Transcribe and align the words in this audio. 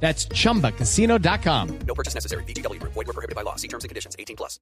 That's 0.00 0.28
chumbacasino.com. 0.28 1.78
No 1.86 1.94
purchase 1.94 2.14
necessary. 2.14 2.44
BGW. 2.44 2.80
Void 2.82 2.94
were 2.94 3.12
prohibited 3.12 3.34
by 3.34 3.42
law. 3.42 3.56
See 3.56 3.68
terms 3.68 3.82
and 3.82 3.88
conditions. 3.88 4.14
18 4.18 4.36
plus. 4.36 4.60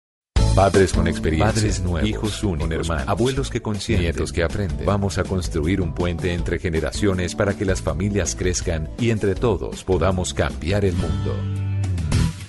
Padres 0.55 0.93
con 0.93 1.09
experiencia, 1.09 1.53
Padres 1.53 1.81
nuevos, 1.81 2.09
hijos 2.09 2.45
únicos, 2.45 2.89
hermanos, 2.89 3.09
abuelos 3.09 3.50
que 3.50 3.61
consienten, 3.61 4.04
nietos 4.04 4.32
que 4.32 4.45
aprenden. 4.45 4.86
Vamos 4.86 5.18
a 5.18 5.25
construir 5.25 5.81
un 5.81 5.93
puente 5.93 6.32
entre 6.32 6.61
generaciones 6.61 7.35
para 7.35 7.54
que 7.54 7.64
las 7.64 7.82
familias 7.82 8.36
crezcan 8.36 8.89
y 8.96 9.11
entre 9.11 9.35
todos 9.35 9.82
podamos 9.82 10.32
cambiar 10.32 10.85
el 10.85 10.95
mundo. 10.95 11.74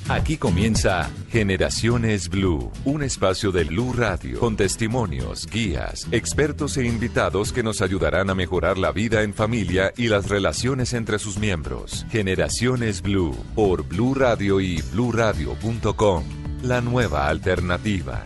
Aquí 0.08 0.38
comienza 0.38 1.10
Generaciones 1.32 2.30
Blue, 2.30 2.72
un 2.84 3.02
espacio 3.02 3.52
de 3.52 3.64
Blue 3.64 3.92
Radio 3.92 4.40
con 4.40 4.56
testimonios, 4.56 5.48
guías, 5.48 6.08
expertos 6.12 6.78
e 6.78 6.86
invitados 6.86 7.52
que 7.52 7.64
nos 7.64 7.82
ayudarán 7.82 8.30
a 8.30 8.36
mejorar 8.36 8.78
la 8.78 8.92
vida 8.92 9.24
en 9.24 9.34
familia 9.34 9.94
y 9.98 10.08
las 10.08 10.30
relaciones 10.30 10.94
entre 10.94 11.18
sus 11.18 11.40
miembros. 11.40 12.06
Generaciones 12.12 13.02
Blue 13.02 13.36
por 13.56 13.82
Blue 13.88 14.14
Radio 14.14 14.62
y 14.62 14.80
bluradio.com. 14.94 16.24
La 16.62 16.82
nueva 16.82 17.28
alternativa. 17.28 18.26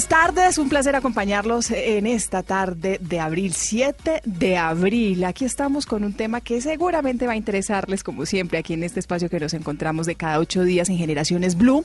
Buenas 0.00 0.08
tardes. 0.08 0.56
Un 0.56 0.70
placer 0.70 0.96
acompañarlos 0.96 1.70
en 1.70 2.06
esta 2.06 2.42
tarde 2.42 2.98
de 3.02 3.20
abril, 3.20 3.52
7 3.52 4.22
de 4.24 4.56
abril. 4.56 5.24
Aquí 5.24 5.44
estamos 5.44 5.84
con 5.84 6.04
un 6.04 6.14
tema 6.14 6.40
que 6.40 6.62
seguramente 6.62 7.26
va 7.26 7.32
a 7.32 7.36
interesarles, 7.36 8.02
como 8.02 8.24
siempre, 8.24 8.56
aquí 8.56 8.72
en 8.72 8.82
este 8.82 8.98
espacio 8.98 9.28
que 9.28 9.38
nos 9.38 9.52
encontramos 9.52 10.06
de 10.06 10.14
cada 10.14 10.38
ocho 10.38 10.64
días 10.64 10.88
en 10.88 10.96
Generaciones 10.96 11.54
Blue. 11.54 11.84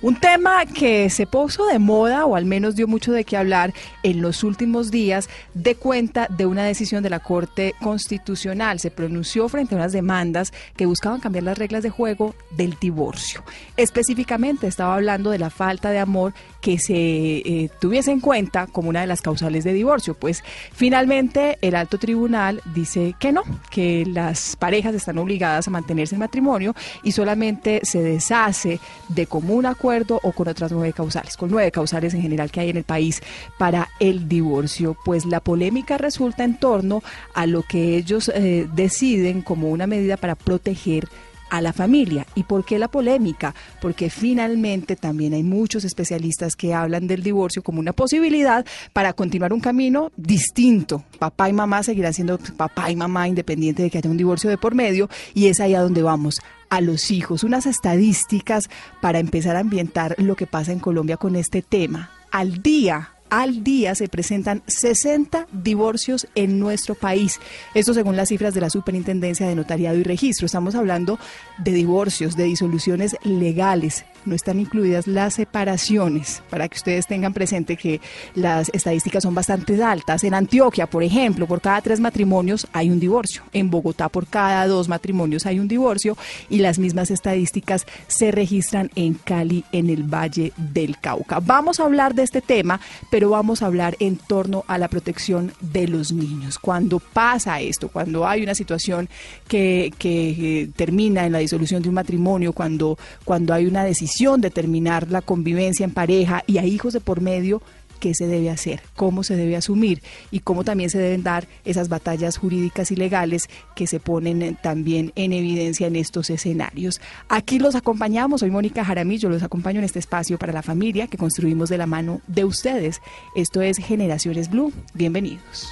Un 0.00 0.14
tema 0.20 0.64
que 0.64 1.10
se 1.10 1.26
puso 1.26 1.66
de 1.66 1.80
moda, 1.80 2.24
o 2.24 2.36
al 2.36 2.44
menos 2.44 2.76
dio 2.76 2.86
mucho 2.86 3.10
de 3.10 3.24
qué 3.24 3.36
hablar 3.36 3.74
en 4.04 4.22
los 4.22 4.44
últimos 4.44 4.92
días, 4.92 5.28
de 5.54 5.74
cuenta 5.74 6.28
de 6.28 6.46
una 6.46 6.62
decisión 6.62 7.02
de 7.02 7.10
la 7.10 7.18
Corte 7.18 7.74
Constitucional. 7.82 8.78
Se 8.78 8.92
pronunció 8.92 9.48
frente 9.48 9.74
a 9.74 9.78
unas 9.78 9.90
demandas 9.90 10.52
que 10.76 10.86
buscaban 10.86 11.18
cambiar 11.18 11.42
las 11.42 11.58
reglas 11.58 11.82
de 11.82 11.90
juego 11.90 12.36
del 12.56 12.76
divorcio. 12.80 13.42
Específicamente 13.76 14.68
estaba 14.68 14.94
hablando 14.94 15.30
de 15.30 15.40
la 15.40 15.50
falta 15.50 15.90
de 15.90 15.98
amor 15.98 16.32
que 16.60 16.78
se 16.78 17.42
tuviese 17.80 18.10
en 18.10 18.20
cuenta 18.20 18.66
como 18.66 18.88
una 18.88 19.00
de 19.00 19.06
las 19.06 19.22
causales 19.22 19.64
de 19.64 19.72
divorcio. 19.72 20.14
Pues 20.14 20.42
finalmente 20.72 21.58
el 21.60 21.74
alto 21.74 21.98
tribunal 21.98 22.62
dice 22.74 23.14
que 23.18 23.32
no, 23.32 23.42
que 23.70 24.04
las 24.06 24.56
parejas 24.56 24.94
están 24.94 25.18
obligadas 25.18 25.68
a 25.68 25.70
mantenerse 25.70 26.14
en 26.14 26.20
matrimonio 26.20 26.74
y 27.02 27.12
solamente 27.12 27.80
se 27.82 28.02
deshace 28.02 28.80
de 29.08 29.26
común 29.26 29.66
acuerdo 29.66 30.20
o 30.22 30.32
con 30.32 30.48
otras 30.48 30.72
nueve 30.72 30.92
causales, 30.92 31.36
con 31.36 31.50
nueve 31.50 31.70
causales 31.70 32.14
en 32.14 32.22
general 32.22 32.50
que 32.50 32.60
hay 32.60 32.70
en 32.70 32.76
el 32.76 32.84
país 32.84 33.22
para 33.58 33.88
el 34.00 34.28
divorcio. 34.28 34.96
Pues 35.04 35.26
la 35.26 35.40
polémica 35.40 35.98
resulta 35.98 36.44
en 36.44 36.58
torno 36.58 37.02
a 37.34 37.46
lo 37.46 37.62
que 37.62 37.96
ellos 37.96 38.30
eh, 38.34 38.66
deciden 38.74 39.42
como 39.42 39.70
una 39.70 39.86
medida 39.86 40.16
para 40.16 40.34
proteger 40.34 41.08
a 41.50 41.60
la 41.60 41.72
familia. 41.72 42.26
¿Y 42.34 42.44
por 42.44 42.64
qué 42.64 42.78
la 42.78 42.88
polémica? 42.88 43.54
Porque 43.80 44.10
finalmente 44.10 44.96
también 44.96 45.34
hay 45.34 45.42
muchos 45.42 45.84
especialistas 45.84 46.56
que 46.56 46.74
hablan 46.74 47.06
del 47.06 47.22
divorcio 47.22 47.62
como 47.62 47.80
una 47.80 47.92
posibilidad 47.92 48.64
para 48.92 49.12
continuar 49.12 49.52
un 49.52 49.60
camino 49.60 50.12
distinto. 50.16 51.04
Papá 51.18 51.48
y 51.48 51.52
mamá 51.52 51.82
seguirán 51.82 52.14
siendo 52.14 52.38
papá 52.56 52.90
y 52.90 52.96
mamá 52.96 53.28
independiente 53.28 53.82
de 53.82 53.90
que 53.90 53.98
haya 53.98 54.10
un 54.10 54.16
divorcio 54.16 54.50
de 54.50 54.58
por 54.58 54.74
medio 54.74 55.08
y 55.34 55.46
es 55.46 55.60
ahí 55.60 55.74
a 55.74 55.80
donde 55.80 56.02
vamos 56.02 56.40
a 56.68 56.80
los 56.80 57.10
hijos, 57.10 57.44
unas 57.44 57.66
estadísticas 57.66 58.68
para 59.00 59.18
empezar 59.18 59.56
a 59.56 59.60
ambientar 59.60 60.16
lo 60.18 60.34
que 60.34 60.46
pasa 60.46 60.72
en 60.72 60.80
Colombia 60.80 61.16
con 61.16 61.36
este 61.36 61.62
tema. 61.62 62.10
Al 62.32 62.62
día 62.62 63.15
al 63.30 63.64
día 63.64 63.94
se 63.94 64.08
presentan 64.08 64.62
60 64.66 65.46
divorcios 65.52 66.26
en 66.34 66.58
nuestro 66.58 66.94
país. 66.94 67.40
Esto 67.74 67.94
según 67.94 68.16
las 68.16 68.28
cifras 68.28 68.54
de 68.54 68.60
la 68.60 68.70
Superintendencia 68.70 69.48
de 69.48 69.54
Notariado 69.54 69.98
y 69.98 70.02
Registro. 70.02 70.46
Estamos 70.46 70.74
hablando 70.74 71.18
de 71.58 71.72
divorcios, 71.72 72.36
de 72.36 72.44
disoluciones 72.44 73.16
legales. 73.24 74.04
No 74.26 74.34
están 74.34 74.58
incluidas 74.58 75.06
las 75.06 75.34
separaciones, 75.34 76.42
para 76.50 76.68
que 76.68 76.76
ustedes 76.76 77.06
tengan 77.06 77.32
presente 77.32 77.76
que 77.76 78.00
las 78.34 78.70
estadísticas 78.72 79.22
son 79.22 79.36
bastante 79.36 79.82
altas. 79.82 80.24
En 80.24 80.34
Antioquia, 80.34 80.88
por 80.88 81.04
ejemplo, 81.04 81.46
por 81.46 81.60
cada 81.60 81.80
tres 81.80 82.00
matrimonios 82.00 82.66
hay 82.72 82.90
un 82.90 82.98
divorcio. 82.98 83.42
En 83.52 83.70
Bogotá, 83.70 84.08
por 84.08 84.26
cada 84.26 84.66
dos 84.66 84.88
matrimonios 84.88 85.46
hay 85.46 85.60
un 85.60 85.68
divorcio. 85.68 86.16
Y 86.50 86.58
las 86.58 86.80
mismas 86.80 87.12
estadísticas 87.12 87.86
se 88.08 88.32
registran 88.32 88.90
en 88.96 89.14
Cali, 89.14 89.64
en 89.70 89.90
el 89.90 90.02
Valle 90.02 90.52
del 90.56 90.98
Cauca. 90.98 91.38
Vamos 91.38 91.78
a 91.78 91.84
hablar 91.84 92.14
de 92.14 92.24
este 92.24 92.40
tema, 92.40 92.80
pero 93.10 93.30
vamos 93.30 93.62
a 93.62 93.66
hablar 93.66 93.96
en 94.00 94.16
torno 94.16 94.64
a 94.66 94.76
la 94.76 94.88
protección 94.88 95.52
de 95.60 95.86
los 95.86 96.12
niños. 96.12 96.58
Cuando 96.58 96.98
pasa 96.98 97.60
esto, 97.60 97.88
cuando 97.88 98.26
hay 98.26 98.42
una 98.42 98.56
situación 98.56 99.08
que, 99.46 99.92
eh, 100.02 100.68
termina 100.74 101.26
en 101.26 101.32
la 101.32 101.38
disolución 101.38 101.82
de 101.82 101.88
un 101.88 101.94
matrimonio, 101.94 102.52
cuando, 102.52 102.98
cuando 103.24 103.54
hay 103.54 103.66
una 103.66 103.84
decisión 103.84 104.15
de 104.16 104.50
terminar 104.50 105.10
la 105.10 105.20
convivencia 105.20 105.84
en 105.84 105.90
pareja 105.90 106.42
y 106.46 106.56
hay 106.56 106.70
hijos 106.70 106.94
de 106.94 107.00
por 107.00 107.20
medio, 107.20 107.60
qué 108.00 108.14
se 108.14 108.26
debe 108.26 108.48
hacer, 108.48 108.80
cómo 108.94 109.22
se 109.22 109.36
debe 109.36 109.56
asumir 109.56 110.02
y 110.30 110.40
cómo 110.40 110.64
también 110.64 110.88
se 110.88 110.98
deben 110.98 111.22
dar 111.22 111.46
esas 111.66 111.90
batallas 111.90 112.38
jurídicas 112.38 112.90
y 112.90 112.96
legales 112.96 113.48
que 113.74 113.86
se 113.86 114.00
ponen 114.00 114.40
eh, 114.40 114.56
también 114.62 115.12
en 115.16 115.34
evidencia 115.34 115.86
en 115.86 115.96
estos 115.96 116.30
escenarios. 116.30 117.00
Aquí 117.28 117.58
los 117.58 117.74
acompañamos, 117.74 118.40
soy 118.40 118.50
Mónica 118.50 118.86
Jaramillo, 118.86 119.28
los 119.28 119.42
acompaño 119.42 119.80
en 119.80 119.84
este 119.84 119.98
espacio 119.98 120.38
para 120.38 120.52
la 120.52 120.62
familia 120.62 121.08
que 121.08 121.18
construimos 121.18 121.68
de 121.68 121.76
la 121.76 121.86
mano 121.86 122.22
de 122.26 122.46
ustedes. 122.46 123.02
Esto 123.34 123.60
es 123.60 123.76
Generaciones 123.76 124.48
Blue. 124.48 124.72
Bienvenidos. 124.94 125.68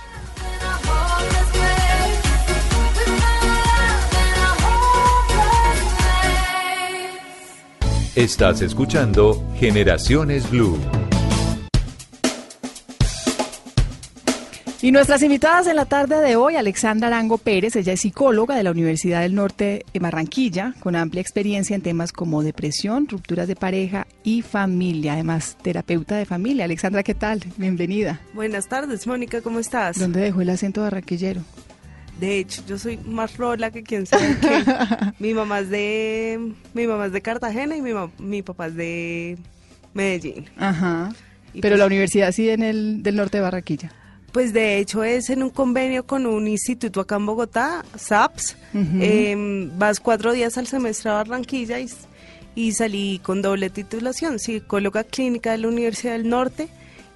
Estás 8.17 8.63
escuchando 8.63 9.45
Generaciones 9.57 10.49
Blue. 10.49 10.79
Y 14.81 14.93
nuestras 14.93 15.21
invitadas 15.25 15.67
en 15.67 15.75
la 15.75 15.87
tarde 15.87 16.21
de 16.21 16.37
hoy, 16.37 16.55
Alexandra 16.55 17.09
Arango 17.09 17.39
Pérez, 17.39 17.75
ella 17.75 17.95
es 17.95 18.03
psicóloga 18.03 18.55
de 18.55 18.63
la 18.63 18.71
Universidad 18.71 19.23
del 19.23 19.35
Norte 19.35 19.85
de 19.93 19.99
Barranquilla, 19.99 20.75
con 20.79 20.95
amplia 20.95 21.23
experiencia 21.23 21.75
en 21.75 21.83
temas 21.83 22.13
como 22.13 22.45
depresión, 22.45 23.09
rupturas 23.09 23.49
de 23.49 23.57
pareja 23.57 24.07
y 24.23 24.43
familia, 24.43 25.15
además 25.15 25.57
terapeuta 25.61 26.15
de 26.15 26.25
familia. 26.25 26.67
Alexandra, 26.67 27.03
¿qué 27.03 27.15
tal? 27.15 27.43
Bienvenida. 27.57 28.21
Buenas 28.33 28.69
tardes, 28.69 29.09
Mónica, 29.09 29.41
¿cómo 29.41 29.59
estás? 29.59 29.99
¿Dónde 29.99 30.21
dejó 30.21 30.41
el 30.41 30.51
acento 30.51 30.83
barranquillero? 30.83 31.41
De 32.21 32.39
hecho, 32.39 32.63
yo 32.67 32.79
soy 32.79 32.97
más 32.99 33.37
rola 33.37 33.71
que 33.71 33.83
quien 33.83 34.07
sabe 34.07 34.37
qué. 34.41 34.65
mi 35.19 35.35
mamá 35.35 35.61
es 35.61 35.71
de 35.71 36.53
mi 36.73 36.87
mamá 36.87 37.07
es 37.07 37.13
de 37.13 37.21
Cartagena 37.21 37.77
y 37.77 37.83
mi, 37.83 37.91
mi 38.19 38.43
papá 38.43 38.69
es 38.69 38.77
de 38.77 39.37
Medellín. 39.95 40.47
Ajá. 40.57 41.13
Y 41.53 41.61
Pero 41.61 41.75
pues- 41.75 41.79
la 41.81 41.87
universidad 41.87 42.33
sí 42.33 42.49
en 42.51 42.63
el 42.63 43.03
del 43.03 43.17
norte 43.17 43.39
de 43.39 43.43
Barranquilla. 43.43 43.93
Pues 44.33 44.53
de 44.53 44.79
hecho 44.79 45.05
es 45.05 45.31
en 45.31 45.45
un 45.45 45.51
convenio 45.51 46.07
con 46.07 46.27
un 46.27 46.49
instituto 46.49 47.01
acá 47.01 47.17
en 47.17 47.27
Bogotá, 47.27 47.85
SAPS. 47.97 48.57
Eh, 48.75 49.71
vas 49.77 50.01
cuatro 50.01 50.33
días 50.33 50.59
al 50.59 50.67
semestre 50.67 51.11
a 51.11 51.15
Barranquilla 51.15 51.79
y, 51.79 51.89
y 52.57 52.73
salí 52.73 53.21
con 53.23 53.43
doble 53.43 53.71
titulación, 53.71 54.41
psicóloga 54.41 55.05
clínica 55.05 55.53
de 55.53 55.59
la 55.59 55.69
Universidad 55.69 56.15
del 56.15 56.29
Norte 56.29 56.67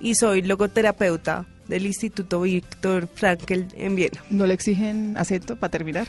y 0.00 0.14
soy 0.14 0.42
logoterapeuta 0.42 1.44
del 1.68 1.86
Instituto 1.86 2.40
Víctor 2.40 3.08
Frankel 3.14 3.68
en 3.76 3.94
Viena. 3.94 4.22
¿No 4.30 4.46
le 4.46 4.54
exigen 4.54 5.16
acento 5.16 5.56
para 5.56 5.70
terminar? 5.70 6.06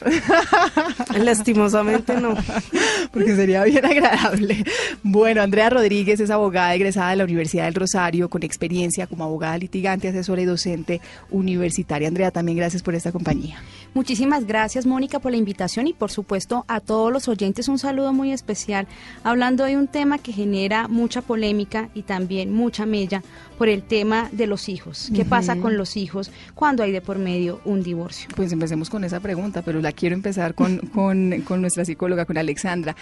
Lastimosamente 1.17 2.19
no. 2.19 2.35
Porque 3.11 3.35
sería 3.35 3.63
bien 3.63 3.85
agradable. 3.85 4.63
Bueno, 5.03 5.41
Andrea 5.41 5.69
Rodríguez 5.69 6.19
es 6.19 6.29
abogada 6.29 6.73
egresada 6.73 7.11
de 7.11 7.17
la 7.17 7.23
Universidad 7.25 7.65
del 7.65 7.75
Rosario, 7.75 8.29
con 8.29 8.43
experiencia 8.43 9.07
como 9.07 9.23
abogada 9.23 9.57
litigante, 9.57 10.07
asesora 10.07 10.41
y 10.41 10.45
docente 10.45 11.01
universitaria. 11.29 12.07
Andrea, 12.07 12.31
también 12.31 12.57
gracias 12.57 12.81
por 12.81 12.95
esta 12.95 13.11
compañía. 13.11 13.61
Muchísimas 13.93 14.45
gracias, 14.45 14.85
Mónica, 14.85 15.19
por 15.19 15.31
la 15.31 15.37
invitación 15.37 15.87
y, 15.87 15.93
por 15.93 16.11
supuesto, 16.11 16.63
a 16.67 16.79
todos 16.79 17.11
los 17.11 17.27
oyentes 17.27 17.67
un 17.67 17.79
saludo 17.79 18.13
muy 18.13 18.31
especial, 18.31 18.87
hablando 19.23 19.63
de 19.65 19.77
un 19.77 19.87
tema 19.87 20.19
que 20.19 20.31
genera 20.31 20.87
mucha 20.87 21.21
polémica 21.21 21.89
y 21.95 22.03
también 22.03 22.53
mucha 22.53 22.85
mella 22.85 23.23
por 23.57 23.67
el 23.67 23.81
tema 23.81 24.29
de 24.31 24.45
los 24.47 24.69
hijos. 24.69 25.09
¿Qué 25.13 25.25
pasa 25.25 25.55
con 25.55 25.75
los 25.75 25.97
hijos 25.97 26.31
cuando 26.53 26.83
hay 26.83 26.91
de 26.91 27.01
por 27.01 27.17
medio 27.17 27.61
un 27.65 27.81
divorcio? 27.81 28.29
Pues 28.35 28.51
empecemos 28.51 28.89
con 28.89 29.03
esa 29.03 29.19
pregunta, 29.19 29.63
pero 29.63 29.81
la 29.81 29.91
quiero 29.91 30.15
empezar 30.15 30.53
con, 30.53 30.77
con, 30.93 31.41
con 31.41 31.61
nuestra 31.61 31.83
psicóloga, 31.83 32.25
con 32.25 32.37
Alexandra. 32.37 32.95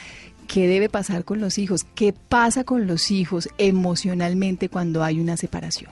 ¿Qué 0.48 0.68
debe 0.68 0.88
pasar 0.88 1.26
con 1.26 1.42
los 1.42 1.58
hijos? 1.58 1.86
¿Qué 1.96 2.14
pasa 2.14 2.64
con 2.64 2.88
los 2.88 3.12
hijos 3.12 3.50
emocionalmente 3.58 4.70
cuando 4.70 5.04
hay 5.04 5.20
una 5.20 5.36
separación? 5.36 5.92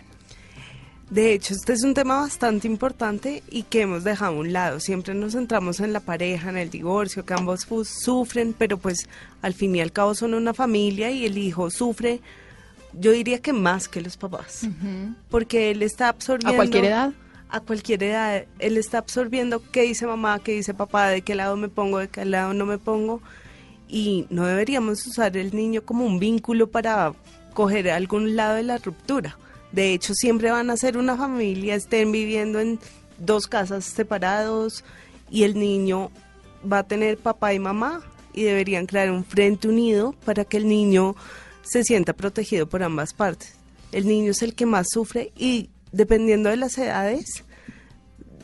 De 1.10 1.34
hecho, 1.34 1.54
este 1.54 1.74
es 1.74 1.84
un 1.84 1.94
tema 1.94 2.22
bastante 2.22 2.68
importante 2.68 3.44
y 3.50 3.64
que 3.64 3.82
hemos 3.82 4.04
dejado 4.04 4.36
a 4.36 4.40
un 4.40 4.52
lado. 4.54 4.80
Siempre 4.80 5.14
nos 5.14 5.34
centramos 5.34 5.80
en 5.80 5.94
la 5.94 6.00
pareja, 6.00 6.50
en 6.50 6.58
el 6.58 6.72
divorcio, 6.72 7.26
que 7.26 7.36
ambos 7.36 7.68
sufren, 7.84 8.54
pero 8.58 8.78
pues 8.78 9.08
al 9.42 9.54
fin 9.54 9.76
y 9.76 9.82
al 9.82 9.92
cabo 9.92 10.16
son 10.16 10.34
una 10.34 10.54
familia 10.54 11.12
y 11.12 11.26
el 11.26 11.38
hijo 11.38 11.70
sufre, 11.70 12.22
yo 13.00 13.12
diría 13.12 13.40
que 13.40 13.54
más 13.54 13.88
que 13.88 14.02
los 14.02 14.18
papás, 14.18 14.68
porque 15.30 15.72
él 15.72 15.84
está 15.84 16.10
absorbiendo... 16.10 16.54
¿A 16.54 16.56
cualquier 16.56 16.86
edad? 16.86 17.14
A 17.50 17.60
cualquier 17.60 18.04
edad. 18.04 18.46
Él 18.58 18.78
está 18.78 18.98
absorbiendo 18.98 19.62
qué 19.72 19.84
dice 19.84 20.08
mamá, 20.08 20.40
qué 20.40 20.54
dice 20.54 20.74
papá, 20.74 21.10
de 21.10 21.22
qué 21.22 21.36
lado 21.36 21.56
me 21.56 21.70
pongo, 21.70 22.00
de 22.00 22.08
qué 22.08 22.26
lado 22.26 22.54
no 22.54 22.66
me 22.66 22.78
pongo. 22.78 23.22
Y 23.88 24.26
no 24.32 24.46
deberíamos 24.46 25.06
usar 25.06 25.38
el 25.38 25.56
niño 25.56 25.84
como 25.84 26.06
un 26.06 26.20
vínculo 26.20 26.68
para 26.68 27.14
coger 27.54 27.92
algún 27.92 28.36
lado 28.36 28.56
de 28.56 28.64
la 28.64 28.80
ruptura. 28.80 29.38
De 29.76 29.94
hecho, 29.94 30.14
siempre 30.14 30.52
van 30.52 30.70
a 30.70 30.78
ser 30.78 30.98
una 30.98 31.18
familia, 31.18 31.76
estén 31.76 32.14
viviendo 32.14 32.62
en 32.62 32.80
dos 33.18 33.46
casas 33.46 33.84
separados 33.84 34.86
y 35.30 35.44
el 35.44 35.60
niño 35.60 36.12
va 36.72 36.80
a 36.80 36.88
tener 36.88 37.18
papá 37.18 37.54
y 37.54 37.60
mamá 37.60 38.02
y 38.32 38.44
deberían 38.44 38.86
crear 38.86 39.12
un 39.12 39.26
frente 39.26 39.68
unido 39.68 40.16
para 40.24 40.46
que 40.46 40.56
el 40.56 40.70
niño 40.70 41.18
se 41.62 41.84
sienta 41.84 42.14
protegido 42.14 42.70
por 42.70 42.84
ambas 42.84 43.14
partes. 43.14 43.56
El 43.92 44.08
niño 44.08 44.32
es 44.32 44.44
el 44.44 44.56
que 44.56 44.66
más 44.66 44.88
sufre 44.90 45.34
y 45.36 45.70
dependiendo 45.92 46.50
de 46.50 46.56
las 46.56 46.78
edades, 46.78 47.44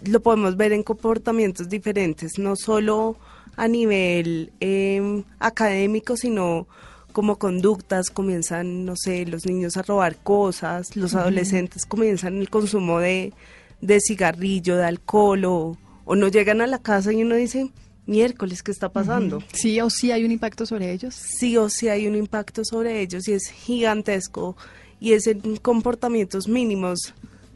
lo 0.03 0.19
podemos 0.21 0.57
ver 0.57 0.73
en 0.73 0.83
comportamientos 0.83 1.69
diferentes, 1.69 2.39
no 2.39 2.57
solo 2.57 3.15
a 3.55 3.69
nivel 3.69 4.51
eh, 4.59 5.23
académico, 5.39 6.17
sino 6.17 6.67
como 7.11 7.37
conductas, 7.37 8.09
comienzan, 8.09 8.85
no 8.85 8.95
sé, 8.95 9.25
los 9.25 9.45
niños 9.45 9.77
a 9.77 9.83
robar 9.83 10.17
cosas, 10.17 10.95
los 10.95 11.15
adolescentes 11.15 11.85
comienzan 11.85 12.37
el 12.37 12.49
consumo 12.49 12.99
de, 12.99 13.33
de 13.81 13.99
cigarrillo, 13.99 14.77
de 14.77 14.85
alcohol, 14.85 15.45
o, 15.45 15.77
o 16.05 16.15
no 16.15 16.27
llegan 16.27 16.61
a 16.61 16.67
la 16.67 16.79
casa 16.79 17.13
y 17.13 17.21
uno 17.21 17.35
dice, 17.35 17.71
miércoles, 18.05 18.63
¿qué 18.63 18.71
está 18.71 18.89
pasando? 18.89 19.43
¿Sí 19.53 19.79
o 19.81 19.89
sí 19.89 20.11
hay 20.11 20.25
un 20.25 20.31
impacto 20.31 20.65
sobre 20.65 20.91
ellos? 20.91 21.15
sí 21.15 21.57
o 21.57 21.69
sí 21.69 21.87
hay 21.89 22.07
un 22.07 22.15
impacto 22.15 22.65
sobre 22.65 23.01
ellos 23.01 23.27
y 23.27 23.33
es 23.33 23.47
gigantesco 23.47 24.55
y 24.99 25.13
es 25.13 25.27
en 25.27 25.57
comportamientos 25.57 26.47
mínimos. 26.47 27.13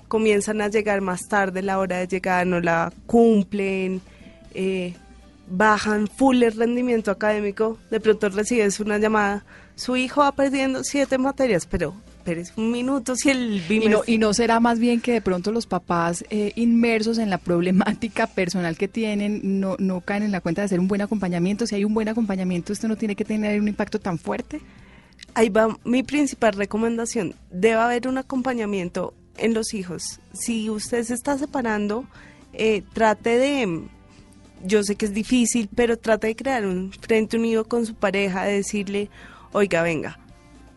Comienzan 0.07 0.61
a 0.61 0.69
llegar 0.69 1.01
más 1.01 1.27
tarde, 1.27 1.61
la 1.61 1.79
hora 1.79 1.97
de 1.97 2.07
llegar 2.07 2.45
no 2.45 2.59
la 2.59 2.93
cumplen, 3.05 4.01
eh, 4.53 4.95
bajan 5.47 6.07
full 6.07 6.43
el 6.43 6.53
rendimiento 6.53 7.11
académico, 7.11 7.77
de 7.91 7.99
pronto 7.99 8.29
recibes 8.29 8.79
una 8.79 8.97
llamada, 8.97 9.45
su 9.75 9.97
hijo 9.97 10.21
va 10.21 10.31
perdiendo 10.31 10.83
siete 10.83 11.17
materias, 11.17 11.65
pero, 11.65 11.93
pero 12.23 12.41
es 12.41 12.53
un 12.55 12.71
minuto 12.71 13.15
si 13.15 13.29
el 13.29 13.61
Y 13.69 13.89
no, 13.89 14.01
y 14.07 14.17
no 14.17 14.33
será 14.33 14.59
más 14.59 14.79
bien 14.79 15.01
que 15.01 15.11
de 15.11 15.21
pronto 15.21 15.51
los 15.51 15.67
papás 15.67 16.23
eh, 16.29 16.53
inmersos 16.55 17.17
en 17.17 17.29
la 17.29 17.37
problemática 17.37 18.27
personal 18.27 18.77
que 18.77 18.87
tienen 18.87 19.59
no, 19.59 19.75
no 19.77 20.01
caen 20.01 20.23
en 20.23 20.31
la 20.31 20.41
cuenta 20.41 20.61
de 20.61 20.67
hacer 20.67 20.79
un 20.79 20.87
buen 20.87 21.01
acompañamiento. 21.01 21.67
Si 21.67 21.75
hay 21.75 21.83
un 21.83 21.93
buen 21.93 22.07
acompañamiento, 22.07 22.71
esto 22.71 22.87
no 22.87 22.95
tiene 22.95 23.15
que 23.15 23.25
tener 23.25 23.59
un 23.59 23.67
impacto 23.67 23.99
tan 23.99 24.17
fuerte. 24.17 24.61
Ahí 25.33 25.49
va 25.49 25.77
mi 25.83 26.03
principal 26.03 26.53
recomendación. 26.53 27.35
Debe 27.51 27.75
haber 27.75 28.07
un 28.07 28.17
acompañamiento 28.17 29.13
en 29.37 29.53
los 29.53 29.73
hijos. 29.73 30.21
Si 30.33 30.69
usted 30.69 31.03
se 31.03 31.13
está 31.13 31.37
separando, 31.37 32.05
eh, 32.53 32.83
trate 32.93 33.37
de, 33.37 33.87
yo 34.65 34.83
sé 34.83 34.95
que 34.95 35.05
es 35.05 35.13
difícil, 35.13 35.69
pero 35.75 35.97
trate 35.97 36.27
de 36.27 36.35
crear 36.35 36.65
un 36.65 36.91
frente 36.91 37.37
unido 37.37 37.65
con 37.65 37.85
su 37.85 37.95
pareja, 37.95 38.43
de 38.43 38.53
decirle, 38.53 39.09
oiga, 39.51 39.81
venga, 39.83 40.19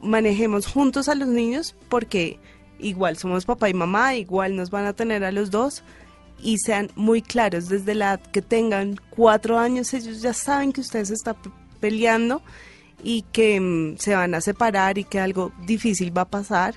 manejemos 0.01 0.67
juntos 0.67 1.09
a 1.09 1.15
los 1.15 1.29
niños 1.29 1.75
porque 1.89 2.39
igual 2.79 3.17
somos 3.17 3.45
papá 3.45 3.69
y 3.69 3.75
mamá, 3.75 4.15
igual 4.15 4.57
nos 4.57 4.71
van 4.71 4.87
a 4.87 4.93
tener 4.93 5.25
a 5.25 5.33
los 5.33 5.51
dos 5.51 5.83
y 6.41 6.59
sean 6.59 6.91
muy 6.95 7.21
claros 7.23 7.69
desde 7.69 7.95
la 7.97 8.11
edad 8.15 8.21
que 8.31 8.43
tengan 8.43 8.97
cuatro 9.11 9.59
años, 9.59 9.93
ellos 9.95 10.23
ya 10.23 10.33
saben 10.33 10.73
que 10.73 10.81
usted 10.81 11.05
se 11.05 11.15
está 11.15 11.35
p- 11.35 11.51
peleando 11.81 12.43
y 13.03 13.23
que 13.33 13.61
mm, 13.61 13.97
se 13.99 14.15
van 14.15 14.35
a 14.35 14.41
separar 14.41 14.99
y 14.99 15.05
que 15.05 15.19
algo 15.19 15.53
difícil 15.67 16.17
va 16.17 16.23
a 16.23 16.29
pasar. 16.31 16.75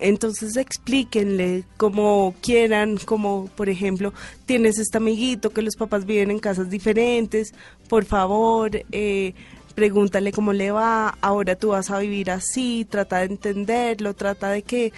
Entonces 0.00 0.56
explíquenle 0.56 1.64
como 1.76 2.34
quieran, 2.40 2.98
como 3.04 3.46
por 3.56 3.68
ejemplo, 3.68 4.12
tienes 4.46 4.78
este 4.78 4.98
amiguito 4.98 5.50
que 5.50 5.62
los 5.62 5.76
papás 5.76 6.06
viven 6.06 6.30
en 6.30 6.38
casas 6.38 6.70
diferentes, 6.70 7.54
por 7.88 8.04
favor, 8.04 8.70
eh, 8.92 9.34
pregúntale 9.74 10.32
cómo 10.32 10.52
le 10.52 10.70
va, 10.70 11.16
ahora 11.20 11.56
tú 11.56 11.68
vas 11.68 11.90
a 11.90 11.98
vivir 11.98 12.30
así, 12.30 12.86
trata 12.88 13.18
de 13.18 13.26
entenderlo, 13.26 14.14
trata 14.14 14.50
de 14.50 14.62
que 14.62 14.92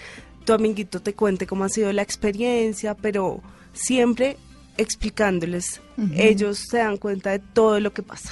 tu 0.45 0.53
amiguito 0.53 1.01
te 1.01 1.15
cuente 1.15 1.47
cómo 1.47 1.65
ha 1.65 1.69
sido 1.69 1.93
la 1.93 2.03
experiencia, 2.03 2.95
pero 2.95 3.41
siempre 3.73 4.37
explicándoles, 4.77 5.81
ellos 6.17 6.59
se 6.69 6.79
dan 6.79 6.97
cuenta 6.97 7.31
de 7.31 7.39
todo 7.39 7.79
lo 7.79 7.93
que 7.93 8.03
pasa. 8.03 8.31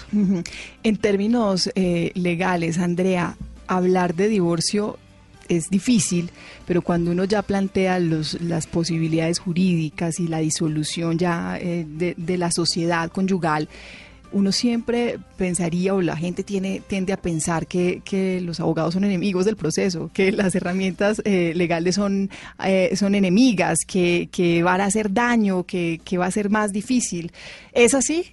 En 0.83 0.97
términos 0.97 1.71
eh, 1.77 2.11
legales, 2.15 2.79
Andrea, 2.79 3.37
hablar 3.69 4.15
de 4.15 4.29
divorcio 4.29 4.99
es 5.49 5.71
difícil, 5.71 6.31
pero 6.67 6.83
cuando 6.83 7.11
uno 7.11 7.25
ya 7.25 7.43
plantea 7.43 7.99
los, 7.99 8.41
las 8.41 8.67
posibilidades 8.67 9.39
jurídicas 9.39 10.21
y 10.21 10.29
la 10.29 10.39
disolución 10.39 11.19
ya 11.19 11.59
eh, 11.61 11.87
de, 11.87 12.39
la 12.39 12.51
sociedad 12.51 13.11
conyugal, 13.11 13.69
uno 14.33 14.51
siempre 14.51 15.19
pensaría 15.37 15.95
o 15.95 16.01
la 16.01 16.17
gente 16.17 16.43
tiene 16.43 16.81
tiende 16.87 17.13
a 17.13 17.19
pensar 17.19 17.67
que, 17.67 18.01
que 18.03 18.41
los 18.41 18.61
abogados 18.61 18.95
son 18.95 19.05
enemigos 19.05 19.45
del 19.45 19.57
proceso, 19.57 20.11
que 20.15 20.33
las 20.33 20.55
herramientas 20.55 21.21
eh, 21.25 21.53
legales 21.55 21.97
son, 21.97 22.31
eh, 22.65 22.97
son 22.97 23.15
enemigas, 23.15 23.81
que, 23.87 24.31
que 24.33 24.63
van 24.63 24.81
a 24.81 24.87
hacer 24.87 25.13
daño, 25.13 25.65
que, 25.65 26.01
que 26.03 26.17
va 26.17 26.27
a 26.27 26.31
ser 26.31 26.49
más 26.49 26.73
difícil. 26.73 27.31
¿Es 27.73 27.95
así? 27.95 28.25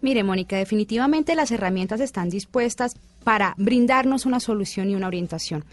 Mire, 0.00 0.22
Mónica, 0.22 0.56
definitivamente 0.56 1.34
las 1.34 1.50
herramientas 1.50 2.00
están 2.00 2.28
dispuestas 2.28 2.94
para 3.24 3.54
brindarnos 3.56 4.26
una 4.26 4.38
solución 4.38 4.90
y 4.90 4.94
una 4.94 5.06
orientación. 5.06 5.64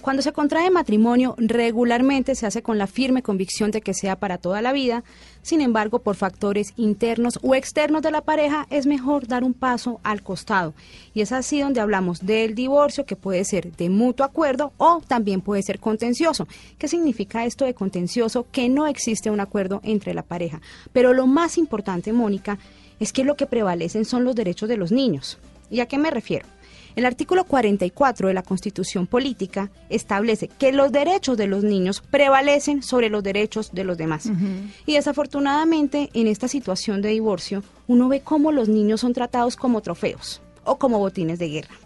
Cuando 0.00 0.22
se 0.22 0.32
contrae 0.32 0.70
matrimonio, 0.70 1.34
regularmente 1.38 2.36
se 2.36 2.46
hace 2.46 2.62
con 2.62 2.78
la 2.78 2.86
firme 2.86 3.22
convicción 3.22 3.72
de 3.72 3.80
que 3.80 3.94
sea 3.94 4.14
para 4.14 4.38
toda 4.38 4.62
la 4.62 4.72
vida. 4.72 5.02
Sin 5.42 5.60
embargo, 5.60 5.98
por 5.98 6.14
factores 6.14 6.72
internos 6.76 7.40
o 7.42 7.56
externos 7.56 8.02
de 8.02 8.12
la 8.12 8.20
pareja, 8.20 8.68
es 8.70 8.86
mejor 8.86 9.26
dar 9.26 9.42
un 9.42 9.54
paso 9.54 9.98
al 10.04 10.22
costado. 10.22 10.72
Y 11.14 11.20
es 11.20 11.32
así 11.32 11.60
donde 11.60 11.80
hablamos 11.80 12.24
del 12.24 12.54
divorcio, 12.54 13.06
que 13.06 13.16
puede 13.16 13.44
ser 13.44 13.72
de 13.76 13.90
mutuo 13.90 14.24
acuerdo 14.24 14.72
o 14.76 15.02
también 15.06 15.40
puede 15.40 15.64
ser 15.64 15.80
contencioso. 15.80 16.46
¿Qué 16.78 16.86
significa 16.86 17.44
esto 17.44 17.64
de 17.64 17.74
contencioso? 17.74 18.46
Que 18.52 18.68
no 18.68 18.86
existe 18.86 19.30
un 19.30 19.40
acuerdo 19.40 19.80
entre 19.82 20.14
la 20.14 20.22
pareja. 20.22 20.60
Pero 20.92 21.12
lo 21.12 21.26
más 21.26 21.58
importante, 21.58 22.12
Mónica, 22.12 22.58
es 23.00 23.12
que 23.12 23.24
lo 23.24 23.36
que 23.36 23.46
prevalecen 23.46 24.04
son 24.04 24.22
los 24.22 24.36
derechos 24.36 24.68
de 24.68 24.76
los 24.76 24.92
niños. 24.92 25.38
¿Y 25.70 25.80
a 25.80 25.86
qué 25.86 25.98
me 25.98 26.10
refiero? 26.10 26.46
El 26.98 27.06
artículo 27.06 27.44
44 27.44 28.26
de 28.26 28.34
la 28.34 28.42
Constitución 28.42 29.06
Política 29.06 29.70
establece 29.88 30.48
que 30.48 30.72
los 30.72 30.90
derechos 30.90 31.36
de 31.36 31.46
los 31.46 31.62
niños 31.62 32.00
prevalecen 32.00 32.82
sobre 32.82 33.08
los 33.08 33.22
derechos 33.22 33.70
de 33.72 33.84
los 33.84 33.96
demás. 33.96 34.28
Y 34.84 34.94
desafortunadamente, 34.94 36.10
en 36.12 36.26
esta 36.26 36.48
situación 36.48 37.00
de 37.00 37.10
divorcio, 37.10 37.62
uno 37.86 38.08
ve 38.08 38.22
cómo 38.22 38.50
los 38.50 38.68
niños 38.68 39.02
son 39.02 39.12
tratados 39.12 39.54
como 39.54 39.80
trofeos 39.80 40.42
o 40.64 40.76
como 40.78 40.98
botines 40.98 41.38
de 41.38 41.48
guerra. 41.48 41.76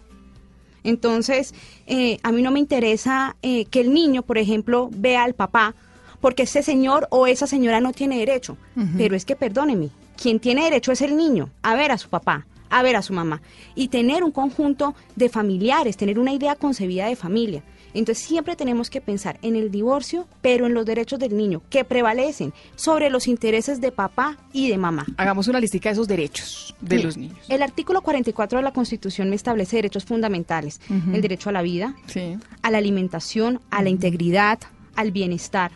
Entonces, 0.83 1.53
eh, 1.85 2.17
a 2.23 2.31
mí 2.31 2.41
no 2.41 2.49
me 2.49 2.59
interesa 2.59 3.35
eh, 3.43 3.65
que 3.65 3.81
el 3.81 3.93
niño, 3.93 4.23
por 4.23 4.39
ejemplo, 4.39 4.89
vea 4.91 5.25
al 5.25 5.35
papá 5.35 5.75
porque 6.21 6.41
ese 6.41 6.63
señor 6.63 7.05
o 7.11 7.27
esa 7.27 7.45
señora 7.45 7.81
no 7.81 7.93
tiene 7.93 8.17
derecho. 8.17 8.57
Pero 8.97 9.15
es 9.15 9.25
que, 9.25 9.35
perdóneme, 9.35 9.91
quien 10.19 10.39
tiene 10.39 10.63
derecho 10.63 10.91
es 10.91 11.01
el 11.01 11.15
niño 11.15 11.51
a 11.61 11.75
ver 11.75 11.91
a 11.91 11.99
su 11.99 12.09
papá, 12.09 12.47
a 12.73 12.83
ver 12.83 12.95
a 12.95 13.01
su 13.01 13.13
mamá 13.13 13.41
y 13.75 13.87
tener 13.89 14.23
un 14.23 14.31
conjunto 14.31 14.95
de 15.15 15.29
familiares, 15.29 15.95
tener 15.97 16.19
una 16.19 16.33
idea 16.33 16.55
concebida 16.55 17.07
de 17.07 17.15
familia. 17.15 17.63
Entonces 17.95 18.25
siempre 18.25 18.55
tenemos 18.55 18.89
que 18.89 19.01
pensar 19.01 19.37
en 19.43 19.55
el 19.55 19.69
divorcio, 19.69 20.27
pero 20.41 20.65
en 20.65 20.73
los 20.73 20.83
derechos 20.83 21.19
del 21.19 21.37
niño, 21.37 21.61
que 21.69 21.85
prevalecen 21.85 22.51
sobre 22.75 23.11
los 23.11 23.27
intereses 23.27 23.81
de 23.81 23.91
papá 23.91 24.37
y 24.51 24.67
de 24.69 24.79
mamá. 24.79 25.05
Hagamos 25.17 25.47
una 25.47 25.59
listica 25.59 25.89
de 25.89 25.93
esos 25.93 26.07
derechos 26.07 26.73
de 26.81 27.03
los 27.03 27.17
niños. 27.17 27.37
El 27.49 27.61
artículo 27.61 28.01
44 28.01 28.57
de 28.57 28.63
la 28.63 28.73
Constitución 28.73 29.29
me 29.29 29.35
establece 29.35 29.75
derechos 29.75 30.05
fundamentales. 30.05 30.81
El 31.13 31.21
derecho 31.21 31.49
a 31.49 31.51
la 31.53 31.61
vida, 31.61 31.95
Sí. 32.07 32.35
a 32.63 32.71
la 32.71 32.79
alimentación, 32.79 33.61
a 33.69 33.83
la 33.83 33.89
integridad, 33.89 34.57
al 34.95 35.11
bienestar. 35.11 35.71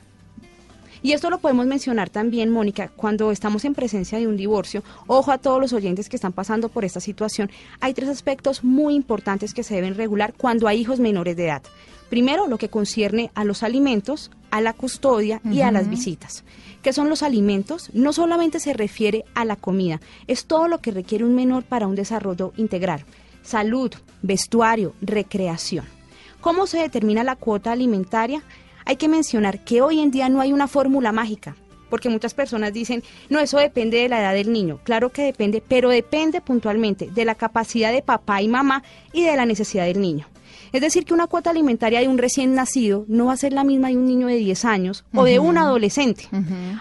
Y 1.01 1.11
esto 1.11 1.29
lo 1.29 1.39
podemos 1.39 1.65
mencionar 1.65 2.09
también, 2.09 2.49
Mónica, 2.49 2.89
cuando 2.89 3.31
estamos 3.31 3.65
en 3.65 3.75
presencia 3.75 4.17
de 4.17 4.27
un 4.27 4.37
divorcio. 4.37 4.83
Ojo 5.07 5.31
a 5.31 5.37
todos 5.37 5.59
los 5.59 5.73
oyentes 5.73 6.09
que 6.09 6.15
están 6.15 6.33
pasando 6.33 6.69
por 6.69 6.85
esta 6.85 6.99
situación. 6.99 7.49
Hay 7.79 7.93
tres 7.93 8.09
aspectos 8.09 8.63
muy 8.63 8.95
importantes 8.95 9.53
que 9.53 9.63
se 9.63 9.75
deben 9.75 9.95
regular 9.95 10.33
cuando 10.35 10.67
hay 10.67 10.79
hijos 10.79 10.99
menores 10.99 11.35
de 11.35 11.45
edad. 11.45 11.63
Primero, 12.09 12.47
lo 12.47 12.57
que 12.57 12.69
concierne 12.69 13.31
a 13.35 13.43
los 13.43 13.63
alimentos, 13.63 14.31
a 14.49 14.61
la 14.61 14.73
custodia 14.73 15.41
y 15.43 15.61
a 15.61 15.71
las 15.71 15.89
visitas. 15.89 16.45
¿Qué 16.81 16.93
son 16.93 17.09
los 17.09 17.21
alimentos? 17.21 17.89
No 17.93 18.13
solamente 18.13 18.61
se 18.61 18.73
refiere 18.73 19.25
a 19.35 19.43
la 19.43 19.57
comida, 19.57 19.99
es 20.27 20.45
todo 20.45 20.69
lo 20.69 20.79
que 20.79 20.91
requiere 20.91 21.25
un 21.25 21.35
menor 21.35 21.63
para 21.63 21.85
un 21.85 21.95
desarrollo 21.95 22.53
integral. 22.55 23.03
Salud, 23.43 23.91
vestuario, 24.21 24.93
recreación. 25.01 25.85
¿Cómo 26.39 26.65
se 26.65 26.77
determina 26.77 27.25
la 27.25 27.35
cuota 27.35 27.73
alimentaria? 27.73 28.41
Hay 28.87 28.95
que 28.95 29.09
mencionar 29.09 29.65
que 29.65 29.81
hoy 29.81 29.99
en 29.99 30.11
día 30.11 30.29
no 30.29 30.39
hay 30.39 30.53
una 30.53 30.69
fórmula 30.69 31.11
mágica, 31.11 31.57
porque 31.89 32.07
muchas 32.07 32.33
personas 32.33 32.71
dicen, 32.71 33.03
no, 33.27 33.41
eso 33.41 33.57
depende 33.57 33.97
de 33.97 34.07
la 34.07 34.21
edad 34.21 34.33
del 34.33 34.53
niño. 34.53 34.79
Claro 34.85 35.09
que 35.09 35.23
depende, 35.23 35.61
pero 35.67 35.89
depende 35.89 36.39
puntualmente 36.39 37.09
de 37.11 37.25
la 37.25 37.35
capacidad 37.35 37.91
de 37.91 38.01
papá 38.01 38.41
y 38.41 38.47
mamá 38.47 38.83
y 39.11 39.25
de 39.25 39.35
la 39.35 39.45
necesidad 39.45 39.83
del 39.83 39.99
niño. 39.99 40.27
Es 40.71 40.81
decir, 40.81 41.05
que 41.05 41.13
una 41.13 41.27
cuota 41.27 41.49
alimentaria 41.49 41.99
de 41.99 42.07
un 42.07 42.17
recién 42.17 42.53
nacido 42.53 43.05
no 43.07 43.25
va 43.25 43.33
a 43.33 43.37
ser 43.37 43.53
la 43.53 43.63
misma 43.63 43.89
de 43.89 43.97
un 43.97 44.05
niño 44.05 44.27
de 44.27 44.35
10 44.35 44.65
años 44.65 45.05
o 45.13 45.23
de 45.23 45.39
un 45.39 45.57
adolescente. 45.57 46.29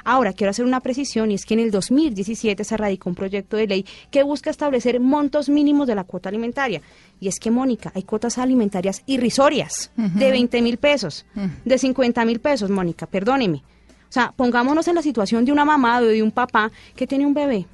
Ahora, 0.05 0.33
quiero 0.33 0.51
hacer 0.51 0.65
una 0.65 0.81
precisión 0.81 1.31
y 1.31 1.35
es 1.35 1.45
que 1.45 1.55
en 1.55 1.61
el 1.61 1.71
2017 1.71 2.65
se 2.65 2.77
radicó 2.77 3.09
un 3.09 3.15
proyecto 3.15 3.57
de 3.57 3.67
ley 3.67 3.87
que 4.11 4.23
busca 4.23 4.51
establecer 4.51 5.01
montos 5.01 5.49
mínimos 5.49 5.87
de 5.87 5.95
la 5.95 6.05
cuota 6.05 6.29
alimentaria. 6.29 6.83
Y 7.21 7.29
es 7.29 7.39
que, 7.41 7.51
Mónica, 7.51 7.93
hay 7.95 8.03
cuotas 8.03 8.39
alimentarias 8.39 9.03
irrisorias 9.07 9.91
de 9.97 10.31
20 10.31 10.63
mil 10.63 10.77
pesos, 10.77 11.25
de 11.65 11.79
50 11.79 12.25
mil 12.25 12.41
pesos, 12.41 12.71
Mónica, 12.71 13.07
perdóneme. 13.07 13.63
O 14.09 14.13
sea, 14.13 14.33
pongámonos 14.37 14.87
en 14.89 14.95
la 14.95 15.03
situación 15.03 15.45
de 15.45 15.53
una 15.53 15.65
mamá 15.65 15.99
o 15.99 16.05
de 16.05 16.23
un 16.23 16.31
papá 16.31 16.71
que 16.95 17.07
tiene 17.07 17.27
un 17.27 17.35
bebé. 17.35 17.67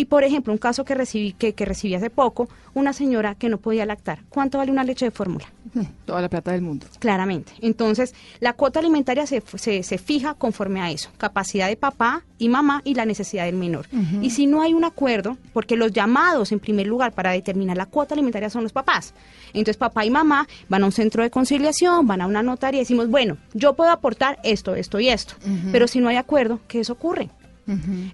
Y, 0.00 0.06
por 0.06 0.24
ejemplo, 0.24 0.50
un 0.50 0.58
caso 0.58 0.82
que 0.82 0.94
recibí, 0.94 1.34
que, 1.34 1.52
que 1.52 1.66
recibí 1.66 1.94
hace 1.94 2.08
poco, 2.08 2.48
una 2.72 2.94
señora 2.94 3.34
que 3.34 3.50
no 3.50 3.58
podía 3.58 3.84
lactar. 3.84 4.20
¿Cuánto 4.30 4.56
vale 4.56 4.72
una 4.72 4.82
leche 4.82 5.04
de 5.04 5.10
fórmula? 5.10 5.44
Toda 6.06 6.22
la 6.22 6.30
plata 6.30 6.52
del 6.52 6.62
mundo. 6.62 6.86
Claramente. 7.00 7.52
Entonces, 7.60 8.14
la 8.38 8.54
cuota 8.54 8.80
alimentaria 8.80 9.26
se, 9.26 9.42
se, 9.56 9.82
se 9.82 9.98
fija 9.98 10.32
conforme 10.32 10.80
a 10.80 10.90
eso, 10.90 11.10
capacidad 11.18 11.68
de 11.68 11.76
papá 11.76 12.22
y 12.38 12.48
mamá 12.48 12.80
y 12.82 12.94
la 12.94 13.04
necesidad 13.04 13.44
del 13.44 13.56
menor. 13.56 13.88
Y 14.22 14.30
si 14.30 14.46
no 14.46 14.62
hay 14.62 14.72
un 14.72 14.84
acuerdo, 14.84 15.36
porque 15.52 15.76
los 15.76 15.92
llamados 15.92 16.50
en 16.50 16.60
primer 16.60 16.86
lugar 16.86 17.12
para 17.12 17.32
determinar 17.32 17.76
la 17.76 17.84
cuota 17.84 18.14
alimentaria 18.14 18.48
son 18.48 18.62
los 18.62 18.72
papás. 18.72 19.12
Entonces, 19.48 19.76
papá 19.76 20.06
y 20.06 20.10
mamá 20.10 20.48
van 20.70 20.82
a 20.82 20.86
un 20.86 20.92
centro 20.92 21.22
de 21.22 21.30
conciliación, 21.30 22.06
van 22.06 22.22
a 22.22 22.26
una 22.26 22.42
notaria 22.42 22.78
y 22.78 22.84
decimos, 22.84 23.10
bueno, 23.10 23.36
yo 23.52 23.74
puedo 23.74 23.90
aportar 23.90 24.38
esto, 24.44 24.74
esto 24.74 24.98
y 24.98 25.10
esto. 25.10 25.34
Pero 25.72 25.86
si 25.86 26.00
no 26.00 26.08
hay 26.08 26.16
acuerdo, 26.16 26.60
¿qué 26.68 26.80
eso 26.80 26.94
ocurre? 26.94 27.28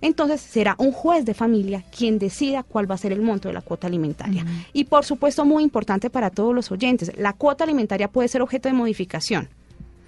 Entonces 0.01 0.41
será 0.43 0.75
un 0.79 0.93
juez 0.93 1.25
de 1.25 1.33
familia 1.35 1.83
quien 1.97 2.19
decida 2.19 2.63
cuál 2.63 2.91
va 2.91 2.95
a 2.95 2.99
ser 2.99 3.13
el 3.13 3.23
monto 3.23 3.49
de 3.49 3.55
la 3.55 3.63
cuota 3.63 3.87
alimentaria. 3.87 4.45
Y 4.73 4.85
por 4.85 5.05
supuesto, 5.05 5.45
muy 5.45 5.63
importante 5.63 6.11
para 6.11 6.31
todos 6.31 6.55
los 6.55 6.71
oyentes, 6.71 7.13
la 7.17 7.33
cuota 7.33 7.65
alimentaria 7.65 8.09
puede 8.09 8.29
ser 8.29 8.43
objeto 8.43 8.69
de 8.69 8.75
modificación, 8.75 9.49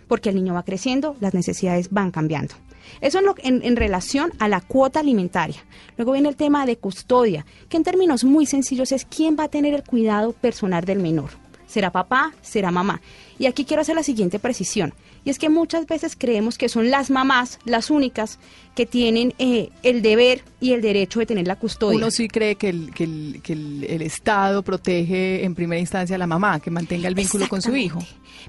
porque 0.06 0.28
el 0.30 0.34
niño 0.36 0.54
va 0.54 0.62
creciendo, 0.64 1.16
las 1.20 1.34
necesidades 1.34 1.88
van 1.90 2.10
cambiando. 2.10 2.54
Eso 3.00 3.18
en, 3.18 3.26
lo- 3.26 3.34
en- 3.38 3.62
en 3.62 3.76
relación 3.76 4.32
a 4.38 4.48
la 4.48 4.60
cuota 4.60 5.00
alimentaria. 5.00 5.56
Luego 5.98 6.12
viene 6.12 6.28
el 6.30 6.36
tema 6.36 6.64
de 6.66 6.76
custodia, 6.76 7.44
que 7.68 7.76
en 7.76 7.84
términos 7.84 8.24
muy 8.24 8.46
sencillos 8.46 8.92
es 8.92 9.04
quién 9.04 9.36
va 9.38 9.44
a 9.44 9.48
tener 9.48 9.74
el 9.74 9.82
cuidado 9.84 10.32
personal 10.32 10.84
del 10.84 10.98
menor. 10.98 11.30
¿Será 11.68 11.92
papá? 11.92 12.32
¿Será 12.42 12.70
mamá? 12.70 13.00
Y 13.38 13.46
aquí 13.46 13.64
quiero 13.64 13.82
hacer 13.82 13.94
la 13.94 14.02
siguiente 14.02 14.38
precisión. 14.38 14.94
Y 15.24 15.30
es 15.30 15.38
que 15.38 15.50
muchas 15.50 15.86
veces 15.86 16.16
creemos 16.16 16.56
que 16.56 16.68
son 16.68 16.90
las 16.90 17.10
mamás 17.10 17.58
las 17.64 17.90
únicas 17.90 18.38
que 18.74 18.86
tienen 18.86 19.34
eh, 19.38 19.68
el 19.82 20.00
deber 20.00 20.42
y 20.60 20.72
el 20.72 20.80
derecho 20.80 21.20
de 21.20 21.26
tener 21.26 21.46
la 21.46 21.56
custodia. 21.56 21.98
Uno 21.98 22.10
sí 22.10 22.28
cree 22.28 22.54
que, 22.54 22.70
el, 22.70 22.94
que, 22.94 23.04
el, 23.04 23.40
que 23.42 23.52
el, 23.52 23.84
el 23.84 24.02
Estado 24.02 24.62
protege 24.62 25.44
en 25.44 25.54
primera 25.54 25.78
instancia 25.78 26.16
a 26.16 26.18
la 26.18 26.26
mamá, 26.26 26.58
que 26.60 26.70
mantenga 26.70 27.08
el 27.08 27.14
vínculo 27.14 27.48
con 27.48 27.60
su 27.60 27.76
hijo. 27.76 28.00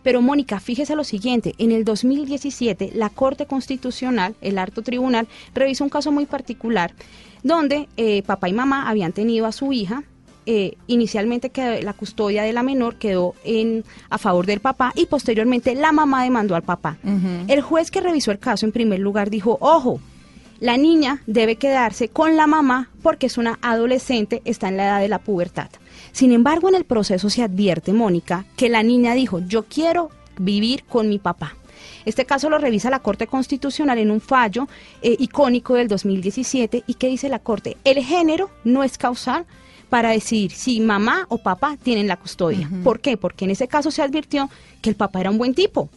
Pero 0.02 0.22
Mónica, 0.22 0.60
fíjese 0.60 0.96
lo 0.96 1.04
siguiente, 1.04 1.56
en 1.58 1.72
el 1.72 1.84
2017 1.84 2.92
la 2.94 3.10
Corte 3.10 3.46
Constitucional, 3.46 4.36
el 4.42 4.58
Alto 4.58 4.82
Tribunal, 4.82 5.28
revisó 5.54 5.84
un 5.84 5.90
caso 5.90 6.12
muy 6.12 6.26
particular 6.26 6.94
donde 7.44 7.88
eh, 7.98 8.24
papá 8.24 8.50
y 8.50 8.54
mamá 8.54 8.90
habían 8.90 9.14
tenido 9.14 9.46
a 9.46 9.52
su 9.52 9.74
hija. 9.74 10.04
Eh, 10.46 10.75
inicialmente 10.88 11.50
que 11.50 11.81
la 11.81 11.93
custodia 11.93 12.43
de 12.43 12.53
la 12.53 12.63
menor 12.63 12.96
quedó 12.96 13.36
en 13.43 13.84
a 14.10 14.17
favor 14.17 14.46
del 14.46 14.60
papá 14.60 14.91
y 14.96 15.05
posteriormente 15.05 15.75
la 15.75 15.91
mamá 15.91 16.24
demandó 16.24 16.55
al 16.55 16.63
papá. 16.63 16.98
El 17.48 17.62
juez 17.62 17.91
que 17.91 18.01
revisó 18.01 18.31
el 18.31 18.39
caso 18.39 18.65
en 18.65 18.72
primer 18.72 19.00
lugar 19.00 19.29
dijo, 19.29 19.58
ojo, 19.62 20.00
la 20.60 20.75
niña 20.75 21.22
debe 21.25 21.55
quedarse 21.55 22.10
con 22.10 22.36
la 22.36 22.48
mamá 22.48 22.89
porque 23.01 23.27
es 23.27 23.38
una 23.38 23.60
adolescente, 23.62 24.41
está 24.46 24.67
en 24.67 24.77
la 24.77 24.86
edad 24.86 25.00
de 25.00 25.08
la 25.08 25.19
pubertad. 25.19 25.69
Sin 26.12 26.31
embargo, 26.31 26.69
en 26.69 26.75
el 26.75 26.84
proceso 26.84 27.29
se 27.29 27.43
advierte, 27.43 27.93
Mónica, 27.93 28.46
que 28.58 28.69
la 28.69 28.84
niña 28.84 29.13
dijo, 29.13 29.39
yo 29.39 29.63
quiero 29.63 30.10
vivir 30.38 30.84
con 30.84 31.08
mi 31.08 31.19
papá. 31.19 31.55
Este 32.05 32.25
caso 32.25 32.50
lo 32.50 32.58
revisa 32.58 32.89
la 32.89 33.00
Corte 33.00 33.27
Constitucional 33.27 34.00
en 34.00 34.12
un 34.12 34.22
fallo 34.22 34.67
eh, 35.01 35.15
icónico 35.19 35.75
del 35.75 35.88
2017 35.88 36.84
y 36.88 36.93
que 36.96 37.08
dice 37.08 37.29
la 37.29 37.39
Corte, 37.39 37.77
el 37.84 38.03
género 38.03 38.50
no 38.63 38.84
es 38.84 38.98
causal 38.98 39.46
para 39.89 40.12
decidir 40.12 40.51
si 40.51 40.79
mamá 40.79 41.25
o 41.29 41.38
papá 41.38 41.77
tienen 41.81 42.08
la 42.08 42.17
custodia. 42.17 42.69
¿Por 42.84 43.00
qué? 43.00 43.17
Porque 43.17 43.46
en 43.46 43.51
ese 43.51 43.67
caso 43.67 43.91
se 43.91 44.01
advirtió 44.01 44.50
que 44.81 44.89
el 44.89 44.96
papá 44.96 45.22
era 45.22 45.31
un 45.31 45.38
buen 45.38 45.53
tipo, 45.53 45.89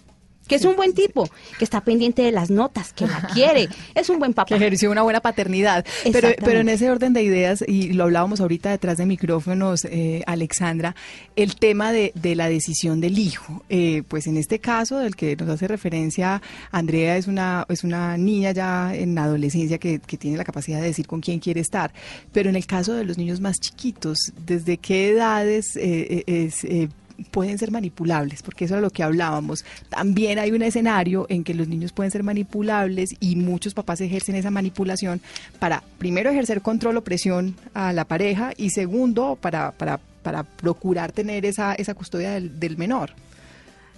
que 0.47 0.57
es 0.57 0.65
un 0.65 0.77
buen 0.77 0.93
tipo, 0.93 1.29
que 1.59 1.65
está 1.65 1.83
pendiente 1.83 2.23
de 2.23 2.33
las 2.33 2.51
notas, 2.51 2.93
que 2.93 3.07
la 3.07 3.29
quiere, 3.33 3.69
es 3.95 4.09
un 4.09 4.19
buen 4.19 4.35
papá. 4.35 4.49
que 4.49 4.55
ejerció 4.57 4.91
una 4.91 5.03
buena 5.03 5.21
paternidad. 5.21 5.85
Pero, 6.13 6.29
pero 6.45 6.61
en 6.61 6.69
ese 6.69 6.91
orden 6.91 7.13
de 7.13 7.23
ideas, 7.23 7.65
y 7.67 7.93
lo 7.93 8.05
hablábamos 8.05 8.41
ahorita 8.41 8.71
detrás 8.71 8.99
de 8.99 9.07
micrófonos, 9.07 9.85
eh, 9.85 10.23
Alexandra, 10.27 10.95
el 11.37 11.57
tema 11.57 11.93
de, 11.93 12.13
de 12.15 12.35
la 12.35 12.49
decisión 12.49 13.01
del 13.01 13.19
hijo. 13.19 13.63
Eh, 13.69 14.03
pues 14.09 14.27
en 14.27 14.37
este 14.37 14.59
caso, 14.59 14.99
del 14.99 15.17
que 15.17 15.37
nos 15.37 15.49
hace 15.49 15.69
referencia 15.69 16.43
Andrea, 16.71 17.17
es 17.17 17.27
una, 17.27 17.67
es 17.69 17.85
una 17.85 18.17
niña 18.17 18.53
ya 18.53 18.95
en 18.95 19.19
adolescencia 19.19 19.79
que, 19.79 20.01
que 20.01 20.17
tiene 20.17 20.37
la 20.37 20.45
capacidad 20.45 20.81
de 20.81 20.87
decir 20.87 21.07
con 21.07 21.21
quién 21.21 21.39
quiere 21.39 21.61
estar. 21.61 21.93
Pero 22.33 22.51
en 22.51 22.57
el 22.57 22.67
caso 22.67 22.95
de 22.95 23.05
los 23.05 23.19
niños 23.19 23.41
más 23.41 23.61
chiquitos, 23.61 24.33
¿desde 24.47 24.79
qué 24.79 25.11
edades 25.11 25.77
eh, 25.77 26.25
eh, 26.27 26.51
es... 26.53 26.91
pueden 27.31 27.59
ser 27.59 27.71
manipulables, 27.71 28.43
porque 28.43 28.65
eso 28.65 28.75
era 28.75 28.81
lo 28.81 28.91
que 28.91 29.03
hablábamos. 29.03 29.65
También 29.89 30.39
hay 30.39 30.53
un 30.53 30.63
escenario 30.63 31.27
en 31.29 31.45
que 31.45 31.55
los 31.55 31.69
niños 31.69 31.93
pueden 31.93 32.11
ser 32.11 32.23
manipulables 32.23 33.15
y 33.21 33.37
muchos 33.37 33.75
papás 33.75 34.01
ejercen 34.01 34.35
esa 34.37 34.51
manipulación 34.51 35.21
para, 35.59 35.83
primero, 35.99 36.31
ejercer 36.31 36.63
control 36.63 36.97
o 36.97 37.05
presión 37.05 37.57
a 37.75 37.93
la 37.93 38.05
pareja 38.05 38.53
y 38.57 38.71
segundo, 38.71 39.37
para, 39.41 39.73
para, 39.73 39.99
para 40.23 40.45
procurar 40.45 41.13
tener 41.13 41.47
esa, 41.47 41.75
esa 41.75 41.95
custodia 41.95 42.33
del, 42.33 42.59
del 42.59 42.77
menor. 42.77 43.11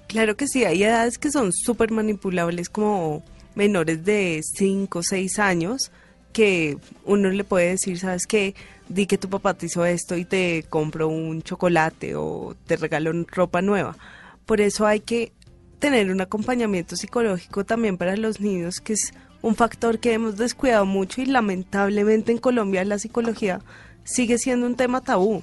Claro 0.07 0.37
que 0.37 0.47
sí, 0.49 0.65
hay 0.65 0.83
edades 0.83 1.19
que 1.19 1.31
son 1.31 1.53
súper 1.53 1.91
manipulables 1.91 2.69
como 2.69 3.23
menores 3.55 4.05
de 4.05 4.41
5 4.43 4.99
o 4.99 5.03
6 5.03 5.39
años 5.39 5.91
que 6.35 6.77
uno 7.07 7.31
le 7.31 7.45
puede 7.45 7.71
decir, 7.71 7.99
¿sabes 7.99 8.27
qué? 8.27 8.55
Di 8.91 9.07
que 9.07 9.17
tu 9.17 9.31
papá 9.31 9.55
te 9.55 9.67
hizo 9.67 9.87
esto 9.87 10.19
y 10.19 10.27
te 10.27 10.65
compro 10.69 11.09
un 11.09 11.41
chocolate 11.41 12.17
o 12.17 12.55
te 12.67 12.77
regaló 12.77 13.13
ropa 13.29 13.63
nueva. 13.63 13.97
Por 14.45 14.61
eso 14.61 14.87
hay 14.87 15.01
que 15.01 15.33
tener 15.79 16.11
un 16.11 16.21
acompañamiento 16.21 16.97
psicológico 16.97 17.65
también 17.65 17.97
para 17.97 18.17
los 18.17 18.41
niños, 18.41 18.81
que 18.81 18.93
es 18.93 19.15
un 19.41 19.55
factor 19.55 19.99
que 19.99 20.13
hemos 20.13 20.37
descuidado 20.37 20.85
mucho 20.85 21.23
y 21.23 21.27
lamentablemente 21.27 22.33
en 22.33 22.39
Colombia 22.39 22.85
la 22.85 22.99
psicología 22.99 23.61
sigue 24.05 24.37
siendo 24.37 24.67
un 24.67 24.77
tema 24.77 25.01
tabú 25.01 25.43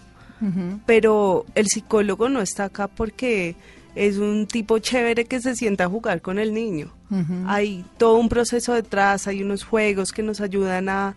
pero 0.85 1.45
el 1.55 1.67
psicólogo 1.67 2.29
no 2.29 2.41
está 2.41 2.65
acá 2.65 2.87
porque 2.87 3.55
es 3.95 4.17
un 4.17 4.47
tipo 4.47 4.79
chévere 4.79 5.25
que 5.25 5.41
se 5.41 5.55
sienta 5.55 5.85
a 5.85 5.89
jugar 5.89 6.21
con 6.21 6.39
el 6.39 6.53
niño. 6.53 6.93
Hay 7.45 7.83
todo 7.97 8.15
un 8.15 8.29
proceso 8.29 8.73
detrás, 8.73 9.27
hay 9.27 9.43
unos 9.43 9.65
juegos 9.65 10.13
que 10.13 10.23
nos 10.23 10.39
ayudan 10.39 10.87
a, 10.87 11.15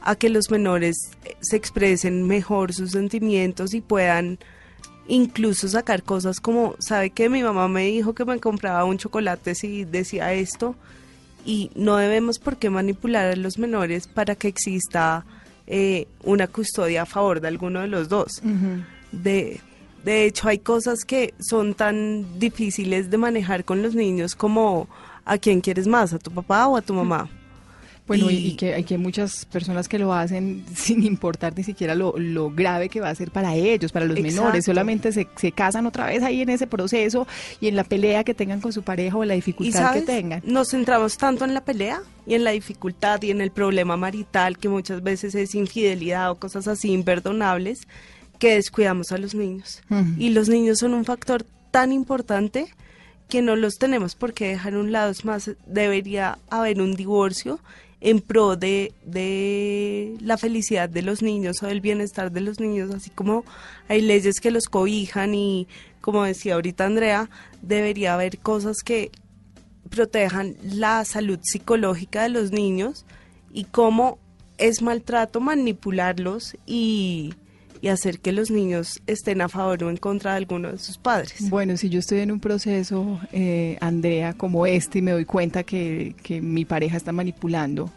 a 0.00 0.14
que 0.14 0.28
los 0.28 0.50
menores 0.52 1.10
eh, 1.24 1.34
se 1.40 1.56
expresen 1.56 2.28
mejor 2.28 2.72
sus 2.72 2.92
sentimientos 2.92 3.74
y 3.74 3.80
puedan 3.80 4.38
incluso 5.08 5.66
sacar 5.66 6.04
cosas 6.04 6.38
como, 6.38 6.76
¿sabe 6.78 7.10
que 7.10 7.28
Mi 7.28 7.42
mamá 7.42 7.66
me 7.66 7.86
dijo 7.86 8.14
que 8.14 8.24
me 8.24 8.38
compraba 8.38 8.84
un 8.84 8.98
chocolate 8.98 9.56
si 9.56 9.84
decía 9.84 10.32
esto 10.32 10.76
y 11.44 11.72
no 11.74 11.96
debemos 11.96 12.38
por 12.38 12.56
qué 12.56 12.70
manipular 12.70 13.26
a 13.26 13.36
los 13.36 13.58
menores 13.58 14.06
para 14.06 14.36
que 14.36 14.46
exista 14.46 15.24
eh, 15.66 16.06
una 16.22 16.46
custodia 16.46 17.02
a 17.02 17.06
favor 17.06 17.40
de 17.40 17.48
alguno 17.48 17.80
de 17.80 17.88
los 17.88 18.08
dos. 18.08 18.42
de, 19.10 19.60
de 20.04 20.24
hecho, 20.24 20.48
hay 20.48 20.58
cosas 20.58 21.04
que 21.04 21.34
son 21.38 21.74
tan 21.74 22.38
difíciles 22.38 23.10
de 23.10 23.18
manejar 23.18 23.64
con 23.64 23.82
los 23.82 23.94
niños 23.94 24.34
como 24.34 24.88
a 25.24 25.38
quién 25.38 25.60
quieres 25.60 25.86
más, 25.86 26.12
a 26.12 26.18
tu 26.18 26.30
papá 26.30 26.66
o 26.66 26.76
a 26.76 26.82
tu 26.82 26.94
mamá. 26.94 27.28
Bueno, 28.04 28.30
y, 28.30 28.56
que 28.56 28.74
hay 28.74 28.82
que 28.82 28.98
muchas 28.98 29.44
personas 29.44 29.88
que 29.88 29.96
lo 29.96 30.12
hacen 30.12 30.64
sin 30.74 31.04
importar 31.04 31.56
ni 31.56 31.62
siquiera 31.62 31.94
lo, 31.94 32.18
lo 32.18 32.50
grave 32.50 32.88
que 32.88 33.00
va 33.00 33.08
a 33.08 33.14
ser 33.14 33.30
para 33.30 33.54
ellos, 33.54 33.92
para 33.92 34.06
los 34.06 34.18
menores, 34.18 34.64
solamente 34.64 35.12
se, 35.12 35.28
se 35.36 35.52
casan 35.52 35.86
otra 35.86 36.06
vez 36.06 36.22
ahí 36.24 36.42
en 36.42 36.48
ese 36.48 36.66
proceso 36.66 37.28
y 37.60 37.68
en 37.68 37.76
la 37.76 37.84
pelea 37.84 38.24
que 38.24 38.34
tengan 38.34 38.60
con 38.60 38.72
su 38.72 38.82
pareja 38.82 39.16
o 39.16 39.24
la 39.24 39.34
Y 39.34 39.36
dificultad 39.36 39.94
que 39.94 40.02
tengan. 40.02 40.42
nos 40.44 40.70
centramos 40.70 41.16
tanto 41.16 41.44
en 41.44 41.54
la 41.54 41.64
pelea 41.64 42.02
y 42.26 42.34
en 42.34 42.42
la 42.42 42.50
dificultad 42.50 43.22
y 43.22 43.30
en 43.30 43.40
el 43.40 43.52
problema 43.52 43.96
marital 43.96 44.58
que 44.58 44.68
muchas 44.68 45.04
veces 45.04 45.36
es 45.36 45.54
infidelidad 45.54 46.32
o 46.32 46.34
cosas 46.34 46.66
así 46.66 46.90
imperdonables 46.90 47.86
que 48.42 48.56
descuidamos 48.56 49.12
a 49.12 49.18
los 49.18 49.36
niños. 49.36 49.82
Y 50.18 50.30
los 50.30 50.48
niños 50.48 50.80
son 50.80 50.94
un 50.94 51.04
factor 51.04 51.44
tan 51.70 51.92
importante 51.92 52.66
que 53.28 53.40
no 53.40 53.54
los 53.54 53.78
tenemos 53.78 54.16
por 54.16 54.32
qué 54.32 54.48
dejar 54.48 54.74
a 54.74 54.80
un 54.80 54.90
lado. 54.90 55.12
Es 55.12 55.24
más, 55.24 55.52
debería 55.64 56.40
haber 56.50 56.80
un 56.80 56.96
divorcio 56.96 57.60
en 58.00 58.20
pro 58.20 58.56
de, 58.56 58.94
de 59.06 60.16
la 60.20 60.38
felicidad 60.38 60.88
de 60.88 61.02
los 61.02 61.22
niños 61.22 61.62
o 61.62 61.68
del 61.68 61.80
bienestar 61.80 62.32
de 62.32 62.40
los 62.40 62.58
niños, 62.58 62.92
así 62.92 63.10
como 63.10 63.44
hay 63.86 64.00
leyes 64.00 64.40
que 64.40 64.50
los 64.50 64.64
cobijan 64.64 65.36
y, 65.36 65.68
como 66.00 66.24
decía 66.24 66.54
ahorita 66.54 66.84
Andrea, 66.84 67.30
debería 67.60 68.14
haber 68.14 68.40
cosas 68.40 68.78
que 68.82 69.12
protejan 69.88 70.56
la 70.64 71.04
salud 71.04 71.38
psicológica 71.42 72.24
de 72.24 72.30
los 72.30 72.50
niños 72.50 73.06
y 73.52 73.66
cómo 73.66 74.18
es 74.58 74.82
maltrato 74.82 75.38
manipularlos 75.38 76.56
y, 76.66 77.34
y 77.82 77.88
hacer 77.88 78.20
que 78.20 78.32
los 78.32 78.50
niños 78.50 79.02
estén 79.06 79.42
a 79.42 79.48
favor 79.50 79.82
o 79.84 79.90
en 79.90 79.98
contra 79.98 80.30
de 80.30 80.36
alguno 80.38 80.72
de 80.72 80.78
sus 80.78 80.96
padres. 80.96 81.50
Bueno, 81.50 81.76
si 81.76 81.90
yo 81.90 81.98
estoy 81.98 82.20
en 82.20 82.30
un 82.32 82.40
proceso, 82.40 83.20
eh, 83.32 83.76
Andrea, 83.80 84.32
como 84.32 84.64
este, 84.66 85.00
y 85.00 85.02
me 85.02 85.10
doy 85.10 85.24
cuenta 85.26 85.64
que, 85.64 86.14
que 86.22 86.40
mi 86.40 86.64
pareja 86.64 86.96
está 86.96 87.12
manipulando 87.12 87.90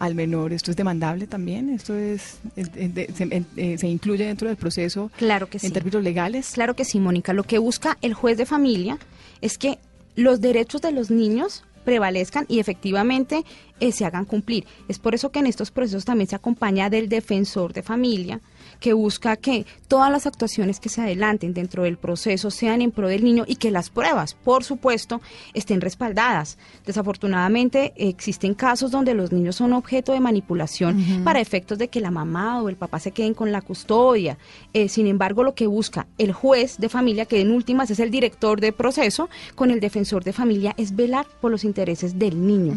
al 0.00 0.16
menor, 0.16 0.52
¿esto 0.52 0.72
es 0.72 0.76
demandable 0.76 1.28
también? 1.28 1.70
¿Esto 1.70 1.96
es, 1.96 2.38
es- 2.56 2.70
es 2.74 2.92
de- 2.94 3.08
se, 3.14 3.22
en- 3.22 3.46
eh, 3.56 3.78
se 3.78 3.86
incluye 3.86 4.26
dentro 4.26 4.48
del 4.48 4.56
proceso 4.56 5.12
Claro 5.16 5.48
que 5.48 5.60
sí. 5.60 5.68
en 5.68 5.72
términos 5.72 6.02
legales? 6.02 6.50
Claro 6.54 6.74
que 6.74 6.84
sí, 6.84 6.98
Mónica. 6.98 7.32
Lo 7.32 7.44
que 7.44 7.58
busca 7.58 7.96
el 8.02 8.12
juez 8.14 8.36
de 8.36 8.44
familia 8.44 8.98
es 9.40 9.56
que 9.56 9.78
los 10.16 10.40
derechos 10.40 10.82
de 10.82 10.90
los 10.90 11.10
niños 11.12 11.62
prevalezcan 11.84 12.46
y 12.48 12.58
efectivamente 12.58 13.44
eh, 13.80 13.92
se 13.92 14.04
hagan 14.04 14.24
cumplir. 14.24 14.64
Es 14.88 14.98
por 14.98 15.14
eso 15.14 15.30
que 15.30 15.38
en 15.38 15.46
estos 15.46 15.70
procesos 15.70 16.04
también 16.04 16.28
se 16.28 16.34
acompaña 16.36 16.90
del 16.90 17.08
defensor 17.08 17.72
de 17.72 17.82
familia 17.84 18.40
que 18.80 18.92
busca 18.92 19.36
que 19.36 19.66
todas 19.88 20.10
las 20.10 20.26
actuaciones 20.26 20.80
que 20.80 20.88
se 20.88 21.02
adelanten 21.02 21.54
dentro 21.54 21.82
del 21.84 21.96
proceso 21.96 22.50
sean 22.50 22.82
en 22.82 22.90
pro 22.90 23.08
del 23.08 23.24
niño 23.24 23.44
y 23.46 23.56
que 23.56 23.70
las 23.70 23.90
pruebas, 23.90 24.34
por 24.34 24.64
supuesto, 24.64 25.20
estén 25.54 25.80
respaldadas. 25.80 26.58
Desafortunadamente 26.86 27.92
existen 27.96 28.54
casos 28.54 28.90
donde 28.90 29.14
los 29.14 29.32
niños 29.32 29.56
son 29.56 29.72
objeto 29.72 30.12
de 30.12 30.20
manipulación 30.20 31.22
para 31.24 31.40
efectos 31.40 31.78
de 31.78 31.88
que 31.88 32.00
la 32.00 32.10
mamá 32.10 32.62
o 32.62 32.68
el 32.68 32.76
papá 32.76 32.98
se 32.98 33.12
queden 33.12 33.34
con 33.34 33.52
la 33.52 33.60
custodia. 33.60 34.38
Eh, 34.72 34.88
sin 34.88 35.06
embargo, 35.06 35.42
lo 35.42 35.54
que 35.54 35.66
busca 35.66 36.06
el 36.18 36.32
juez 36.32 36.78
de 36.78 36.88
familia, 36.88 37.26
que 37.26 37.40
en 37.40 37.50
últimas 37.50 37.90
es 37.90 38.00
el 38.00 38.10
director 38.10 38.60
de 38.60 38.72
proceso, 38.72 39.28
con 39.54 39.70
el 39.70 39.80
defensor 39.80 40.24
de 40.24 40.32
familia, 40.32 40.74
es 40.76 40.94
velar 40.96 41.26
por 41.40 41.50
los 41.50 41.64
intereses 41.64 42.18
del 42.18 42.46
niño. 42.46 42.74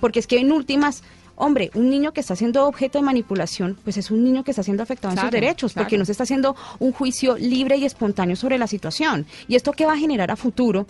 Porque 0.00 0.18
es 0.20 0.26
que 0.26 0.38
en 0.38 0.52
últimas... 0.52 1.02
Hombre, 1.36 1.70
un 1.74 1.88
niño 1.90 2.12
que 2.12 2.20
está 2.20 2.36
siendo 2.36 2.66
objeto 2.66 2.98
de 2.98 3.04
manipulación, 3.04 3.76
pues 3.84 3.96
es 3.96 4.10
un 4.10 4.22
niño 4.22 4.44
que 4.44 4.50
está 4.52 4.62
siendo 4.62 4.82
afectado 4.82 5.12
en 5.12 5.16
sus 5.18 5.30
derechos, 5.40 5.72
porque 5.82 5.98
no 5.98 6.04
se 6.04 6.12
está 6.12 6.24
haciendo 6.24 6.54
un 6.78 6.92
juicio 6.92 7.36
libre 7.36 7.76
y 7.76 7.84
espontáneo 7.84 8.36
sobre 8.36 8.58
la 8.58 8.66
situación. 8.66 9.26
¿Y 9.48 9.56
esto 9.56 9.72
qué 9.72 9.86
va 9.86 9.94
a 9.94 9.98
generar 9.98 10.30
a 10.30 10.36
futuro? 10.36 10.86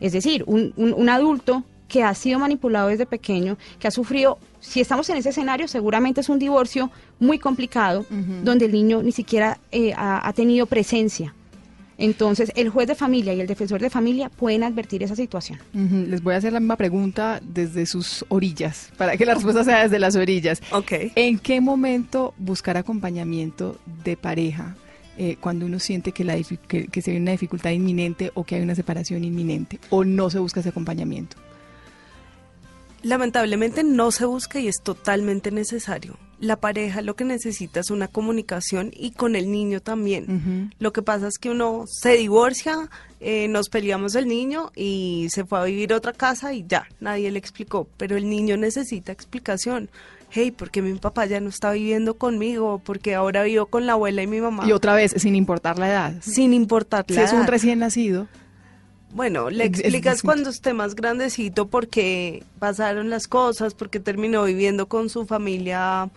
Es 0.00 0.12
decir, 0.12 0.42
un, 0.46 0.72
un- 0.76 0.92
un 0.94 1.08
adulto 1.08 1.62
que 1.88 2.02
ha 2.02 2.12
sido 2.14 2.38
manipulado 2.40 2.88
desde 2.88 3.06
pequeño, 3.06 3.56
que 3.78 3.86
ha 3.86 3.90
sufrido, 3.92 4.38
si 4.60 4.80
estamos 4.80 5.08
en 5.10 5.18
ese 5.18 5.28
escenario, 5.28 5.68
seguramente 5.68 6.20
es 6.20 6.28
un 6.28 6.38
divorcio 6.40 6.90
muy 7.20 7.38
complicado, 7.38 8.04
donde 8.42 8.64
el 8.64 8.72
niño 8.72 9.02
ni 9.02 9.12
siquiera 9.12 9.58
eh, 9.70 9.92
ha, 9.96 10.26
ha 10.26 10.32
tenido 10.32 10.66
presencia. 10.66 11.32
Entonces, 11.98 12.52
el 12.56 12.68
juez 12.68 12.86
de 12.88 12.94
familia 12.94 13.32
y 13.32 13.40
el 13.40 13.46
defensor 13.46 13.80
de 13.80 13.88
familia 13.88 14.28
pueden 14.28 14.62
advertir 14.64 15.02
esa 15.02 15.16
situación. 15.16 15.58
Les 15.72 16.22
voy 16.22 16.34
a 16.34 16.36
hacer 16.36 16.52
la 16.52 16.60
misma 16.60 16.76
pregunta 16.76 17.40
desde 17.42 17.86
sus 17.86 18.24
orillas, 18.28 18.90
para 18.98 19.16
que 19.16 19.24
la 19.24 19.32
respuesta 19.34 19.64
sea 19.64 19.82
desde 19.84 19.98
las 19.98 20.14
orillas. 20.14 20.60
Ok. 20.72 20.92
¿En 21.14 21.38
qué 21.38 21.60
momento 21.62 22.34
buscar 22.36 22.76
acompañamiento 22.76 23.78
de 24.04 24.16
pareja 24.18 24.76
eh, 25.16 25.36
cuando 25.40 25.64
uno 25.64 25.78
siente 25.78 26.12
que, 26.12 26.24
la 26.24 26.36
difi- 26.36 26.58
que, 26.68 26.88
que 26.88 27.00
se 27.00 27.12
ve 27.12 27.16
una 27.16 27.30
dificultad 27.30 27.70
inminente 27.70 28.30
o 28.34 28.44
que 28.44 28.56
hay 28.56 28.60
una 28.60 28.74
separación 28.74 29.24
inminente 29.24 29.80
o 29.88 30.04
no 30.04 30.28
se 30.28 30.38
busca 30.38 30.60
ese 30.60 30.68
acompañamiento? 30.68 31.38
Lamentablemente 33.02 33.84
no 33.84 34.10
se 34.10 34.24
busca 34.26 34.58
y 34.60 34.68
es 34.68 34.82
totalmente 34.82 35.50
necesario. 35.50 36.18
La 36.38 36.56
pareja 36.56 37.00
lo 37.00 37.16
que 37.16 37.24
necesita 37.24 37.80
es 37.80 37.90
una 37.90 38.08
comunicación 38.08 38.90
y 38.94 39.12
con 39.12 39.36
el 39.36 39.50
niño 39.50 39.80
también. 39.80 40.70
Lo 40.78 40.92
que 40.92 41.00
pasa 41.02 41.28
es 41.28 41.38
que 41.38 41.48
uno 41.50 41.84
se 41.88 42.16
divorcia, 42.16 42.90
eh, 43.20 43.48
nos 43.48 43.70
peleamos 43.70 44.12
del 44.12 44.28
niño 44.28 44.70
y 44.76 45.28
se 45.30 45.44
fue 45.46 45.58
a 45.60 45.64
vivir 45.64 45.92
a 45.92 45.96
otra 45.96 46.12
casa 46.12 46.52
y 46.52 46.64
ya, 46.68 46.86
nadie 47.00 47.30
le 47.30 47.38
explicó. 47.38 47.88
Pero 47.96 48.16
el 48.16 48.28
niño 48.28 48.56
necesita 48.58 49.12
explicación. 49.12 49.88
Hey, 50.30 50.50
¿por 50.50 50.70
qué 50.70 50.82
mi 50.82 50.92
papá 50.98 51.24
ya 51.24 51.40
no 51.40 51.48
está 51.48 51.70
viviendo 51.72 52.14
conmigo? 52.18 52.82
Porque 52.84 53.14
ahora 53.14 53.44
vivo 53.44 53.66
con 53.66 53.86
la 53.86 53.92
abuela 53.92 54.22
y 54.22 54.26
mi 54.26 54.40
mamá. 54.40 54.66
Y 54.68 54.72
otra 54.72 54.94
vez, 54.94 55.14
sin 55.16 55.36
importar 55.36 55.78
la 55.78 55.88
edad. 55.88 56.14
Sin 56.20 56.52
importar 56.52 57.04
Si 57.08 57.14
la 57.14 57.22
es 57.24 57.32
un 57.32 57.40
edad. 57.40 57.48
recién 57.48 57.78
nacido, 57.78 58.26
Bueno, 59.12 59.48
le 59.48 59.64
explicas 59.64 60.20
cuando 60.22 60.50
esté 60.50 60.74
más 60.74 60.94
grandecito 60.94 61.68
por 61.68 61.88
qué 61.88 62.42
pasaron 62.58 63.08
las 63.08 63.26
cosas, 63.26 63.72
por 63.72 63.88
qué 63.88 63.98
terminó 63.98 64.44
viviendo 64.44 64.86
con 64.88 65.08
su 65.08 65.24
familia 65.24 66.10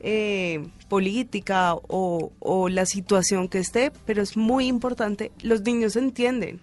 eh, 0.00 0.66
política 0.88 1.74
o, 1.74 2.32
o 2.38 2.68
la 2.70 2.86
situación 2.86 3.48
que 3.48 3.58
esté, 3.58 3.92
pero 4.06 4.22
es 4.22 4.36
muy 4.38 4.68
importante, 4.68 5.32
los 5.42 5.60
niños 5.62 5.96
entienden. 5.96 6.60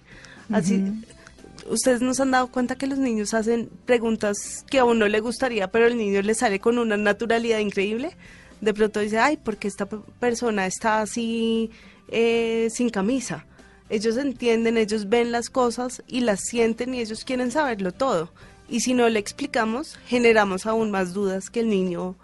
Así, 0.51 0.83
ustedes 1.69 2.01
nos 2.01 2.19
han 2.19 2.31
dado 2.31 2.47
cuenta 2.47 2.75
que 2.75 2.87
los 2.87 2.97
niños 2.97 3.33
hacen 3.33 3.69
preguntas 3.85 4.65
que 4.69 4.79
a 4.79 4.85
uno 4.85 5.07
le 5.07 5.19
gustaría, 5.19 5.69
pero 5.69 5.85
el 5.85 5.97
niño 5.97 6.21
le 6.21 6.33
sale 6.33 6.59
con 6.59 6.79
una 6.79 6.97
naturalidad 6.97 7.59
increíble. 7.59 8.15
De 8.61 8.73
pronto 8.73 8.99
dice, 8.99 9.19
ay, 9.19 9.37
porque 9.43 9.67
esta 9.67 9.85
pe- 9.85 9.97
persona 10.19 10.65
está 10.65 11.01
así 11.01 11.69
eh, 12.07 12.69
sin 12.71 12.89
camisa. 12.89 13.45
Ellos 13.89 14.17
entienden, 14.17 14.77
ellos 14.77 15.09
ven 15.09 15.31
las 15.31 15.49
cosas 15.49 16.01
y 16.07 16.21
las 16.21 16.41
sienten 16.41 16.93
y 16.95 16.99
ellos 17.01 17.23
quieren 17.25 17.51
saberlo 17.51 17.91
todo. 17.91 18.29
Y 18.69 18.79
si 18.79 18.93
no 18.93 19.07
le 19.09 19.19
explicamos, 19.19 19.97
generamos 20.07 20.65
aún 20.65 20.89
más 20.89 21.13
dudas 21.13 21.49
que 21.49 21.59
el 21.59 21.69
niño 21.69 22.15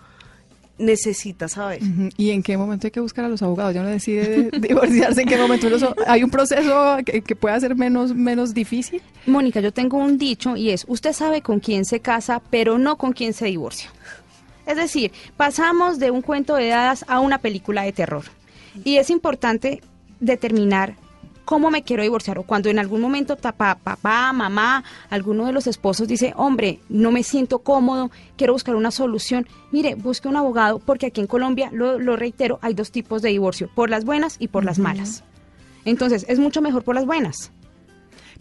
necesita 0.78 1.50
saber. 1.50 1.80
¿y 2.16 2.30
en 2.32 2.42
qué 2.42 2.58
momento 2.58 2.88
hay 2.88 2.92
que 2.92 3.02
buscar 3.02 3.26
a 3.26 3.30
los 3.30 3.42
abogados? 3.42 3.74
Ya 3.76 3.82
uno 3.82 3.90
decide 3.90 4.50
divorciarse, 4.60 5.22
en 5.24 5.28
qué 5.28 5.38
momento 5.38 5.70
los- 5.70 5.84
hay 6.08 6.24
un 6.24 6.30
proceso 6.30 6.98
que, 7.06 7.22
que 7.22 7.36
pueda 7.36 7.60
ser 7.60 7.76
menos, 7.76 8.16
menos 8.16 8.54
difícil. 8.54 9.02
Mónica, 9.26 9.60
yo 9.60 9.74
tengo 9.74 9.98
un 9.98 10.18
dicho 10.18 10.56
y 10.56 10.70
es, 10.72 10.86
usted 10.88 11.12
sabe 11.12 11.42
con 11.42 11.60
quién 11.60 11.84
se 11.84 12.00
casa, 12.00 12.42
pero 12.50 12.78
no 12.78 12.98
con 12.98 13.12
quién 13.12 13.34
se 13.34 13.46
divorcia. 13.46 13.92
Es 14.66 14.78
decir, 14.78 15.12
pasamos 15.36 16.00
de 16.00 16.12
un 16.12 16.22
cuento 16.22 16.56
de 16.56 16.72
hadas 16.72 17.04
a 17.10 17.20
una 17.20 17.40
película 17.40 17.84
de 17.84 17.92
terror. 17.92 18.24
Y 18.86 18.98
es 18.98 19.10
importante 19.10 19.82
determinar 20.22 20.96
cómo 21.50 21.72
me 21.72 21.82
quiero 21.82 22.04
divorciar 22.04 22.38
o 22.38 22.44
cuando 22.44 22.70
en 22.70 22.78
algún 22.78 23.02
momento 23.02 23.36
papá, 23.36 23.74
papá, 23.74 24.32
mamá, 24.34 24.84
alguno 25.10 25.48
de 25.48 25.52
los 25.52 25.66
esposos 25.66 26.08
dice, 26.08 26.32
hombre, 26.36 26.80
no 26.90 27.10
me 27.10 27.24
siento 27.24 27.58
cómodo, 27.58 28.12
quiero 28.38 28.54
buscar 28.54 28.76
una 28.76 28.92
solución, 28.92 29.48
mire, 29.72 29.96
busque 29.96 30.28
un 30.28 30.36
abogado 30.36 30.78
porque 30.78 31.08
aquí 31.08 31.22
en 31.22 31.26
Colombia, 31.26 31.72
lo, 31.74 31.98
lo 31.98 32.16
reitero, 32.16 32.60
hay 32.62 32.76
dos 32.76 32.92
tipos 32.92 33.24
de 33.24 33.30
divorcio, 33.30 33.68
por 33.74 33.90
las 33.90 34.06
buenas 34.06 34.36
y 34.38 34.50
por 34.50 34.64
las 34.64 34.78
malas. 34.78 35.24
Entonces, 35.86 36.24
es 36.30 36.38
mucho 36.38 36.62
mejor 36.62 36.84
por 36.84 36.94
las 36.94 37.08
buenas. 37.08 37.52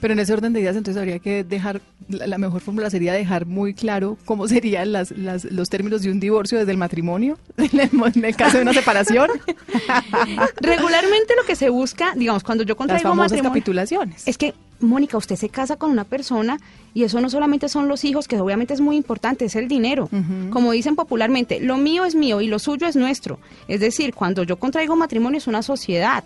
Pero 0.01 0.13
en 0.13 0.21
ese 0.21 0.33
orden 0.33 0.53
de 0.53 0.61
ideas, 0.61 0.77
entonces 0.77 0.97
habría 0.99 1.19
que 1.19 1.43
dejar, 1.43 1.81
la, 2.09 2.39
mejor 2.39 2.61
fórmula 2.61 2.89
sería 2.89 3.13
dejar 3.13 3.47
muy 3.47 3.75
claro 3.75 4.17
cómo 4.25 4.47
serían 4.47 4.93
las, 4.93 5.11
las- 5.11 5.45
los 5.47 5.69
términos 5.69 6.03
de 6.03 6.11
un 6.13 6.21
divorcio 6.21 6.57
desde 6.59 6.71
el 6.71 6.77
matrimonio, 6.79 7.37
en 7.57 8.25
el, 8.25 8.37
caso 8.37 8.59
de 8.59 8.63
una 8.63 8.73
separación, 8.73 9.29
Regularmente 10.61 11.35
lo 11.37 11.45
que 11.47 11.57
se 11.57 11.69
busca, 11.71 12.13
digamos, 12.15 12.43
cuando 12.45 12.65
yo 12.65 12.69
las 12.75 12.77
contraigo 12.79 13.09
famosas 13.09 13.33
matrimonio, 13.33 13.51
capitulaciones. 13.51 14.27
es 14.29 14.39
que, 14.39 14.55
Mónica, 14.81 15.17
usted 15.17 15.37
se 15.37 15.49
casa 15.49 15.77
con 15.77 15.91
una 15.91 16.05
persona 16.05 16.59
y 16.95 17.03
eso 17.03 17.21
no 17.21 17.29
solamente 17.31 17.69
son 17.69 17.89
los 17.89 18.05
hijos, 18.05 18.29
que 18.29 18.39
obviamente 18.39 18.75
es 18.75 18.81
muy 18.81 18.97
importante, 18.97 19.45
es 19.45 19.57
el 19.57 19.69
dinero. 19.69 20.09
Como 20.51 20.73
dicen 20.73 20.95
popularmente, 20.97 21.61
lo 21.61 21.77
mío 21.77 22.05
es 22.05 22.15
mío 22.15 22.41
y 22.41 22.47
lo 22.47 22.59
suyo 22.59 22.87
es 22.87 22.95
nuestro. 22.97 23.39
Es 23.67 23.81
decir, 23.81 24.15
cuando 24.15 24.43
yo 24.45 24.59
contraigo 24.59 24.95
matrimonio 24.97 25.39
es 25.39 25.47
una 25.47 25.63
sociedad. 25.63 26.25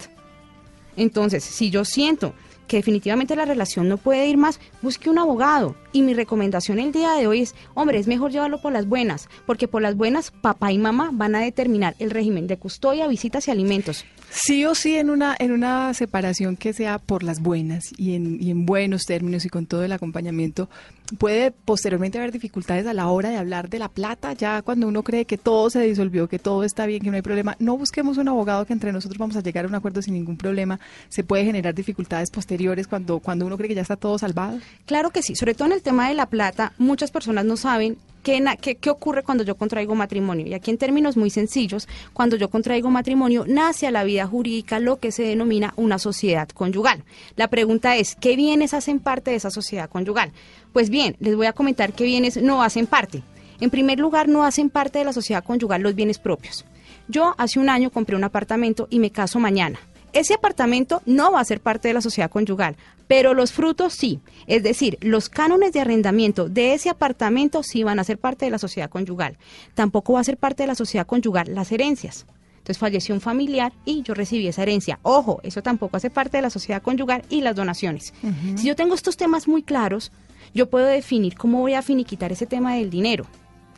Entonces, 0.96 1.42
si 1.42 1.70
yo 1.70 1.84
siento 1.84 2.34
que 2.72 2.78
definitivamente 2.78 3.36
la 3.36 3.44
relación 3.44 3.86
no 3.86 3.98
puede 3.98 4.26
ir 4.28 4.38
más, 4.38 4.58
busque 4.80 5.10
un 5.10 5.18
abogado. 5.18 5.76
Y 5.92 6.00
mi 6.00 6.14
recomendación 6.14 6.78
el 6.78 6.90
día 6.90 7.12
de 7.12 7.26
hoy 7.26 7.42
es, 7.42 7.54
hombre, 7.74 7.98
es 7.98 8.06
mejor 8.06 8.30
llevarlo 8.30 8.62
por 8.62 8.72
las 8.72 8.86
buenas, 8.86 9.28
porque 9.44 9.68
por 9.68 9.82
las 9.82 9.94
buenas 9.94 10.30
papá 10.30 10.72
y 10.72 10.78
mamá 10.78 11.10
van 11.12 11.34
a 11.34 11.40
determinar 11.40 11.94
el 11.98 12.10
régimen 12.10 12.46
de 12.46 12.56
custodia, 12.56 13.08
visitas 13.08 13.46
y 13.46 13.50
alimentos. 13.50 14.06
Sí 14.34 14.64
o 14.64 14.74
sí 14.74 14.96
en 14.96 15.10
una, 15.10 15.36
en 15.38 15.52
una 15.52 15.92
separación 15.92 16.56
que 16.56 16.72
sea 16.72 16.98
por 16.98 17.22
las 17.22 17.42
buenas 17.42 17.92
y 17.98 18.14
en, 18.14 18.42
y 18.42 18.50
en 18.50 18.64
buenos 18.64 19.04
términos 19.04 19.44
y 19.44 19.50
con 19.50 19.66
todo 19.66 19.84
el 19.84 19.92
acompañamiento, 19.92 20.70
puede 21.18 21.50
posteriormente 21.50 22.16
haber 22.16 22.32
dificultades 22.32 22.86
a 22.86 22.94
la 22.94 23.08
hora 23.08 23.28
de 23.28 23.36
hablar 23.36 23.68
de 23.68 23.78
la 23.78 23.90
plata, 23.90 24.32
ya 24.32 24.62
cuando 24.62 24.88
uno 24.88 25.02
cree 25.02 25.26
que 25.26 25.36
todo 25.36 25.68
se 25.68 25.80
disolvió, 25.82 26.28
que 26.28 26.38
todo 26.38 26.64
está 26.64 26.86
bien, 26.86 27.02
que 27.02 27.10
no 27.10 27.16
hay 27.16 27.22
problema. 27.22 27.56
No 27.58 27.76
busquemos 27.76 28.16
un 28.16 28.26
abogado 28.26 28.64
que 28.64 28.72
entre 28.72 28.90
nosotros 28.90 29.18
vamos 29.18 29.36
a 29.36 29.42
llegar 29.42 29.66
a 29.66 29.68
un 29.68 29.74
acuerdo 29.74 30.00
sin 30.00 30.14
ningún 30.14 30.38
problema. 30.38 30.80
Se 31.10 31.24
puede 31.24 31.44
generar 31.44 31.74
dificultades 31.74 32.30
posteriores 32.30 32.86
cuando, 32.86 33.18
cuando 33.18 33.44
uno 33.44 33.58
cree 33.58 33.68
que 33.68 33.74
ya 33.74 33.82
está 33.82 33.96
todo 33.96 34.18
salvado. 34.18 34.58
Claro 34.86 35.10
que 35.10 35.22
sí, 35.22 35.36
sobre 35.36 35.54
todo 35.54 35.66
en 35.66 35.74
el 35.74 35.82
tema 35.82 36.08
de 36.08 36.14
la 36.14 36.24
plata, 36.24 36.72
muchas 36.78 37.10
personas 37.10 37.44
no 37.44 37.58
saben 37.58 37.98
qué, 38.22 38.90
ocurre 38.90 39.22
cuando 39.22 39.44
yo 39.44 39.56
contraigo 39.56 39.94
matrimonio. 39.94 40.46
Y 40.46 40.54
aquí 40.54 40.70
en 40.70 40.78
términos 40.78 41.16
muy 41.16 41.30
sencillos, 41.30 41.88
cuando 42.12 42.36
yo 42.36 42.48
contraigo 42.48 42.90
matrimonio, 42.90 43.44
nace 43.46 43.86
a 43.86 43.90
la 43.90 44.04
vida 44.04 44.26
jurídica 44.26 44.78
lo 44.78 44.98
que 44.98 45.12
se 45.12 45.24
denomina 45.24 45.74
una 45.76 45.98
sociedad 45.98 46.48
conyugal. 46.48 47.04
La 47.36 47.48
pregunta 47.48 47.96
es, 47.96 48.14
¿qué 48.16 48.36
bienes 48.36 48.74
hacen 48.74 49.00
parte 49.00 49.30
de 49.30 49.36
esa 49.36 49.50
sociedad 49.50 49.90
conyugal? 49.90 50.32
Pues 50.72 50.90
bien, 50.90 51.16
les 51.20 51.36
voy 51.36 51.46
a 51.46 51.52
comentar 51.52 51.92
qué 51.92 52.04
bienes 52.04 52.36
no 52.36 52.62
hacen 52.62 52.86
parte. 52.86 53.22
En 53.60 53.70
primer 53.70 53.98
lugar, 53.98 54.28
no 54.28 54.44
hacen 54.44 54.70
parte 54.70 54.98
de 54.98 55.04
la 55.04 55.12
sociedad 55.12 55.44
conyugal 55.44 55.82
los 55.82 55.94
bienes 55.94 56.18
propios. 56.18 56.64
Yo 57.08 57.34
hace 57.38 57.58
un 57.58 57.68
año 57.68 57.90
compré 57.90 58.16
un 58.16 58.24
apartamento 58.24 58.86
y 58.90 58.98
me 58.98 59.10
caso 59.10 59.38
mañana. 59.38 59.78
Ese 60.12 60.34
apartamento 60.34 61.02
no 61.06 61.32
va 61.32 61.40
a 61.40 61.44
ser 61.44 61.60
parte 61.60 61.88
de 61.88 61.94
la 61.94 62.00
sociedad 62.02 62.30
conyugal, 62.30 62.76
pero 63.08 63.34
los 63.34 63.52
frutos 63.52 63.94
sí. 63.94 64.20
Es 64.46 64.62
decir, 64.62 64.98
los 65.00 65.28
cánones 65.28 65.72
de 65.72 65.80
arrendamiento 65.80 66.48
de 66.48 66.74
ese 66.74 66.90
apartamento 66.90 67.62
sí 67.62 67.82
van 67.82 67.98
a 67.98 68.04
ser 68.04 68.18
parte 68.18 68.44
de 68.44 68.50
la 68.50 68.58
sociedad 68.58 68.90
conyugal. 68.90 69.38
Tampoco 69.74 70.14
va 70.14 70.20
a 70.20 70.24
ser 70.24 70.36
parte 70.36 70.62
de 70.64 70.66
la 70.68 70.74
sociedad 70.74 71.06
conyugal 71.06 71.54
las 71.54 71.72
herencias. 71.72 72.26
Entonces 72.58 72.78
falleció 72.78 73.14
un 73.14 73.20
familiar 73.20 73.72
y 73.84 74.02
yo 74.02 74.14
recibí 74.14 74.46
esa 74.46 74.62
herencia. 74.62 75.00
Ojo, 75.02 75.40
eso 75.42 75.62
tampoco 75.62 75.96
hace 75.96 76.10
parte 76.10 76.36
de 76.38 76.42
la 76.42 76.50
sociedad 76.50 76.80
conyugal 76.82 77.22
y 77.28 77.40
las 77.40 77.56
donaciones. 77.56 78.14
Si 78.56 78.68
yo 78.68 78.76
tengo 78.76 78.94
estos 78.94 79.16
temas 79.16 79.48
muy 79.48 79.62
claros, 79.64 80.12
yo 80.54 80.70
puedo 80.70 80.86
definir 80.86 81.34
cómo 81.36 81.58
voy 81.60 81.74
a 81.74 81.82
finiquitar 81.82 82.30
ese 82.30 82.46
tema 82.46 82.74
del 82.76 82.88
dinero. 82.90 83.26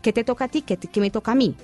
¿Qué 0.02 0.12
te 0.12 0.22
toca 0.22 0.44
a 0.44 0.48
ti? 0.48 0.60
¿Qué, 0.60 0.76
te- 0.76 0.88
qué 0.88 1.00
me 1.00 1.10
toca 1.10 1.32
a 1.32 1.34
mí? 1.34 1.54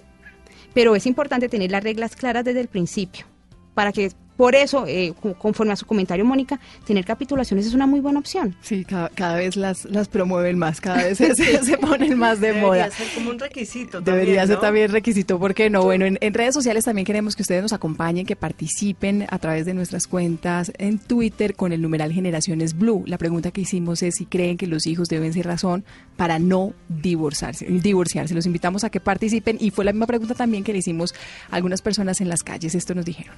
Pero 0.72 0.96
es 0.96 1.04
importante 1.06 1.48
tener 1.50 1.70
las 1.70 1.82
reglas 1.84 2.16
claras 2.16 2.44
desde 2.44 2.60
el 2.60 2.68
principio, 2.68 3.26
para 3.74 3.92
que, 3.92 4.12
por 4.40 4.54
eso, 4.54 4.86
eh, 4.86 5.12
co- 5.20 5.34
conforme 5.34 5.74
a 5.74 5.76
su 5.76 5.84
comentario, 5.84 6.24
Mónica, 6.24 6.58
tener 6.86 7.04
capitulaciones 7.04 7.66
es 7.66 7.74
una 7.74 7.86
muy 7.86 8.00
buena 8.00 8.18
opción. 8.20 8.56
Sí, 8.62 8.86
cada, 8.86 9.10
cada 9.10 9.34
vez 9.36 9.54
las, 9.54 9.84
las 9.84 10.08
promueven 10.08 10.56
más, 10.56 10.80
cada 10.80 10.96
vez 11.04 11.18
se, 11.18 11.76
ponen 11.76 12.16
más 12.18 12.40
de 12.40 12.46
Debería 12.48 12.66
moda. 12.66 12.90
ser 12.90 13.06
como 13.14 13.28
un 13.30 13.38
requisito 13.38 14.00
Debería 14.00 14.36
también, 14.40 14.46
ser 14.46 14.56
¿no? 14.56 14.60
también 14.62 14.90
requisito, 14.92 15.38
¿por 15.38 15.52
qué 15.52 15.68
no? 15.68 15.82
Bueno, 15.82 16.06
en, 16.06 16.16
en 16.22 16.32
redes 16.32 16.54
sociales 16.54 16.86
también 16.86 17.04
queremos 17.04 17.36
que 17.36 17.42
ustedes 17.42 17.60
nos 17.60 17.74
acompañen, 17.74 18.24
que 18.24 18.34
participen 18.34 19.26
a 19.28 19.38
través 19.38 19.66
de 19.66 19.74
nuestras 19.74 20.06
cuentas 20.06 20.72
en 20.78 20.98
Twitter 20.98 21.54
con 21.54 21.72
el 21.74 21.82
numeral 21.82 22.10
Generaciones 22.12 22.78
Blue. 22.78 23.04
La 23.06 23.18
pregunta 23.18 23.50
que 23.50 23.60
hicimos 23.60 24.02
es 24.02 24.14
si 24.14 24.24
creen 24.24 24.56
que 24.56 24.66
los 24.66 24.86
hijos 24.86 25.08
deben 25.08 25.34
ser 25.34 25.44
razón 25.44 25.84
para 26.16 26.38
no 26.38 26.72
divorciarse. 26.88 27.66
divorciarse. 27.66 28.34
Los 28.34 28.46
invitamos 28.46 28.84
a 28.84 28.90
que 28.90 29.00
participen 29.00 29.58
y 29.60 29.70
fue 29.70 29.84
la 29.84 29.92
misma 29.92 30.06
pregunta 30.06 30.34
también 30.34 30.64
que 30.64 30.72
le 30.72 30.78
hicimos 30.78 31.14
a 31.50 31.56
algunas 31.56 31.82
personas 31.82 32.22
en 32.22 32.30
las 32.30 32.42
calles. 32.42 32.74
Esto 32.74 32.94
nos 32.94 33.04
dijeron. 33.04 33.34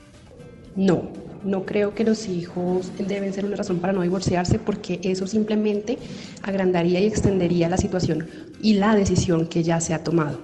No, 0.77 1.03
no 1.45 1.65
creo 1.65 1.95
que 1.95 2.05
los 2.05 2.29
hijos 2.29 2.93
deben 2.99 3.33
ser 3.33 3.45
una 3.45 3.57
razón 3.57 3.79
para 3.79 3.93
no 3.93 4.03
divorciarse 4.03 4.59
porque 4.59 5.01
eso 5.03 5.27
simplemente 5.27 5.99
agrandaría 6.43 7.01
y 7.01 7.07
extendería 7.07 7.69
la 7.69 7.77
situación 7.77 8.27
y 8.63 8.75
la 8.75 8.95
decisión 8.95 9.47
que 9.47 9.63
ya 9.63 9.81
se 9.81 9.95
ha 9.95 10.03
tomado. 10.05 10.39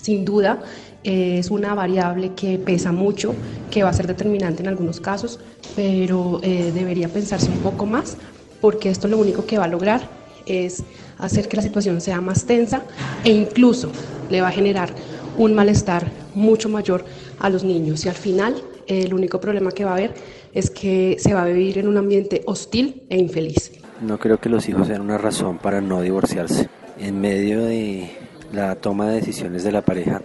Sin 0.00 0.24
duda, 0.24 0.62
es 1.04 1.50
una 1.50 1.74
variable 1.74 2.32
que 2.34 2.58
pesa 2.58 2.92
mucho, 2.92 3.34
que 3.70 3.82
va 3.82 3.90
a 3.90 3.92
ser 3.92 4.06
determinante 4.06 4.62
en 4.62 4.68
algunos 4.68 5.00
casos, 5.00 5.38
pero 5.76 6.40
eh, 6.42 6.72
debería 6.74 7.08
pensarse 7.08 7.50
un 7.50 7.58
poco 7.58 7.86
más 7.86 8.16
porque 8.60 8.90
esto 8.90 9.06
lo 9.06 9.18
único 9.18 9.46
que 9.46 9.58
va 9.58 9.64
a 9.64 9.68
lograr 9.68 10.08
es 10.46 10.82
hacer 11.18 11.48
que 11.48 11.56
la 11.56 11.62
situación 11.62 12.00
sea 12.00 12.20
más 12.20 12.46
tensa 12.46 12.82
e 13.24 13.30
incluso 13.30 13.92
le 14.30 14.40
va 14.40 14.48
a 14.48 14.52
generar 14.52 14.92
un 15.36 15.54
malestar 15.54 16.10
mucho 16.34 16.68
mayor 16.68 17.04
a 17.38 17.48
los 17.50 17.64
niños 17.64 18.04
y 18.04 18.08
al 18.08 18.14
final 18.14 18.56
el 18.88 19.14
único 19.14 19.40
problema 19.40 19.70
que 19.70 19.84
va 19.84 19.92
a 19.92 19.94
haber 19.94 20.14
es 20.52 20.70
que 20.70 21.16
se 21.18 21.34
va 21.34 21.42
a 21.42 21.46
vivir 21.46 21.78
en 21.78 21.88
un 21.88 21.96
ambiente 21.96 22.42
hostil 22.46 23.02
e 23.08 23.18
infeliz. 23.18 23.72
No 24.00 24.18
creo 24.18 24.38
que 24.38 24.48
los 24.48 24.68
hijos 24.68 24.88
sean 24.88 25.00
una 25.00 25.18
razón 25.18 25.58
para 25.58 25.80
no 25.80 26.00
divorciarse. 26.00 26.68
En 26.98 27.20
medio 27.20 27.64
de 27.64 28.10
la 28.52 28.76
toma 28.76 29.08
de 29.08 29.16
decisiones 29.16 29.62
de 29.62 29.72
la 29.72 29.82
pareja 29.82 30.22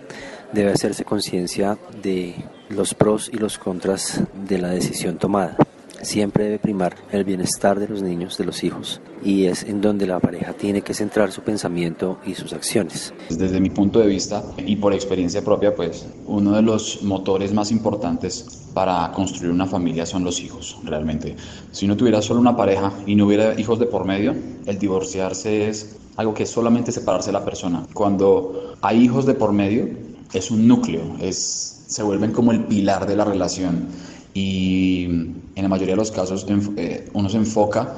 debe 0.53 0.71
hacerse 0.71 1.03
conciencia 1.03 1.77
de 2.01 2.35
los 2.69 2.93
pros 2.93 3.29
y 3.33 3.37
los 3.37 3.57
contras 3.57 4.21
de 4.47 4.57
la 4.59 4.69
decisión 4.69 5.17
tomada. 5.17 5.57
Siempre 6.03 6.43
debe 6.43 6.59
primar 6.59 6.95
el 7.11 7.23
bienestar 7.23 7.79
de 7.79 7.87
los 7.87 8.01
niños, 8.01 8.37
de 8.37 8.43
los 8.43 8.65
hijos, 8.65 8.99
y 9.23 9.45
es 9.45 9.63
en 9.63 9.79
donde 9.79 10.05
la 10.05 10.19
pareja 10.19 10.51
tiene 10.51 10.81
que 10.81 10.93
centrar 10.93 11.31
su 11.31 11.41
pensamiento 11.41 12.19
y 12.25 12.35
sus 12.35 12.51
acciones. 12.51 13.13
Desde 13.29 13.61
mi 13.61 13.69
punto 13.69 13.99
de 13.99 14.07
vista 14.07 14.43
y 14.57 14.75
por 14.75 14.93
experiencia 14.93 15.41
propia, 15.43 15.73
pues 15.73 16.05
uno 16.27 16.51
de 16.51 16.61
los 16.61 17.03
motores 17.03 17.53
más 17.53 17.71
importantes 17.71 18.65
para 18.73 19.11
construir 19.13 19.53
una 19.53 19.65
familia 19.65 20.05
son 20.05 20.25
los 20.25 20.41
hijos, 20.41 20.77
realmente. 20.83 21.37
Si 21.71 21.85
uno 21.85 21.95
tuviera 21.95 22.21
solo 22.21 22.41
una 22.41 22.57
pareja 22.57 22.91
y 23.05 23.15
no 23.15 23.25
hubiera 23.25 23.57
hijos 23.57 23.79
de 23.79 23.85
por 23.85 24.03
medio, 24.03 24.35
el 24.65 24.77
divorciarse 24.77 25.69
es 25.69 25.95
algo 26.17 26.33
que 26.33 26.43
es 26.43 26.49
solamente 26.49 26.91
separarse 26.91 27.29
de 27.29 27.33
la 27.33 27.45
persona. 27.45 27.87
Cuando 27.93 28.75
hay 28.81 29.01
hijos 29.01 29.25
de 29.25 29.35
por 29.35 29.53
medio, 29.53 29.87
es 30.33 30.51
un 30.51 30.67
núcleo, 30.67 31.15
es, 31.21 31.85
se 31.87 32.03
vuelven 32.03 32.33
como 32.33 32.51
el 32.51 32.65
pilar 32.65 33.07
de 33.07 33.15
la 33.15 33.23
relación 33.23 33.87
y 34.33 35.05
en 35.05 35.63
la 35.63 35.67
mayoría 35.67 35.93
de 35.93 35.97
los 35.97 36.11
casos 36.11 36.45
eh, 36.77 37.09
uno 37.13 37.29
se 37.29 37.37
enfoca 37.37 37.95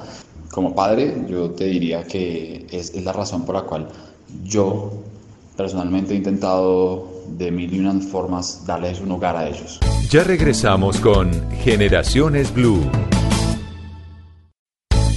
como 0.51 0.73
padre, 0.73 1.25
yo 1.29 1.51
te 1.51 1.65
diría 1.65 2.03
que 2.03 2.65
es, 2.71 2.93
es 2.93 3.03
la 3.03 3.13
razón 3.13 3.45
por 3.45 3.55
la 3.55 3.61
cual 3.61 3.89
yo 4.43 4.91
personalmente 5.55 6.13
he 6.13 6.17
intentado 6.17 7.09
de 7.27 7.51
mil 7.51 7.73
y 7.73 7.79
unas 7.79 8.05
formas 8.05 8.65
darles 8.65 8.99
un 9.01 9.11
hogar 9.11 9.35
a 9.35 9.47
ellos. 9.47 9.79
Ya 10.09 10.23
regresamos 10.23 10.99
con 10.99 11.31
Generaciones 11.51 12.53
Blue. 12.53 12.81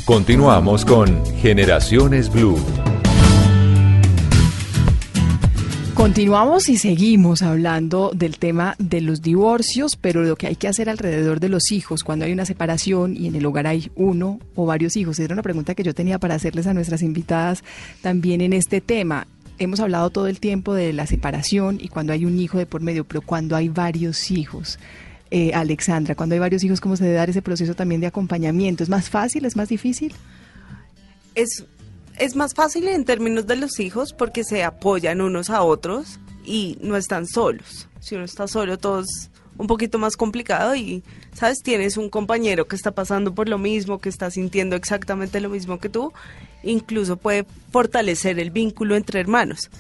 Continuamos 0.05 0.85
con 0.85 1.25
Generaciones 1.37 2.33
Blue. 2.33 2.59
Continuamos 5.99 6.69
y 6.69 6.79
seguimos 6.79 7.43
hablando 7.43 8.13
del 8.15 8.39
tema 8.39 8.77
de 8.79 9.01
los 9.01 9.21
divorcios, 9.21 9.97
pero 9.97 10.23
lo 10.23 10.37
que 10.37 10.47
hay 10.47 10.55
que 10.55 10.69
hacer 10.69 10.89
alrededor 10.89 11.41
de 11.41 11.49
los 11.49 11.73
hijos 11.73 12.05
cuando 12.05 12.25
hay 12.25 12.31
una 12.33 12.45
separación 12.45 13.17
y 13.17 13.27
en 13.27 13.35
el 13.35 13.45
hogar 13.45 13.67
hay 13.67 13.91
uno 13.97 14.39
o 14.55 14.65
varios 14.65 14.97
hijos. 14.97 15.19
Era 15.19 15.33
una 15.35 15.43
pregunta 15.43 15.75
que 15.75 15.83
yo 15.83 15.97
tenía 15.97 16.21
para 16.21 16.37
hacerles 16.37 16.69
a 16.69 16.73
nuestras 16.73 17.03
invitadas 17.03 17.65
también 18.01 18.43
en 18.43 18.53
este 18.53 18.81
tema. 18.81 19.27
Hemos 19.59 19.81
hablado 19.81 20.11
todo 20.11 20.29
el 20.29 20.39
tiempo 20.39 20.73
de 20.73 20.93
la 20.93 21.05
separación 21.05 21.79
y 21.81 21.89
cuando 21.89 22.13
hay 22.13 22.25
un 22.25 22.39
hijo 22.39 22.59
de 22.59 22.67
por 22.67 22.81
medio, 22.81 23.03
pero 23.05 23.21
cuando 23.21 23.57
hay 23.57 23.69
varios 23.69 24.31
hijos. 24.31 24.79
Eh, 25.33 25.51
Alexandra, 25.53 26.15
cuando 26.15 26.37
hay 26.37 26.39
varios 26.39 26.63
hijos, 26.63 26.81
¿cómo 26.81 26.97
se 26.97 27.03
debe 27.03 27.17
dar 27.17 27.29
ese 27.29 27.43
proceso 27.43 27.75
también 27.75 28.01
de 28.01 28.07
acompañamiento? 28.07 28.85
¿Es 28.85 28.89
más 28.89 29.11
fácil? 29.11 29.45
¿Es 29.47 29.57
más 29.57 29.69
difícil? 29.69 30.15
es, 31.39 31.65
es 32.19 32.37
más 32.37 32.55
fácil 32.55 32.89
en 32.89 33.05
términos 33.05 33.47
de 33.47 33.57
los 33.57 33.81
hijos 33.81 34.13
porque 34.13 34.45
se 34.45 34.65
apoyan 34.65 35.21
unos 35.21 35.51
a 35.51 35.63
otros 35.63 36.19
y 36.45 36.79
no 36.81 36.97
están 36.97 37.27
solos. 37.27 37.89
Si 38.01 38.15
uno 38.15 38.25
está 38.25 38.49
solo, 38.49 38.79
todos 38.79 39.31
un 39.57 39.67
poquito 39.67 39.99
más 39.99 40.17
complicado 40.17 40.75
y, 40.77 41.03
¿sabes? 41.35 41.59
Tienes 41.63 41.97
un 41.97 42.09
compañero 42.09 42.67
que 42.69 42.77
está 42.77 42.93
pasando 42.93 43.35
por 43.35 43.49
lo 43.49 43.59
mismo, 43.59 43.99
que 43.99 44.09
está 44.09 44.31
sintiendo 44.31 44.77
exactamente 44.77 45.41
lo 45.41 45.51
mismo 45.51 45.79
que 45.79 45.89
tú, 45.89 46.13
incluso 46.63 47.17
puede 47.17 47.45
fortalecer 47.71 48.39
el 48.39 48.51
vínculo 48.51 48.97
entre 48.97 49.21
hermanos. 49.21 49.71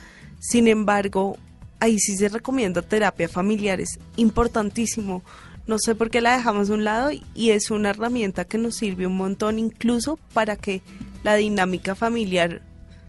Sin 0.41 0.69
embargo, 0.69 1.39
ahí 1.81 1.99
sí 1.99 2.17
se 2.17 2.29
recomienda 2.29 2.83
terapia 2.83 3.29
familiar, 3.29 3.81
es 3.81 3.99
importantísimo. 4.17 5.23
No 5.67 5.79
sé 5.79 5.95
por 5.95 6.11
qué 6.11 6.21
la 6.21 6.37
dejamos 6.37 6.71
a 6.71 6.75
un 6.75 6.85
lado 6.85 7.11
y 7.35 7.51
es 7.51 7.71
una 7.71 7.91
herramienta 7.91 8.45
que 8.45 8.59
nos 8.59 8.77
sirve 8.77 9.07
un 9.07 9.17
montón 9.17 9.59
incluso 9.59 10.19
para 10.33 10.57
que 10.57 10.83
la 11.23 11.35
dinámica 11.35 11.95
familiar 11.95 12.63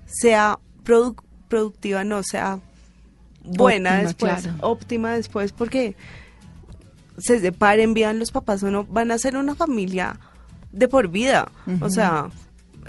sea 0.06 0.60
produ- 0.84 1.22
productiva, 1.48 2.04
no 2.04 2.24
sea 2.24 2.60
buena 3.44 3.92
Óptima, 3.92 4.04
después, 4.04 4.42
claro. 4.44 4.58
óptima 4.62 5.14
después, 5.14 5.52
porque 5.52 5.96
se 7.18 7.40
separen 7.40 7.94
bien 7.94 8.20
los 8.20 8.32
papás 8.32 8.64
o 8.64 8.72
no, 8.72 8.86
van 8.86 9.12
a 9.12 9.18
ser 9.18 9.36
una 9.38 9.56
familia 9.56 10.20
de 10.72 10.88
por 10.88 11.10
vida. 11.10 11.52
O 11.82 11.90
sea, 11.90 12.30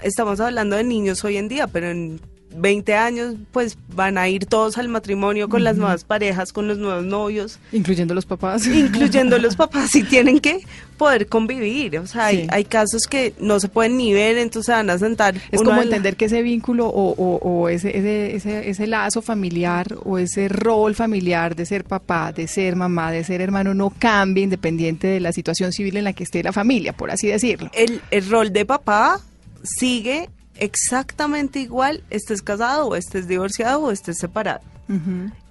estamos 0.03 0.39
hablando 0.39 0.75
de 0.75 0.83
niños 0.83 1.23
hoy 1.23 1.37
en 1.37 1.47
día, 1.47 1.67
pero 1.67 1.89
en 1.89 2.19
20 2.55 2.93
años 2.95 3.35
pues 3.51 3.77
van 3.95 4.17
a 4.17 4.27
ir 4.29 4.45
todos 4.45 4.77
al 4.77 4.87
matrimonio 4.87 5.49
con 5.49 5.63
las 5.63 5.77
nuevas 5.77 6.03
parejas, 6.03 6.51
con 6.53 6.67
los 6.67 6.77
nuevos 6.77 7.03
novios, 7.05 7.59
Incluyendo 7.71 8.13
los 8.13 8.25
papás. 8.25 8.65
incluyendo 8.67 9.37
los 9.37 9.55
papás 9.57 9.95
y 9.95 10.03
tienen 10.03 10.39
que 10.39 10.59
poder 10.97 11.27
convivir. 11.27 11.97
O 11.99 12.07
sea, 12.07 12.27
hay, 12.27 12.41
Sí. 12.43 12.47
hay 12.51 12.63
casos 12.65 13.03
que 13.07 13.33
no 13.39 13.59
se 13.59 13.67
pueden 13.69 13.97
ni 13.97 14.13
ver, 14.13 14.37
entonces 14.37 14.73
van 14.73 14.89
a 14.89 14.97
sentar. 14.97 15.35
Es 15.51 15.61
como 15.61 15.77
la- 15.77 15.83
entender 15.83 16.15
que 16.15 16.25
ese 16.25 16.41
vínculo 16.41 16.87
o, 16.87 17.11
o- 17.11 17.37
o 17.37 17.69
ese, 17.69 17.97
ese, 17.97 18.35
ese, 18.35 18.69
ese 18.69 18.87
lazo 18.87 19.21
familiar 19.21 19.95
o 20.03 20.17
ese 20.17 20.47
rol 20.47 20.93
familiar 20.95 21.55
de 21.55 21.65
ser 21.65 21.83
papá, 21.85 22.31
de 22.31 22.47
ser 22.47 22.75
mamá, 22.75 23.11
de 23.11 23.23
ser 23.23 23.41
hermano 23.41 23.73
no 23.73 23.91
cambie 23.97 24.43
independiente 24.43 25.07
de 25.07 25.19
la 25.19 25.31
situación 25.31 25.71
civil 25.73 25.97
en 25.97 26.03
la 26.03 26.13
que 26.13 26.23
esté 26.23 26.43
la 26.43 26.53
familia, 26.53 26.93
por 26.93 27.11
así 27.11 27.27
decirlo. 27.27 27.69
el, 27.73 28.01
el 28.11 28.29
rol 28.29 28.53
de 28.53 28.65
papá 28.65 29.19
sigue 29.63 30.29
exactamente 30.61 31.59
igual, 31.59 32.03
estés 32.09 32.41
casado 32.41 32.87
o 32.87 32.95
estés 32.95 33.27
divorciado 33.27 33.81
o 33.81 33.91
estés 33.91 34.17
separado. 34.17 34.61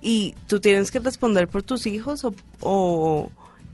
Y 0.02 0.34
tú 0.46 0.60
tienes 0.60 0.90
que 0.90 0.98
responder 0.98 1.48
por 1.48 1.62
tus 1.62 1.86
hijos 1.86 2.24
o, 2.24 2.34
o- 2.60 3.30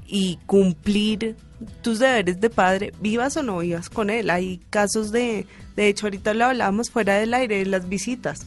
y 0.06 0.38
cumplir 0.46 1.34
tus 1.82 1.98
deberes 1.98 2.40
de 2.40 2.50
padre, 2.50 2.92
vivas 3.00 3.36
o 3.36 3.42
no 3.42 3.58
vivas 3.58 3.90
con 3.90 4.08
él. 4.10 4.30
Hay 4.30 4.58
casos 4.70 5.10
de, 5.10 5.46
de 5.74 5.88
hecho 5.88 6.06
ahorita 6.06 6.34
lo 6.34 6.44
hablábamos 6.46 6.90
fuera 6.90 7.14
del 7.16 7.34
aire, 7.34 7.58
de 7.58 7.66
las 7.66 7.88
visitas. 7.88 8.46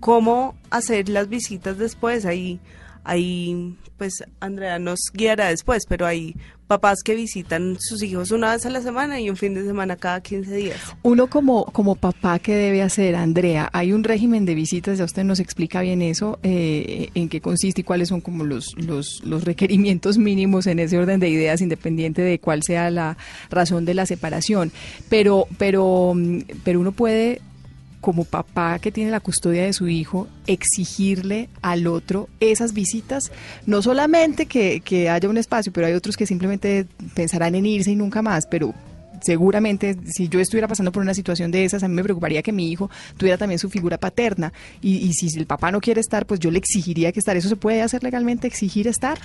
¿Cómo 0.00 0.54
hacer 0.70 1.08
las 1.10 1.28
visitas 1.28 1.76
después? 1.76 2.24
Ahí, 2.24 2.58
ahí, 3.04 3.76
pues 3.98 4.24
Andrea 4.40 4.78
nos 4.78 5.00
guiará 5.12 5.48
después, 5.48 5.82
pero 5.86 6.06
hay 6.06 6.34
papás 6.66 7.02
que 7.02 7.14
visitan 7.14 7.76
sus 7.78 8.02
hijos 8.02 8.30
una 8.30 8.52
vez 8.52 8.64
a 8.66 8.70
la 8.70 8.80
semana 8.80 9.20
y 9.20 9.30
un 9.30 9.36
fin 9.36 9.54
de 9.54 9.64
semana 9.64 9.96
cada 9.96 10.20
15 10.20 10.54
días. 10.54 10.78
Uno 11.02 11.28
como, 11.28 11.66
como 11.66 11.94
papá, 11.94 12.38
¿qué 12.38 12.54
debe 12.54 12.82
hacer, 12.82 13.16
Andrea? 13.16 13.68
Hay 13.72 13.92
un 13.92 14.04
régimen 14.04 14.44
de 14.44 14.54
visitas, 14.54 14.98
ya 14.98 15.04
usted 15.04 15.24
nos 15.24 15.40
explica 15.40 15.80
bien 15.82 16.02
eso, 16.02 16.38
eh, 16.42 17.10
en 17.14 17.28
qué 17.28 17.40
consiste 17.40 17.82
y 17.82 17.84
cuáles 17.84 18.08
son 18.08 18.20
como 18.20 18.44
los, 18.44 18.74
los, 18.76 19.22
los 19.24 19.44
requerimientos 19.44 20.18
mínimos 20.18 20.66
en 20.66 20.78
ese 20.78 20.98
orden 20.98 21.20
de 21.20 21.28
ideas, 21.28 21.60
independiente 21.60 22.22
de 22.22 22.38
cuál 22.38 22.62
sea 22.62 22.90
la 22.90 23.16
razón 23.50 23.84
de 23.84 23.94
la 23.94 24.06
separación. 24.06 24.72
Pero, 25.08 25.46
pero, 25.58 26.12
mm, 26.14 26.40
pero 26.64 26.80
uno 26.80 26.92
puede 26.92 27.40
como 28.04 28.24
papá 28.24 28.78
que 28.80 28.92
tiene 28.92 29.10
la 29.10 29.18
custodia 29.18 29.64
de 29.64 29.72
su 29.72 29.88
hijo, 29.88 30.28
exigirle 30.46 31.48
al 31.62 31.86
otro 31.86 32.28
esas 32.38 32.74
visitas, 32.74 33.32
no 33.64 33.80
solamente 33.80 34.44
que, 34.44 34.82
que 34.82 35.08
haya 35.08 35.26
un 35.26 35.38
espacio, 35.38 35.72
pero 35.72 35.86
hay 35.86 35.94
otros 35.94 36.14
que 36.14 36.26
simplemente 36.26 36.86
pensarán 37.14 37.54
en 37.54 37.64
irse 37.64 37.92
y 37.92 37.96
nunca 37.96 38.20
más, 38.20 38.44
pero 38.50 38.74
seguramente 39.22 39.96
si 40.04 40.28
yo 40.28 40.38
estuviera 40.38 40.68
pasando 40.68 40.92
por 40.92 41.02
una 41.02 41.14
situación 41.14 41.50
de 41.50 41.64
esas, 41.64 41.82
a 41.82 41.88
mí 41.88 41.94
me 41.94 42.02
preocuparía 42.02 42.42
que 42.42 42.52
mi 42.52 42.70
hijo 42.70 42.90
tuviera 43.16 43.38
también 43.38 43.58
su 43.58 43.70
figura 43.70 43.96
paterna. 43.96 44.52
Y, 44.82 44.96
y 44.96 45.14
si 45.14 45.38
el 45.38 45.46
papá 45.46 45.72
no 45.72 45.80
quiere 45.80 46.02
estar, 46.02 46.26
pues 46.26 46.40
yo 46.40 46.50
le 46.50 46.58
exigiría 46.58 47.10
que 47.10 47.20
estar. 47.20 47.34
¿Eso 47.38 47.48
se 47.48 47.56
puede 47.56 47.80
hacer 47.80 48.02
legalmente, 48.02 48.46
exigir 48.46 48.86
estar? 48.86 49.18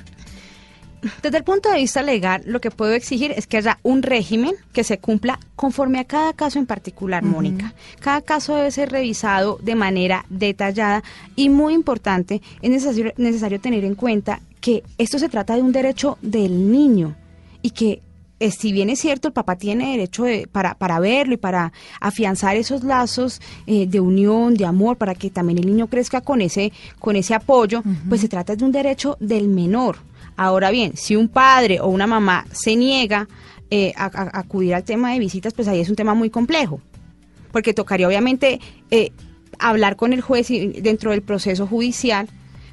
Desde 1.23 1.37
el 1.37 1.43
punto 1.43 1.69
de 1.69 1.77
vista 1.77 2.01
legal, 2.03 2.41
lo 2.45 2.59
que 2.61 2.71
puedo 2.71 2.93
exigir 2.93 3.31
es 3.31 3.47
que 3.47 3.57
haya 3.57 3.79
un 3.83 4.01
régimen 4.03 4.53
que 4.73 4.83
se 4.83 4.97
cumpla 4.97 5.39
conforme 5.55 5.99
a 5.99 6.03
cada 6.05 6.33
caso 6.33 6.59
en 6.59 6.65
particular, 6.65 7.23
Mónica. 7.23 7.73
Cada 7.99 8.21
caso 8.21 8.55
debe 8.55 8.71
ser 8.71 8.91
revisado 8.91 9.57
de 9.61 9.75
manera 9.75 10.25
detallada 10.29 11.03
y 11.35 11.49
muy 11.49 11.73
importante, 11.73 12.41
es 12.61 12.69
necesario, 12.69 13.13
necesario 13.17 13.59
tener 13.59 13.83
en 13.85 13.95
cuenta 13.95 14.41
que 14.61 14.83
esto 14.97 15.19
se 15.19 15.29
trata 15.29 15.55
de 15.55 15.61
un 15.61 15.71
derecho 15.71 16.17
del 16.21 16.71
niño 16.71 17.15
y 17.61 17.71
que 17.71 18.01
eh, 18.41 18.51
si 18.51 18.71
bien 18.71 18.89
es 18.89 18.99
cierto, 18.99 19.27
el 19.27 19.33
papá 19.33 19.57
tiene 19.57 19.91
derecho 19.91 20.23
de- 20.23 20.47
para, 20.49 20.73
para 20.75 20.99
verlo 21.01 21.33
y 21.33 21.37
para 21.37 21.73
afianzar 21.99 22.55
esos 22.55 22.85
lazos 22.85 23.41
eh, 23.67 23.85
de 23.85 23.99
unión, 23.99 24.53
de 24.53 24.65
amor, 24.65 24.95
para 24.95 25.13
que 25.13 25.29
también 25.29 25.57
el 25.59 25.65
niño 25.65 25.87
crezca 25.87 26.21
con 26.21 26.39
ese, 26.39 26.71
con 26.99 27.17
ese 27.17 27.33
apoyo, 27.33 27.83
pues 28.07 28.21
se 28.21 28.29
trata 28.29 28.55
de 28.55 28.63
un 28.63 28.71
derecho 28.71 29.17
del 29.19 29.49
menor. 29.49 29.97
Ahora 30.39 30.71
bien, 30.71 30.95
si 30.95 31.17
un 31.17 31.27
padre 31.27 31.81
o 31.81 31.87
una 31.87 32.07
mamá 32.07 32.45
se 32.53 32.77
niega 32.77 33.27
eh, 33.69 33.91
a, 33.97 34.39
acudir 34.39 34.73
al 34.73 34.85
tema 34.85 35.11
de 35.11 35.19
visitas, 35.19 35.53
pues 35.53 35.67
ahí 35.67 35.81
es 35.81 35.89
un 35.89 35.97
tema 35.97 36.13
muy 36.13 36.29
complejo, 36.29 36.79
porque 37.51 37.73
tocaría 37.73 38.07
obviamente 38.07 38.61
eh, 38.89 39.11
hablar 39.59 39.97
con 39.97 40.13
el 40.13 40.21
juez 40.21 40.47
dentro 40.47 41.11
del 41.11 41.23
proceso 41.23 41.67
judicial, 41.67 42.29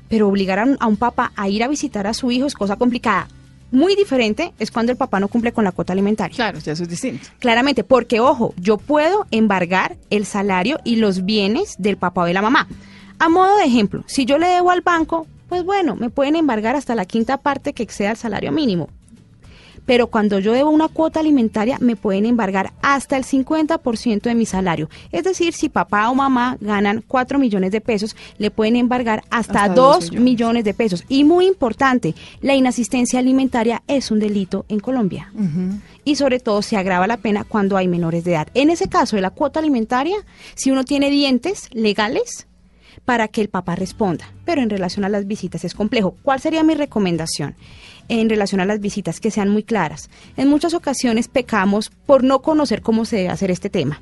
pero 0.08 0.28
obligar 0.28 0.60
a 0.60 0.62
un, 0.62 0.76
a 0.78 0.86
un 0.86 0.96
papá 0.96 1.32
a 1.34 1.48
ir 1.48 1.64
a 1.64 1.66
visitar 1.66 2.06
a 2.06 2.14
su 2.14 2.30
hijo 2.30 2.46
es 2.46 2.54
cosa 2.54 2.76
complicada. 2.76 3.26
Muy 3.72 3.96
diferente 3.96 4.52
es 4.60 4.70
cuando 4.70 4.92
el 4.92 4.96
papá 4.96 5.18
no 5.18 5.26
cumple 5.26 5.50
con 5.50 5.64
la 5.64 5.72
cuota 5.72 5.92
alimentaria. 5.92 6.36
Claro, 6.36 6.60
ya 6.60 6.70
eso 6.70 6.84
es 6.84 6.88
distinto. 6.88 7.26
Claramente, 7.40 7.82
porque 7.82 8.20
ojo, 8.20 8.54
yo 8.58 8.76
puedo 8.76 9.26
embargar 9.32 9.96
el 10.10 10.24
salario 10.24 10.78
y 10.84 10.96
los 10.96 11.24
bienes 11.24 11.74
del 11.78 11.96
papá 11.96 12.20
o 12.22 12.26
de 12.26 12.32
la 12.32 12.42
mamá. 12.42 12.68
A 13.18 13.28
modo 13.28 13.56
de 13.56 13.64
ejemplo, 13.64 14.04
si 14.06 14.24
yo 14.24 14.38
le 14.38 14.46
debo 14.46 14.70
al 14.70 14.82
banco, 14.82 15.26
pues 15.48 15.64
bueno, 15.64 15.96
me 15.96 16.10
pueden 16.10 16.36
embargar 16.36 16.76
hasta 16.76 16.94
la 16.94 17.04
quinta 17.04 17.36
parte 17.38 17.72
que 17.72 17.82
exceda 17.82 18.10
el 18.12 18.16
salario 18.16 18.52
mínimo. 18.52 18.88
Pero 19.84 20.08
cuando 20.08 20.40
yo 20.40 20.52
debo 20.52 20.70
una 20.70 20.88
cuota 20.88 21.20
alimentaria, 21.20 21.78
me 21.80 21.94
pueden 21.94 22.26
embargar 22.26 22.72
hasta 22.82 23.16
el 23.16 23.22
50% 23.24 24.22
de 24.22 24.34
mi 24.34 24.44
salario. 24.44 24.90
Es 25.12 25.22
decir, 25.22 25.52
si 25.54 25.68
papá 25.68 26.10
o 26.10 26.14
mamá 26.16 26.56
ganan 26.60 27.04
4 27.06 27.38
millones 27.38 27.70
de 27.70 27.80
pesos, 27.80 28.16
le 28.38 28.50
pueden 28.50 28.74
embargar 28.74 29.22
hasta, 29.30 29.62
Hasta 29.62 29.74
2 29.74 29.76
dos 29.76 30.04
millones. 30.10 30.24
millones. 30.24 30.64
de 30.64 30.74
pesos. 30.74 31.04
Y 31.08 31.22
muy 31.22 31.46
importante, 31.46 32.16
la 32.40 32.56
inasistencia 32.56 33.20
alimentaria 33.20 33.84
es 33.86 34.10
un 34.10 34.18
delito 34.18 34.64
en 34.68 34.80
Colombia 34.80 35.30
y 36.04 36.16
sobre 36.16 36.40
todo 36.40 36.62
se 36.62 36.76
agrava 36.76 37.06
la 37.06 37.18
pena 37.18 37.44
cuando 37.44 37.76
hay 37.76 37.86
menores 37.86 38.24
de 38.24 38.32
edad. 38.32 38.48
En 38.54 38.70
ese 38.70 38.88
caso 38.88 39.14
de 39.14 39.22
la 39.22 39.30
cuota 39.30 39.60
alimentaria, 39.60 40.16
si 40.56 40.72
uno 40.72 40.82
tiene 40.82 41.10
dientes 41.10 41.68
legales 41.72 42.45
para 43.04 43.28
que 43.28 43.40
el 43.40 43.48
papá 43.48 43.74
responda, 43.74 44.32
pero 44.44 44.62
en 44.62 44.70
relación 44.70 45.04
a 45.04 45.08
las 45.08 45.26
visitas 45.26 45.64
es 45.64 45.74
complejo. 45.74 46.16
¿Cuál 46.22 46.40
sería 46.40 46.62
mi 46.62 46.74
recomendación? 46.74 47.54
En 48.08 48.28
relación 48.28 48.60
a 48.60 48.64
las 48.64 48.80
visitas, 48.80 49.20
que 49.20 49.30
sean 49.30 49.48
muy 49.48 49.62
claras. 49.62 50.08
En 50.36 50.48
muchas 50.48 50.74
ocasiones 50.74 51.28
pecamos 51.28 51.90
por 52.06 52.22
no 52.22 52.40
conocer 52.42 52.82
cómo 52.82 53.04
se 53.04 53.16
debe 53.16 53.28
hacer 53.28 53.50
este 53.50 53.70
tema. 53.70 54.00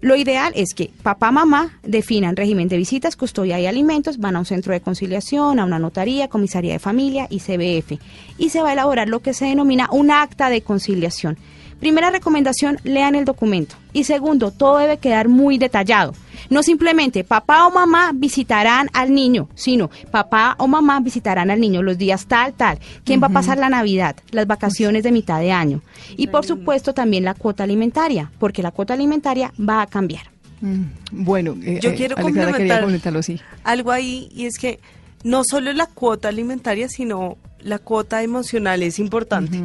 Lo 0.00 0.16
ideal 0.16 0.52
es 0.56 0.72
que 0.72 0.90
papá, 1.02 1.30
mamá 1.30 1.78
definan 1.82 2.34
régimen 2.34 2.68
de 2.68 2.78
visitas, 2.78 3.16
custodia 3.16 3.60
y 3.60 3.66
alimentos, 3.66 4.18
van 4.18 4.34
a 4.34 4.38
un 4.38 4.46
centro 4.46 4.72
de 4.72 4.80
conciliación, 4.80 5.58
a 5.58 5.64
una 5.64 5.78
notaría, 5.78 6.28
comisaría 6.28 6.72
de 6.72 6.78
familia 6.78 7.26
y 7.28 7.40
CBF. 7.40 8.00
Y 8.38 8.48
se 8.48 8.62
va 8.62 8.70
a 8.70 8.72
elaborar 8.72 9.08
lo 9.08 9.20
que 9.20 9.34
se 9.34 9.44
denomina 9.44 9.88
un 9.92 10.10
acta 10.10 10.48
de 10.48 10.62
conciliación. 10.62 11.36
Primera 11.80 12.10
recomendación, 12.10 12.78
lean 12.84 13.14
el 13.14 13.24
documento. 13.24 13.74
Y 13.92 14.04
segundo, 14.04 14.50
todo 14.50 14.78
debe 14.78 14.98
quedar 14.98 15.28
muy 15.28 15.58
detallado. 15.58 16.14
No 16.50 16.62
simplemente 16.62 17.24
papá 17.24 17.66
o 17.66 17.70
mamá 17.70 18.12
visitarán 18.14 18.88
al 18.92 19.12
niño, 19.14 19.48
sino 19.54 19.90
papá 20.10 20.56
o 20.58 20.68
mamá 20.68 21.00
visitarán 21.00 21.50
al 21.50 21.60
niño 21.60 21.82
los 21.82 21.96
días 21.98 22.26
tal, 22.26 22.52
tal. 22.54 22.78
¿Quién 23.04 23.22
va 23.22 23.28
a 23.28 23.30
pasar 23.30 23.58
la 23.58 23.68
Navidad? 23.68 24.16
Las 24.30 24.46
vacaciones 24.46 25.02
de 25.02 25.12
mitad 25.12 25.40
de 25.40 25.52
año. 25.52 25.80
Y 26.16 26.26
por 26.28 26.44
supuesto 26.44 26.92
también 26.92 27.24
la 27.24 27.34
cuota 27.34 27.64
alimentaria, 27.64 28.30
porque 28.38 28.62
la 28.62 28.70
cuota 28.70 28.94
alimentaria 28.94 29.52
va 29.58 29.82
a 29.82 29.86
cambiar. 29.86 30.30
Mm, 30.60 30.82
Bueno, 31.12 31.56
eh, 31.62 31.78
Yo 31.82 31.90
eh, 31.90 31.94
quiero 31.94 32.16
complementar 32.16 32.82
comentarlo, 32.82 33.22
sí. 33.22 33.40
algo 33.64 33.90
ahí 33.92 34.28
y 34.34 34.44
es 34.44 34.58
que 34.58 34.78
no 35.24 35.42
solo 35.44 35.72
la 35.72 35.86
cuota 35.86 36.28
alimentaria, 36.28 36.88
sino 36.88 37.38
la 37.60 37.78
cuota 37.78 38.22
emocional 38.22 38.82
es 38.82 38.98
importante. 38.98 39.60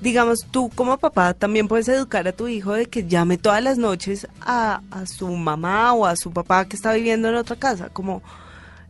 Digamos, 0.00 0.46
tú 0.50 0.70
como 0.74 0.96
papá 0.96 1.34
también 1.34 1.68
puedes 1.68 1.86
educar 1.88 2.26
a 2.26 2.32
tu 2.32 2.48
hijo 2.48 2.72
de 2.72 2.86
que 2.86 3.06
llame 3.06 3.36
todas 3.36 3.62
las 3.62 3.76
noches 3.76 4.26
a, 4.40 4.80
su 5.04 5.28
mamá 5.28 5.92
o 5.92 6.06
a 6.06 6.16
su 6.16 6.32
papá 6.32 6.66
que 6.66 6.76
está 6.76 6.94
viviendo 6.94 7.28
en 7.28 7.34
otra 7.34 7.56
casa, 7.56 7.90
como, 7.90 8.22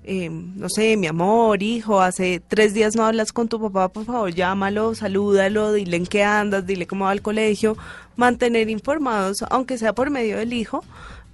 eh, 0.04 0.30
no 0.30 0.68
sé, 0.68 0.96
mi 0.96 1.08
amor, 1.08 1.64
hijo, 1.64 2.00
hace 2.00 2.40
tres 2.46 2.74
días 2.74 2.94
no 2.94 3.04
hablas 3.04 3.32
con 3.32 3.48
tu 3.48 3.60
papá, 3.60 3.88
por 3.88 4.04
favor, 4.04 4.32
llámalo, 4.32 4.94
salúdalo, 4.94 5.72
dile 5.72 5.96
en 5.96 6.06
qué 6.06 6.22
andas, 6.22 6.64
dile 6.64 6.86
cómo 6.86 7.06
va 7.06 7.10
al 7.10 7.22
colegio, 7.22 7.76
mantener 8.14 8.70
informados, 8.70 9.38
aunque 9.50 9.78
sea 9.78 9.92
por 9.92 10.10
medio 10.10 10.38
del 10.38 10.52
hijo, 10.52 10.84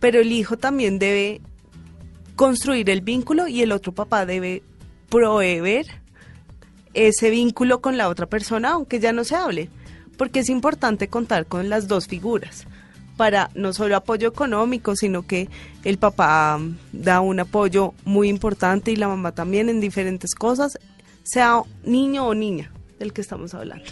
pero 0.01 0.21
el 0.21 0.33
hijo 0.33 0.57
también 0.57 0.99
debe 0.99 1.43
construir 2.35 2.89
el 2.89 3.03
vínculo 3.03 3.47
y 3.47 3.61
el 3.61 3.73
otro 3.73 3.93
papá 3.93 4.25
debe 4.25 4.63
proveer 5.11 6.06
ese 6.97 7.31
vínculo 7.31 7.81
con 7.81 7.97
la 7.97 8.09
otra 8.09 8.27
persona, 8.27 8.73
aunque 8.73 8.99
ya 8.99 9.13
no 9.13 9.23
se 9.23 9.37
hable, 9.37 9.69
porque 10.17 10.41
es 10.41 10.49
importante 10.49 11.09
contar 11.09 11.47
con 11.47 11.69
las 11.69 11.87
dos 11.87 12.09
figuras 12.09 12.67
para 13.17 13.51
no 13.55 13.73
solo 13.73 13.97
apoyo 13.97 14.29
económico, 14.29 14.97
sino 14.97 15.27
que 15.27 15.49
el 15.85 15.99
papá 15.99 16.59
da 16.93 17.21
un 17.21 17.41
apoyo 17.41 17.95
muy 18.05 18.29
importante 18.29 18.91
y 18.91 18.97
la 18.97 19.09
mamá 19.09 19.33
también 19.33 19.69
en 19.69 19.81
diferentes 19.81 20.35
cosas, 20.35 20.79
sea 21.23 21.63
niño 21.85 22.27
o 22.27 22.35
niña 22.35 22.73
del 22.99 23.13
que 23.13 23.21
estamos 23.21 23.53
hablando. 23.55 23.85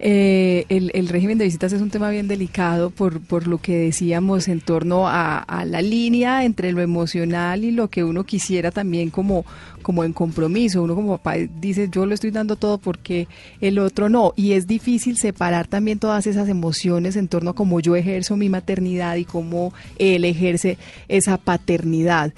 Eh, 0.00 0.64
el, 0.68 0.90
el 0.94 1.08
régimen 1.08 1.38
de 1.38 1.44
visitas 1.44 1.72
es 1.72 1.80
un 1.80 1.90
tema 1.90 2.10
bien 2.10 2.26
delicado 2.26 2.90
por, 2.90 3.20
por 3.20 3.46
lo 3.46 3.58
que 3.58 3.76
decíamos 3.76 4.48
en 4.48 4.60
torno 4.60 5.08
a, 5.08 5.38
a 5.38 5.64
la 5.64 5.82
línea 5.82 6.44
entre 6.44 6.72
lo 6.72 6.82
emocional 6.82 7.64
y 7.64 7.70
lo 7.70 7.88
que 7.88 8.02
uno 8.02 8.24
quisiera 8.24 8.72
también 8.72 9.10
como, 9.10 9.44
como 9.82 10.02
en 10.02 10.12
compromiso. 10.12 10.82
Uno 10.82 10.96
como 10.96 11.18
papá 11.18 11.36
dice, 11.60 11.88
yo 11.90 12.06
lo 12.06 12.14
estoy 12.14 12.32
dando 12.32 12.56
todo 12.56 12.78
porque 12.78 13.28
el 13.60 13.78
otro 13.78 14.08
no. 14.08 14.32
Y 14.34 14.52
es 14.52 14.66
difícil 14.66 15.16
separar 15.16 15.68
también 15.68 15.98
todas 15.98 16.26
esas 16.26 16.48
emociones 16.48 17.14
en 17.14 17.28
torno 17.28 17.50
a 17.50 17.54
cómo 17.54 17.78
yo 17.78 17.94
ejerzo 17.94 18.36
mi 18.36 18.48
maternidad 18.48 19.14
y 19.16 19.24
cómo 19.24 19.72
él 19.98 20.24
ejerce 20.24 20.76
esa 21.06 21.36
paternidad. 21.36 22.32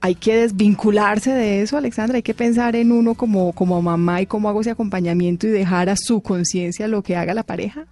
Hay 0.00 0.14
que 0.14 0.36
desvincularse 0.36 1.32
de 1.32 1.62
eso, 1.62 1.76
Alexandra. 1.76 2.16
Hay 2.16 2.22
que 2.22 2.34
pensar 2.34 2.76
en 2.76 2.92
uno 2.92 3.14
como, 3.14 3.52
como 3.52 3.82
mamá 3.82 4.20
y 4.22 4.26
cómo 4.26 4.48
hago 4.48 4.60
ese 4.60 4.70
acompañamiento 4.70 5.46
y 5.46 5.50
dejar 5.50 5.88
a 5.88 5.96
su 5.96 6.20
conciencia 6.22 6.86
lo 6.88 7.02
que 7.02 7.16
haga 7.16 7.34
la 7.34 7.42
pareja. 7.42 7.86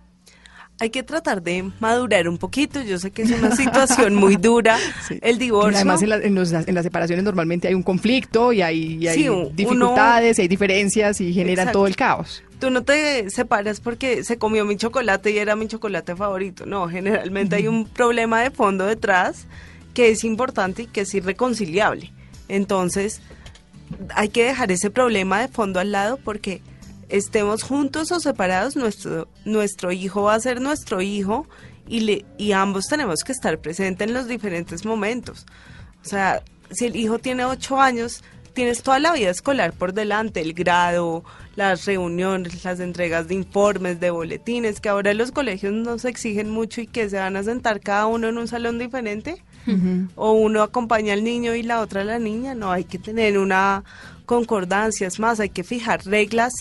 Hay 0.78 0.90
que 0.90 1.02
tratar 1.02 1.42
de 1.42 1.70
madurar 1.80 2.28
un 2.28 2.36
poquito. 2.36 2.82
Yo 2.82 2.98
sé 2.98 3.10
que 3.10 3.22
es 3.22 3.30
una 3.30 3.56
situación 3.56 4.14
muy 4.14 4.36
dura 4.40 4.76
el 5.22 5.38
divorcio. 5.38 5.74
Además, 5.76 6.02
en, 6.02 6.10
la- 6.10 6.16
en 6.18 6.34
los- 6.34 6.52
en 6.52 6.74
las 6.74 6.84
separaciones 6.84 7.24
normalmente 7.24 7.66
hay 7.66 7.74
un 7.74 7.82
conflicto 7.82 8.52
y 8.52 8.60
hay, 8.62 8.98
y 9.00 9.08
hay 9.08 9.14
Sí, 9.22 9.28
uno- 9.30 9.48
dificultades, 9.54 10.38
y 10.38 10.42
hay 10.42 10.48
diferencias 10.48 11.20
y 11.20 11.40
Exacto. 11.40 11.72
todo 11.72 11.86
el 11.86 11.96
caos. 11.96 12.42
Tú 12.60 12.70
no 12.70 12.82
te 12.84 13.30
separas 13.30 13.80
porque 13.80 14.22
se 14.22 14.36
comió 14.38 14.64
mi 14.66 14.76
chocolate 14.76 15.30
y 15.30 15.38
era 15.38 15.56
mi 15.56 15.66
chocolate 15.66 16.14
favorito. 16.14 16.66
No, 16.66 16.88
generalmente 16.88 17.56
hay 17.56 17.68
un 17.68 17.86
problema 17.86 18.42
de 18.42 18.50
fondo 18.50 18.84
detrás 18.86 19.46
que 19.96 20.10
es 20.10 20.24
importante 20.24 20.82
y 20.82 20.86
que 20.88 21.00
es 21.00 21.14
irreconciliable. 21.14 22.12
Entonces, 22.48 23.22
hay 24.14 24.28
que 24.28 24.44
dejar 24.44 24.70
ese 24.70 24.90
problema 24.90 25.40
de 25.40 25.48
fondo 25.48 25.80
al 25.80 25.90
lado 25.90 26.18
porque 26.22 26.60
estemos 27.08 27.62
juntos 27.62 28.12
o 28.12 28.20
separados, 28.20 28.76
nuestro, 28.76 29.26
nuestro 29.46 29.92
hijo 29.92 30.24
va 30.24 30.34
a 30.34 30.40
ser 30.40 30.60
nuestro 30.60 31.00
hijo 31.00 31.48
y, 31.88 32.00
le, 32.00 32.26
y 32.36 32.52
ambos 32.52 32.88
tenemos 32.88 33.24
que 33.24 33.32
estar 33.32 33.58
presentes 33.58 34.06
en 34.06 34.12
los 34.12 34.28
diferentes 34.28 34.84
momentos. 34.84 35.46
O 36.04 36.08
sea, 36.08 36.42
si 36.70 36.84
el 36.84 36.96
hijo 36.96 37.18
tiene 37.18 37.46
ocho 37.46 37.80
años, 37.80 38.22
tienes 38.52 38.82
toda 38.82 38.98
la 38.98 39.14
vida 39.14 39.30
escolar 39.30 39.72
por 39.72 39.94
delante, 39.94 40.42
el 40.42 40.52
grado, 40.52 41.24
las 41.54 41.86
reuniones, 41.86 42.66
las 42.66 42.80
entregas 42.80 43.28
de 43.28 43.34
informes, 43.34 43.98
de 43.98 44.10
boletines, 44.10 44.78
que 44.78 44.90
ahora 44.90 45.14
los 45.14 45.32
colegios 45.32 45.72
nos 45.72 46.04
exigen 46.04 46.50
mucho 46.50 46.82
y 46.82 46.86
que 46.86 47.08
se 47.08 47.16
van 47.16 47.36
a 47.36 47.42
sentar 47.42 47.80
cada 47.80 48.04
uno 48.04 48.28
en 48.28 48.36
un 48.36 48.46
salón 48.46 48.78
diferente. 48.78 49.42
O 50.14 50.32
uno 50.32 50.62
acompaña 50.62 51.12
al 51.12 51.24
niño 51.24 51.54
y 51.54 51.62
la 51.62 51.80
otra 51.80 52.02
a 52.02 52.04
la 52.04 52.18
niña. 52.18 52.54
No, 52.54 52.70
hay 52.72 52.84
que 52.84 52.98
tener 52.98 53.38
una 53.38 53.82
concordancia. 54.26 55.06
Es 55.06 55.18
más, 55.18 55.40
hay 55.40 55.50
que 55.50 55.64
fijar 55.64 56.04
reglas 56.04 56.52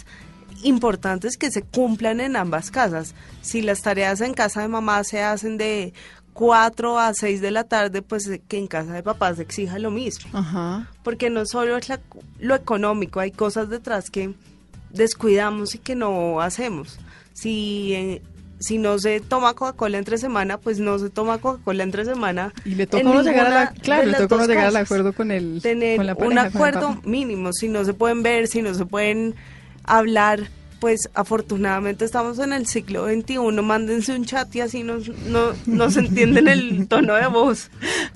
importantes 0.63 1.37
que 1.37 1.51
se 1.51 1.61
cumplan 1.61 2.19
en 2.19 2.35
ambas 2.35 2.71
casas. 2.71 3.13
Si 3.41 3.61
las 3.61 3.81
tareas 3.81 4.21
en 4.21 4.33
casa 4.33 4.61
de 4.61 4.67
mamá 4.67 5.03
se 5.03 5.21
hacen 5.21 5.57
de 5.57 5.93
4 6.33 6.99
a 6.99 7.13
6 7.13 7.41
de 7.41 7.51
la 7.51 7.63
tarde, 7.65 8.01
pues 8.01 8.27
eh, 8.27 8.41
que 8.47 8.57
en 8.57 8.67
casa 8.67 8.93
de 8.93 9.03
papá 9.03 9.33
se 9.35 9.41
exija 9.43 9.79
lo 9.79 9.91
mismo. 9.91 10.29
Ajá. 10.37 10.89
Porque 11.03 11.29
no 11.29 11.45
solo 11.45 11.77
es 11.77 11.87
la- 11.89 12.01
lo 12.39 12.55
económico, 12.55 13.19
hay 13.19 13.31
cosas 13.31 13.69
detrás 13.69 14.09
que 14.09 14.33
descuidamos 14.91 15.75
y 15.75 15.79
que 15.79 15.95
no 15.95 16.41
hacemos. 16.41 16.97
Si, 17.33 17.93
eh, 17.93 18.21
si 18.65 18.79
no 18.79 18.97
se 18.97 19.19
toma 19.19 19.53
Coca-Cola 19.53 19.99
entre 19.99 20.17
semana, 20.17 20.57
pues 20.57 20.79
no 20.79 20.97
se 20.97 21.11
toma 21.11 21.37
Coca-Cola 21.37 21.83
entre 21.83 22.03
semana. 22.03 22.51
Y 22.65 22.73
le 22.73 22.87
toca 22.87 23.07
uno 23.07 23.21
llegar 23.21 23.45
a 23.45 23.49
la, 23.49 23.71
claro, 23.71 24.07
le 24.07 24.27
toca 24.27 24.47
llegar 24.47 24.65
al 24.65 24.75
acuerdo 24.75 25.13
con 25.13 25.29
el 25.29 25.61
tener 25.61 25.97
con 25.97 26.07
la 26.07 26.13
un 26.13 26.17
pareja, 26.17 26.41
acuerdo 26.45 26.99
mínimo, 27.03 27.53
si 27.53 27.67
no 27.67 27.85
se 27.85 27.93
pueden 27.93 28.23
ver, 28.23 28.47
si 28.47 28.63
no 28.63 28.73
se 28.73 28.87
pueden 28.87 29.35
hablar, 29.83 30.49
pues 30.79 31.09
afortunadamente 31.13 32.05
estamos 32.05 32.39
en 32.39 32.53
el 32.53 32.65
siglo 32.65 33.07
XXI, 33.07 33.37
mándense 33.61 34.15
un 34.15 34.25
chat 34.25 34.53
y 34.55 34.61
así 34.61 34.81
no, 34.81 34.97
no, 35.27 35.51
no 35.67 35.91
se 35.91 35.99
entienden 35.99 36.47
el 36.47 36.87
tono 36.87 37.13
de 37.13 37.27
voz. 37.27 37.69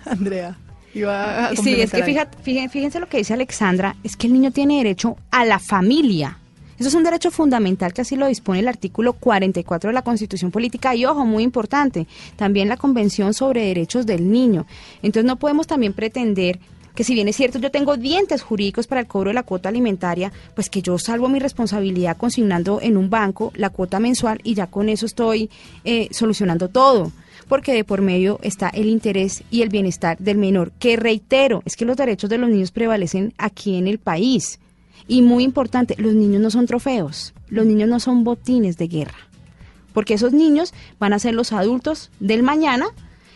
Andrea. 0.05 0.57
Iba 0.95 1.49
a 1.49 1.55
Sí, 1.55 1.79
es 1.79 1.91
que 1.91 2.03
fíjate, 2.03 2.39
fíjense, 2.41 2.69
fíjense 2.69 2.99
lo 2.99 3.07
que 3.07 3.17
dice 3.17 3.35
Alexandra, 3.35 3.95
es 4.03 4.17
que 4.17 4.25
el 4.25 4.33
niño 4.33 4.49
tiene 4.49 4.77
derecho 4.77 5.15
a 5.29 5.45
la 5.45 5.59
familia. 5.59 6.39
Eso 6.79 6.87
es 6.87 6.95
un 6.95 7.03
derecho 7.03 7.29
fundamental 7.29 7.93
que 7.93 8.01
así 8.01 8.15
lo 8.15 8.27
dispone 8.27 8.59
el 8.59 8.67
artículo 8.69 9.11
44 9.11 9.89
de 9.89 9.93
la 9.93 10.01
Constitución 10.01 10.49
Política 10.49 10.95
y 10.95 11.05
ojo, 11.05 11.25
muy 11.25 11.43
importante, 11.43 12.07
también 12.37 12.69
la 12.69 12.77
Convención 12.77 13.33
sobre 13.33 13.65
Derechos 13.65 14.05
del 14.05 14.31
Niño. 14.31 14.65
Entonces 15.01 15.25
no 15.25 15.37
podemos 15.37 15.67
también 15.67 15.91
pretender 15.91 16.57
que 16.95 17.03
si 17.03 17.13
bien 17.15 17.27
es 17.27 17.35
cierto 17.35 17.59
yo 17.59 17.69
tengo 17.69 17.97
dientes 17.97 18.41
jurídicos 18.41 18.87
para 18.87 19.01
el 19.01 19.07
cobro 19.07 19.29
de 19.29 19.33
la 19.33 19.43
cuota 19.43 19.67
alimentaria, 19.67 20.31
pues 20.55 20.69
que 20.69 20.81
yo 20.81 20.97
salvo 20.97 21.27
mi 21.27 21.39
responsabilidad 21.39 22.15
consignando 22.15 22.79
en 22.81 22.95
un 22.95 23.09
banco 23.09 23.51
la 23.55 23.71
cuota 23.71 23.99
mensual 23.99 24.39
y 24.45 24.53
ya 24.53 24.67
con 24.67 24.87
eso 24.87 25.05
estoy 25.05 25.49
eh, 25.83 26.07
solucionando 26.11 26.69
todo 26.69 27.11
porque 27.49 27.73
de 27.73 27.83
por 27.83 28.01
medio 28.01 28.39
está 28.41 28.69
el 28.69 28.87
interés 28.87 29.43
y 29.51 29.63
el 29.63 29.69
bienestar 29.69 30.17
del 30.19 30.37
menor, 30.37 30.71
que 30.79 30.95
reitero, 30.95 31.61
es 31.65 31.75
que 31.75 31.83
los 31.83 31.97
derechos 31.97 32.29
de 32.29 32.37
los 32.37 32.49
niños 32.49 32.71
prevalecen 32.71 33.33
aquí 33.37 33.75
en 33.75 33.87
el 33.87 33.97
país. 33.97 34.59
Y 35.09 35.23
muy 35.23 35.43
importante, 35.43 35.95
los 35.97 36.13
niños 36.13 36.39
no 36.39 36.51
son 36.51 36.67
trofeos, 36.67 37.33
los 37.49 37.65
niños 37.65 37.89
no 37.89 37.99
son 37.99 38.23
botines 38.23 38.77
de 38.77 38.87
guerra, 38.87 39.17
porque 39.91 40.13
esos 40.13 40.33
niños 40.33 40.73
van 40.99 41.13
a 41.13 41.19
ser 41.19 41.33
los 41.33 41.51
adultos 41.51 42.11
del 42.19 42.43
mañana 42.43 42.85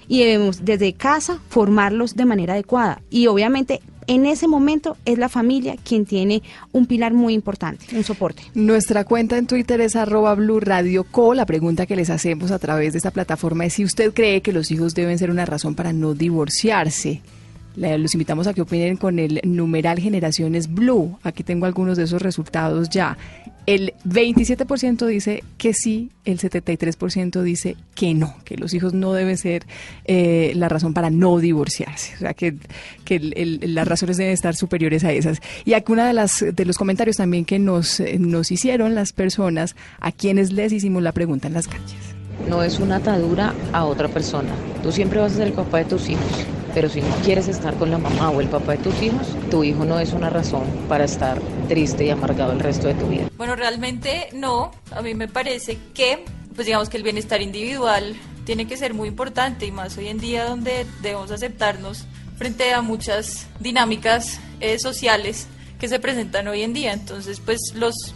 y 0.08 0.20
debemos 0.20 0.64
desde 0.64 0.94
casa 0.94 1.40
formarlos 1.50 2.16
de 2.16 2.26
manera 2.26 2.54
adecuada. 2.54 3.02
Y 3.10 3.26
obviamente 3.26 3.82
en 4.06 4.28
ese 4.28 4.48
momento 4.48 4.98
es 5.06 5.18
la 5.18 5.30
familia 5.30 5.76
quien 5.84 6.06
tiene 6.06 6.44
un 6.72 6.86
pilar 6.86 7.14
muy 7.14 7.34
importante, 7.34 7.86
un 7.96 8.04
soporte. 8.04 8.44
Nuestra 8.54 9.04
cuenta 9.04 9.38
en 9.38 9.48
Twitter 9.48 9.82
es 9.82 9.96
arroba 9.96 10.36
Blue 10.36 10.60
Radio 10.60 11.04
Co. 11.04 11.34
La 11.34 11.48
pregunta 11.48 11.88
que 11.88 11.96
les 11.96 12.12
hacemos 12.12 12.52
a 12.52 12.60
través 12.60 12.94
de 12.94 12.98
esta 12.98 13.10
plataforma 13.10 13.66
es 13.66 13.74
si 13.74 13.84
usted 13.84 14.14
cree 14.14 14.42
que 14.42 14.54
los 14.54 14.70
hijos 14.70 14.94
deben 14.94 15.18
ser 15.18 15.32
una 15.32 15.46
razón 15.46 15.74
para 15.74 15.94
no 15.94 16.14
divorciarse. 16.14 17.22
Los 17.76 18.14
invitamos 18.14 18.46
a 18.48 18.54
que 18.54 18.62
opinen 18.62 18.98
con 18.98 19.18
el 19.18 19.42
numeral 19.44 20.00
Generaciones 20.00 20.72
Blue. 20.72 21.18
Aquí 21.24 21.44
tengo 21.44 21.66
algunos 21.66 21.98
de 21.98 22.04
esos 22.04 22.22
resultados 22.22 22.90
ya. 22.90 23.18
El 23.66 23.94
27% 24.06 25.06
dice 25.08 25.44
que 25.58 25.74
sí, 25.74 26.10
el 26.26 26.38
73% 26.38 27.42
dice 27.42 27.78
que 27.96 28.14
no, 28.14 28.36
que 28.44 28.58
los 28.58 28.74
hijos 28.74 28.94
no 28.94 29.14
deben 29.14 29.38
ser 29.38 29.66
eh, 30.06 30.52
la 30.56 30.68
razón 30.70 30.94
para 30.94 31.10
no 31.10 31.40
divorciarse. 31.40 32.14
O 32.16 32.20
sea, 32.20 32.34
que, 32.34 32.56
que 33.06 33.16
el- 33.16 33.34
el- 33.64 33.74
las 33.74 33.88
razones 33.88 34.18
deben 34.18 34.34
estar 34.34 34.56
superiores 34.56 35.04
a 35.06 35.12
esas. 35.14 35.40
Y 35.66 35.74
aquí 35.74 35.92
una 35.94 36.06
de 36.08 36.14
las 36.14 36.44
de 36.54 36.66
los 36.66 36.78
comentarios 36.78 37.16
también 37.18 37.46
que 37.46 37.58
nos, 37.58 38.02
nos 38.20 38.52
hicieron 38.52 38.96
las 38.96 39.14
personas 39.14 39.76
a 40.00 40.12
quienes 40.12 40.52
les 40.52 40.74
hicimos 40.74 41.02
la 41.02 41.12
pregunta 41.14 41.48
en 41.48 41.54
las 41.54 41.68
calles. 41.68 41.96
No 42.50 42.64
es 42.64 42.80
una 42.80 42.98
atadura 42.98 43.54
a 43.72 43.86
otra 43.86 44.10
persona. 44.10 44.50
Tú 44.84 44.92
siempre 44.92 45.20
vas 45.20 45.32
a 45.34 45.36
ser 45.38 45.48
el 45.48 45.54
papá 45.54 45.78
de 45.80 45.86
tus 45.86 46.10
hijos, 46.10 46.26
pero 46.74 46.90
si 46.90 47.02
no 47.02 47.16
quieres 47.24 47.48
estar 47.48 47.76
con 47.76 47.92
la 47.92 47.98
mamá 47.98 48.30
o 48.32 48.42
el 48.42 48.48
papá 48.48 48.74
de 48.74 48.80
tus 48.80 49.02
hijos, 49.02 49.28
tu 49.52 49.64
hijo 49.64 49.86
no 49.86 50.00
es 50.00 50.14
una 50.14 50.30
razón 50.30 50.64
para 50.90 51.06
estar 51.06 51.40
triste 51.68 52.06
y 52.06 52.10
amargado 52.10 52.52
el 52.52 52.60
resto 52.60 52.88
de 52.88 52.96
tu 52.96 53.08
vida. 53.08 53.30
Bueno, 53.38 53.56
realmente 53.56 54.30
no. 54.34 54.72
A 54.92 55.02
mí 55.02 55.14
me 55.14 55.28
parece 55.28 55.78
que, 55.94 56.26
pues 56.56 56.66
digamos 56.66 56.90
que 56.90 56.98
el 56.98 57.04
bienestar 57.04 57.42
individual 57.42 58.16
tiene 58.46 58.68
que 58.68 58.78
ser 58.78 58.94
muy 58.94 59.08
importante 59.08 59.66
y 59.66 59.72
más 59.72 59.98
hoy 59.98 60.08
en 60.08 60.18
día 60.18 60.46
donde 60.46 60.86
debemos 61.02 61.32
aceptarnos 61.32 62.06
frente 62.38 62.74
a 62.74 62.82
muchas 62.82 63.48
dinámicas 63.60 64.40
eh, 64.60 64.80
sociales 64.80 65.48
que 65.80 65.88
se 65.88 66.00
presentan 66.00 66.48
hoy 66.48 66.64
en 66.64 66.74
día. 66.74 66.94
Entonces, 66.94 67.40
pues 67.40 67.60
los, 67.76 68.16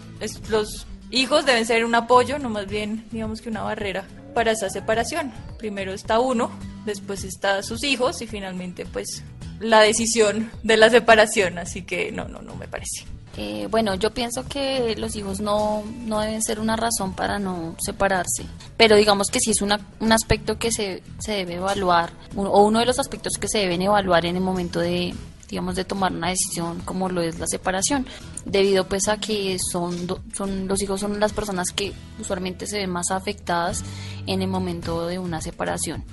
los 0.50 0.88
hijos 1.12 1.46
deben 1.46 1.66
ser 1.66 1.86
un 1.86 1.96
apoyo, 1.96 2.40
no 2.40 2.50
más 2.50 2.68
bien, 2.68 3.06
digamos 3.12 3.42
que 3.42 3.50
una 3.50 3.62
barrera 3.62 4.06
para 4.34 4.52
esa 4.52 4.70
separación. 4.70 5.32
Primero 5.58 5.94
está 5.94 6.20
uno, 6.20 6.52
después 6.88 7.24
está 7.24 7.62
sus 7.62 7.84
hijos 7.84 8.22
y 8.22 8.28
finalmente, 8.28 8.86
pues, 8.86 9.24
la 9.60 9.82
decisión 9.82 10.52
de 10.64 10.78
la 10.78 10.90
separación. 10.90 11.60
Así 11.60 11.84
que 11.84 12.12
no, 12.12 12.28
no, 12.28 12.42
no 12.42 12.56
me 12.56 12.68
parece. 12.68 13.06
Eh, 13.38 13.68
bueno, 13.70 13.94
yo 13.94 14.12
pienso 14.12 14.48
que 14.48 14.96
los 14.98 15.16
hijos 15.16 15.40
no, 15.40 15.84
no 16.06 16.22
deben 16.22 16.42
ser 16.42 16.60
una 16.60 16.76
razón 16.76 17.14
para 17.14 17.38
no 17.38 17.76
separarse, 17.78 18.44
pero 18.78 18.96
digamos 18.96 19.30
que 19.30 19.40
sí 19.40 19.52
es 19.52 19.62
un 19.62 20.12
aspecto 20.12 20.58
que 20.58 20.72
se, 20.72 21.04
se 21.20 21.34
debe 21.34 21.56
evaluar, 21.56 22.12
o 22.36 22.66
uno 22.66 22.80
de 22.80 22.88
los 22.88 22.98
aspectos 22.98 23.34
que 23.40 23.48
se 23.48 23.60
deben 23.60 23.84
evaluar 23.84 24.26
en 24.26 24.38
el 24.38 24.42
momento 24.42 24.80
de, 24.80 25.14
digamos, 25.48 25.76
de 25.76 25.86
tomar 25.86 26.12
una 26.12 26.30
decisión 26.30 26.82
como 26.86 27.10
lo 27.10 27.22
es 27.22 27.40
la 27.40 27.48
separación, 27.48 28.06
debido 28.46 28.88
pues 28.88 29.08
a 29.08 29.18
que 29.18 29.58
son, 29.60 30.08
son 30.34 30.68
los 30.68 30.82
hijos 30.82 31.00
son 31.00 31.20
las 31.20 31.34
personas 31.34 31.70
que 31.72 31.94
usualmente 32.20 32.68
se 32.68 32.78
ven 32.80 32.90
más 32.90 33.12
afectadas 33.12 33.84
en 34.26 34.42
el 34.42 34.48
momento 34.48 35.08
de 35.08 35.20
una 35.20 35.42
separación. 35.42 36.04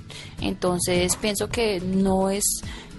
Entonces 0.41 1.15
pienso 1.17 1.49
que 1.49 1.79
no 1.81 2.29
es 2.29 2.43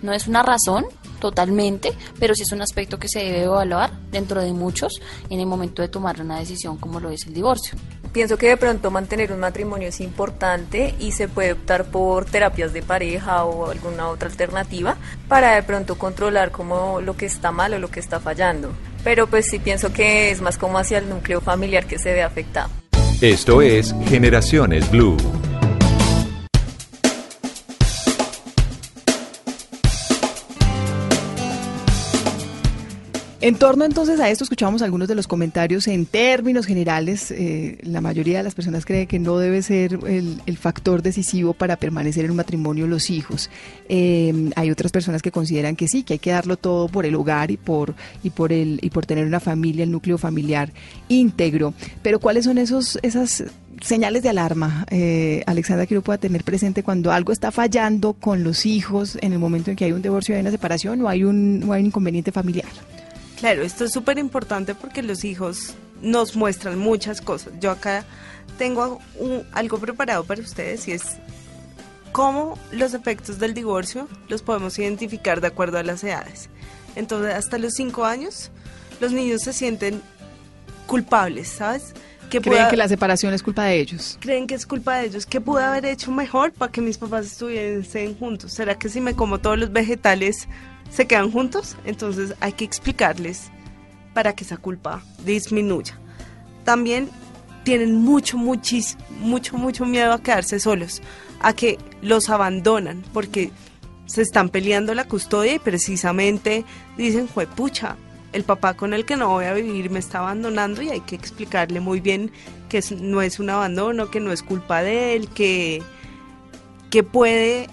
No 0.07 0.12
es 0.12 0.28
una 0.28 0.44
razón 0.44 0.86
totalmente, 1.18 1.92
pero 2.20 2.32
sí 2.36 2.42
es 2.42 2.52
un 2.52 2.62
aspecto 2.62 2.96
que 2.96 3.09
se 3.09 3.18
debe 3.18 3.42
evaluar 3.42 3.90
dentro 4.12 4.40
de 4.40 4.52
muchos 4.52 5.00
en 5.30 5.40
el 5.40 5.46
momento 5.46 5.82
de 5.82 5.88
tomar 5.88 6.20
una 6.20 6.38
decisión 6.38 6.76
como 6.76 7.00
lo 7.00 7.11
es 7.11 7.26
el 7.26 7.34
divorcio. 7.34 7.76
Pienso 8.12 8.38
que 8.38 8.46
de 8.46 8.57
pronto 8.57 8.92
mantener 8.92 9.32
un 9.32 9.40
matrimonio 9.40 9.88
es 9.88 10.00
importante 10.00 10.94
y 11.00 11.11
se 11.11 11.26
puede 11.26 11.54
optar 11.54 11.86
por 11.86 12.24
terapias 12.24 12.72
de 12.72 12.82
pareja 12.82 13.44
o 13.46 13.68
alguna 13.68 14.09
otra 14.09 14.28
alternativa 14.28 14.96
para 15.26 15.57
de 15.57 15.64
pronto 15.64 15.98
controlar 15.98 16.52
como 16.52 17.00
lo 17.00 17.16
que 17.16 17.26
está 17.26 17.50
mal 17.50 17.74
o 17.74 17.80
lo 17.80 17.90
que 17.90 17.98
está 17.98 18.20
fallando. 18.20 18.70
Pero 19.02 19.26
pues 19.26 19.46
sí 19.46 19.59
pienso 19.59 19.92
que 19.92 20.30
es 20.30 20.40
más 20.40 20.57
como 20.57 20.78
hacia 20.78 20.98
el 20.98 21.09
núcleo 21.09 21.40
familiar 21.40 21.84
que 21.84 21.98
se 21.98 22.12
ve 22.12 22.22
afectado. 22.22 22.70
Esto 23.20 23.61
es 23.61 23.92
Generaciones 24.04 24.88
Blue. 24.88 25.16
En 33.43 33.55
torno 33.57 33.84
entonces 33.84 34.18
a 34.18 34.30
esto, 34.30 34.45
escuchamos 34.45 34.80
algunos 34.80 35.09
de 35.09 35.14
los 35.14 35.28
comentarios 35.28 35.89
en 35.89 36.07
términos 36.07 36.64
generales. 36.64 37.30
eh, 37.30 37.78
la 37.82 38.01
mayoría 38.01 38.39
de 38.39 38.45
las 38.45 38.55
personas 38.55 38.87
cree 38.87 39.07
que 39.07 39.18
no 39.18 39.37
debe 39.37 39.61
ser 39.62 39.99
el, 40.07 40.57
factor 40.57 41.03
decisivo 41.03 41.53
para 41.53 41.76
permanecer 41.76 42.24
en 42.24 42.30
un 42.30 42.39
matrimonio 42.39 42.87
los 42.87 43.11
hijos. 43.11 43.51
Eh, 43.91 44.51
hay 44.57 44.70
otras 44.70 44.91
personas 44.91 45.20
que 45.20 45.30
consideran 45.30 45.76
que 45.76 45.87
sí, 45.87 46.03
que 46.03 46.14
hay 46.14 46.18
que 46.18 46.30
darlo 46.30 46.57
todo 46.57 46.89
por 46.89 47.05
el 47.05 47.14
hogar 47.14 47.51
y 47.51 47.59
por 47.59 47.95
y 48.22 48.30
por 48.30 48.55
el 48.55 48.78
y 48.80 48.89
por 48.89 49.05
tener 49.05 49.26
una 49.26 49.39
familia, 49.39 49.84
el 49.84 49.91
núcleo 49.91 50.16
familiar 50.16 50.72
íntegro. 51.09 51.74
Pero 52.01 52.20
¿cuáles 52.20 52.47
son 52.47 52.57
esos 52.57 52.99
esas 53.03 53.45
señales 53.82 54.22
de 54.22 54.30
alarma, 54.30 54.87
eh, 54.91 55.43
Alexandra, 55.47 55.84
que 55.84 55.95
uno 55.95 56.03
pueda 56.03 56.16
tener 56.16 56.43
presente 56.43 56.82
cuando 56.82 57.12
algo 57.12 57.32
está 57.32 57.51
fallando 57.51 58.14
con 58.14 58.43
los 58.43 58.64
hijos 58.64 59.18
en 59.20 59.34
el 59.34 59.39
momento 59.39 59.70
en 59.70 59.76
que 59.76 59.84
hay 59.84 59.93
un 59.93 60.01
divorcio, 60.01 60.34
hay 60.34 60.41
una 60.41 60.51
separación 60.51 61.03
o 61.03 61.09
hay 61.09 61.22
un, 61.22 61.62
o 61.68 61.74
hay 61.74 61.82
un 61.82 61.89
inconveniente 61.89 62.32
familiar? 62.32 62.66
Claro, 63.37 63.62
esto 63.62 63.84
es 63.84 63.93
súper 63.93 64.18
importante 64.18 64.74
porque 64.74 65.03
los 65.03 65.24
hijos 65.24 65.74
nos 66.03 66.37
muestran 66.37 66.78
muchas 66.78 67.20
cosas. 67.20 67.53
Yo 67.61 67.70
acá 67.70 68.05
tengo 68.59 69.01
un- 69.18 69.45
algo 69.53 69.78
preparado 69.78 70.24
para 70.24 70.41
ustedes 70.41 70.89
y 70.89 70.93
es 70.93 71.03
cómo 72.12 72.59
los 72.72 72.95
efectos 72.95 73.39
del 73.39 73.53
divorcio 73.55 74.09
los 74.28 74.43
podemos 74.43 74.78
identificar 74.78 75.41
de 75.41 75.49
acuerdo 75.49 75.78
a 75.78 75.82
las 75.82 76.03
edades. 76.03 76.49
Entonces, 76.95 77.34
hasta 77.34 77.59
los 77.59 77.74
cinco 77.74 78.05
años, 78.07 78.51
los 79.01 79.12
niños 79.12 79.43
se 79.43 79.53
sienten 79.53 80.01
culpables, 80.87 81.49
¿sabes? 81.49 81.93
Creen 82.30 82.43
pueda- 82.43 82.68
que 82.70 82.76
la 82.76 82.89
separación 82.89 83.34
es 83.34 83.43
culpa 83.43 83.64
de 83.64 83.78
ellos. 83.78 84.18
creen 84.20 84.47
que 84.47 84.55
es 84.55 84.66
culpa 84.66 84.97
de 84.99 85.07
ellos. 85.07 85.26
¿Qué 85.26 85.41
pude 85.41 85.62
haber 85.62 85.84
hecho 85.87 86.11
mejor 86.11 86.53
para 86.53 86.72
que 86.72 86.80
mis 86.80 86.99
papás 86.99 87.26
estuviesen 87.26 88.16
juntos? 88.18 88.53
¿Será 88.53 88.76
que 88.78 88.89
si 88.89 89.01
me 89.01 89.14
como 89.14 89.39
todos 89.39 89.59
los 89.59 89.72
vegetales 89.72 90.49
se 90.91 91.07
quedan 91.07 91.30
juntos? 91.30 91.76
Entonces 91.84 92.34
hay 92.41 92.53
que 92.53 92.64
explicarles 92.64 93.51
para 94.14 94.34
que 94.34 94.45
esa 94.45 94.57
culpa 94.57 95.03
disminuya. 95.24 95.99
También 96.64 97.11
tienen 97.64 97.97
mucho, 97.97 98.39
muchis, 98.39 98.97
mucho, 99.20 99.59
mucho 99.59 99.84
miedo 99.84 100.12
a 100.12 100.22
quedarse 100.22 100.61
solos, 100.61 101.03
a 101.41 101.53
que 101.53 101.78
los 102.01 102.30
abandonan, 102.30 103.05
porque 103.12 103.51
se 104.07 104.22
están 104.22 104.49
peleando 104.49 104.95
la 104.95 105.05
custodia 105.05 105.55
y 105.55 105.59
precisamente 105.59 106.64
dicen, 106.97 107.28
fue 107.28 107.47
pucha, 107.47 107.97
el 108.32 108.45
papá 108.45 108.74
con 108.74 108.95
el 108.95 109.05
que 109.05 109.16
no 109.16 109.28
voy 109.28 109.47
a 109.47 109.53
vivir 109.53 109.91
me 109.91 109.99
está 109.99 110.20
abandonando 110.20 110.82
y 110.82 110.91
hay 110.91 111.01
que 111.01 111.16
explicarle 111.16 111.80
muy 111.80 112.01
bien 112.01 112.30
que 112.68 112.82
no 113.01 113.22
es 113.22 113.41
un 113.41 113.51
abandono, 113.51 114.11
que 114.11 114.20
no 114.20 114.32
es 114.32 114.43
culpa 114.43 114.82
de 114.82 115.16
él, 115.16 115.28
que, 115.28 115.82
que 116.91 117.03
puede 117.03 117.68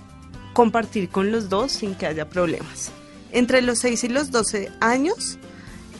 compartir 0.54 1.10
con 1.10 1.32
los 1.32 1.50
dos 1.50 1.72
sin 1.72 1.96
que 1.96 2.06
haya 2.06 2.30
problemas. 2.30 2.92
Entre 3.34 3.62
los 3.62 3.80
6 3.80 4.06
y 4.06 4.08
los 4.10 4.32
12 4.32 4.72
años 4.80 5.38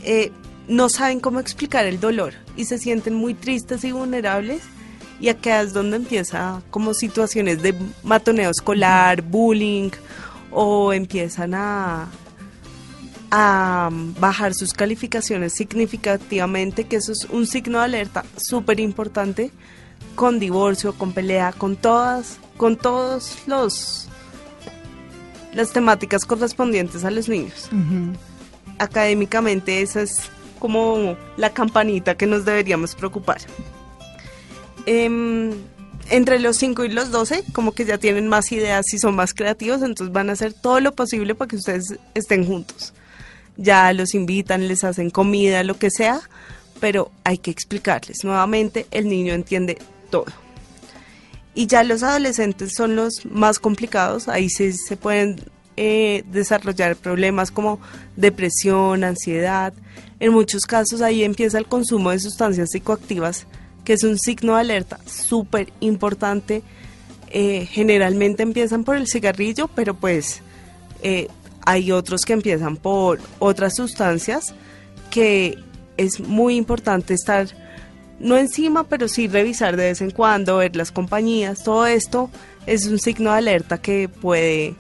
eh, 0.04 0.32
no 0.68 0.88
saben 0.88 1.20
cómo 1.20 1.40
explicar 1.40 1.86
el 1.86 2.00
dolor 2.00 2.34
y 2.56 2.66
se 2.66 2.78
sienten 2.78 3.16
muy 3.16 3.34
tristes 3.34 3.84
y 3.84 3.92
vulnerables 3.92 4.62
y 5.20 5.30
acá 5.30 5.62
es 5.62 5.74
donde 5.74 5.98
empieza 5.98 6.62
como 6.70 6.94
situaciones 6.94 7.62
de 7.62 7.76
matoneo 8.04 8.52
escolar, 8.52 9.22
bullying 9.22 9.90
o 10.52 10.94
empiezan 10.94 11.54
a, 11.56 12.10
bajar 14.20 14.54
sus 14.54 14.74
calificaciones 14.74 15.54
significativamente, 15.54 16.84
que 16.84 16.98
eso 16.98 17.14
es 17.14 17.26
un 17.32 17.48
signo 17.48 17.80
de 17.80 17.86
alerta 17.86 18.24
súper 18.38 18.80
importante 18.80 19.50
con 20.14 20.38
divorcio, 20.38 20.94
con 20.94 21.14
pelea, 21.14 21.52
con 21.52 21.76
todas, 21.76 22.38
con 22.58 22.78
todos 22.78 23.40
los 23.48 24.08
las 25.54 25.72
temáticas 25.72 26.26
correspondientes 26.26 27.04
a 27.04 27.12
los 27.12 27.30
niños. 27.30 27.70
Académicamente 28.80 29.82
esa 29.82 30.02
es 30.02 30.30
como 30.60 31.18
la 31.38 31.52
campanita 31.52 32.16
que 32.16 32.26
nos 32.26 32.46
deberíamos 32.46 32.96
preocupar. 32.96 33.40
Em, 34.86 35.52
entre 36.10 36.40
los 36.40 36.58
5 36.58 36.84
y 36.84 36.90
los 36.90 37.12
12, 37.12 37.44
como 37.54 37.72
que 37.74 37.86
ya 37.86 37.98
tienen 37.98 38.28
más 38.28 38.52
ideas 38.52 38.94
y 38.94 39.00
son 39.00 39.16
más 39.16 39.34
creativos, 39.34 39.82
entonces 39.82 40.14
van 40.14 40.30
a 40.30 40.34
hacer 40.34 40.54
todo 40.54 40.80
lo 40.80 40.94
posible 40.94 41.36
para 41.36 41.50
que 41.50 41.56
ustedes 41.58 41.96
estén 42.14 42.46
juntos. 42.46 42.94
Ya 43.56 43.94
los 43.94 44.14
invitan, 44.14 44.68
les 44.68 44.84
hacen 44.84 45.10
comida, 45.10 45.64
lo 45.64 45.78
que 45.78 45.90
sea, 45.92 46.22
pero 46.80 47.12
hay 47.24 47.38
que 47.38 47.52
explicarles. 47.52 48.24
Nuevamente, 48.24 48.88
el 48.92 49.08
niño 49.08 49.34
entiende 49.34 49.78
todo. 50.10 50.26
Y 51.56 51.68
ya 51.68 51.84
los 51.84 52.04
adolescentes 52.04 52.74
son 52.76 52.96
los 52.96 53.26
más 53.26 53.60
complicados, 53.60 54.28
ahí 54.28 54.50
sí 54.50 54.74
se 54.74 54.98
pueden 54.98 55.40
eh, 55.76 56.24
desarrollar 56.32 56.96
problemas 56.96 57.52
como 57.52 57.80
depresión, 58.16 59.04
ansiedad. 59.04 59.74
En 60.20 60.32
muchos 60.32 60.66
casos 60.66 61.02
ahí 61.02 61.24
empieza 61.24 61.58
el 61.58 61.66
consumo 61.66 62.12
de 62.12 62.20
sustancias 62.20 62.70
psicoactivas, 62.72 63.48
que 63.84 63.94
es 63.94 64.04
un 64.04 64.18
signo 64.18 64.56
de 64.56 64.62
alerta 64.62 65.00
súper 65.06 65.74
importante. 65.80 66.64
Eh, 67.30 67.68
generalmente 67.72 68.44
empiezan 68.44 68.84
por 68.84 68.96
el 68.96 69.08
cigarrillo, 69.08 69.68
pero 69.68 69.96
pues 69.96 70.42
eh, 71.02 71.28
hay 71.66 71.92
otros 71.92 72.22
que 72.22 72.34
empiezan 72.34 72.78
por 72.78 73.20
otras 73.40 73.76
sustancias 73.76 74.54
que 75.10 75.58
es 75.98 76.20
muy 76.20 76.56
importante 76.56 77.14
estar 77.14 77.48
no 78.20 78.38
encima, 78.38 78.84
pero 78.86 79.08
sí 79.08 79.28
revisar 79.28 79.76
de 79.78 79.86
vez 79.86 80.02
en 80.02 80.12
cuando, 80.12 80.58
ver 80.58 80.76
las 80.76 80.92
compañías, 80.92 81.64
todo 81.64 81.86
esto 81.86 82.30
es 82.66 82.86
un 82.88 83.00
signo 83.00 83.32
de 83.32 83.38
alerta 83.38 83.80
que 83.80 84.08
puede 84.10 84.76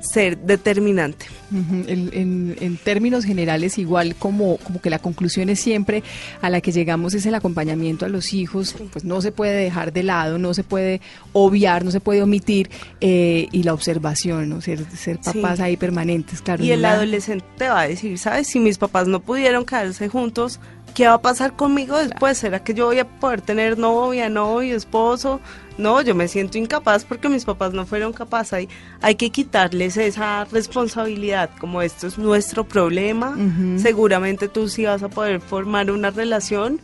ser 0.00 0.38
determinante. 0.38 1.26
En, 1.52 2.56
en 2.60 2.76
términos 2.76 3.24
generales, 3.24 3.78
igual 3.78 4.16
como, 4.16 4.56
como 4.58 4.80
que 4.80 4.90
la 4.90 4.98
conclusión 4.98 5.48
es 5.48 5.60
siempre 5.60 6.02
a 6.42 6.50
la 6.50 6.60
que 6.60 6.72
llegamos 6.72 7.14
es 7.14 7.24
el 7.26 7.34
acompañamiento 7.36 8.04
a 8.04 8.08
los 8.08 8.32
hijos, 8.32 8.74
pues 8.92 9.04
no 9.04 9.20
se 9.20 9.30
puede 9.32 9.54
dejar 9.56 9.92
de 9.92 10.02
lado, 10.02 10.38
no 10.38 10.54
se 10.54 10.64
puede 10.64 11.00
obviar, 11.32 11.84
no 11.84 11.90
se 11.92 12.00
puede 12.00 12.22
omitir, 12.22 12.68
eh, 13.00 13.48
y 13.52 13.62
la 13.62 13.74
observación, 13.74 14.48
¿no? 14.48 14.60
ser, 14.60 14.84
ser 14.90 15.18
Sí. 15.22 15.32
papás 15.40 15.60
ahí 15.60 15.76
permanentes, 15.76 16.42
claro. 16.42 16.64
y 16.64 16.72
el 16.72 16.84
adolescente 16.84 17.44
te 17.56 17.68
va 17.68 17.82
a 17.82 17.88
decir, 17.88 18.18
¿sabes? 18.18 18.48
Si 18.48 18.58
mis 18.58 18.78
papás 18.78 19.06
no 19.06 19.20
pudieron 19.20 19.64
quedarse 19.64 20.08
juntos, 20.08 20.58
¿qué 20.96 21.06
va 21.06 21.14
a 21.14 21.20
pasar 21.20 21.54
conmigo 21.54 21.98
después? 21.98 22.38
¿Será 22.38 22.64
que 22.64 22.72
yo 22.72 22.86
voy 22.86 22.98
a 22.98 23.06
poder 23.06 23.42
tener 23.42 23.76
novia, 23.76 24.30
novio, 24.30 24.74
esposo? 24.74 25.40
No, 25.76 26.00
yo 26.00 26.14
me 26.14 26.26
siento 26.26 26.56
incapaz 26.56 27.04
porque 27.04 27.28
mis 27.28 27.44
papás 27.44 27.74
no 27.74 27.84
fueron 27.84 28.14
capaces. 28.14 28.54
Hay, 28.54 28.68
hay 29.02 29.14
que 29.14 29.28
quitarles 29.28 29.98
esa 29.98 30.46
responsabilidad, 30.46 31.50
como 31.60 31.82
esto 31.82 32.06
es 32.06 32.16
nuestro 32.16 32.64
problema. 32.64 33.36
Seguramente 33.76 34.48
tú 34.48 34.70
sí 34.70 34.86
vas 34.86 35.02
a 35.02 35.10
poder 35.10 35.42
formar 35.42 35.90
una 35.90 36.10
relación, 36.10 36.80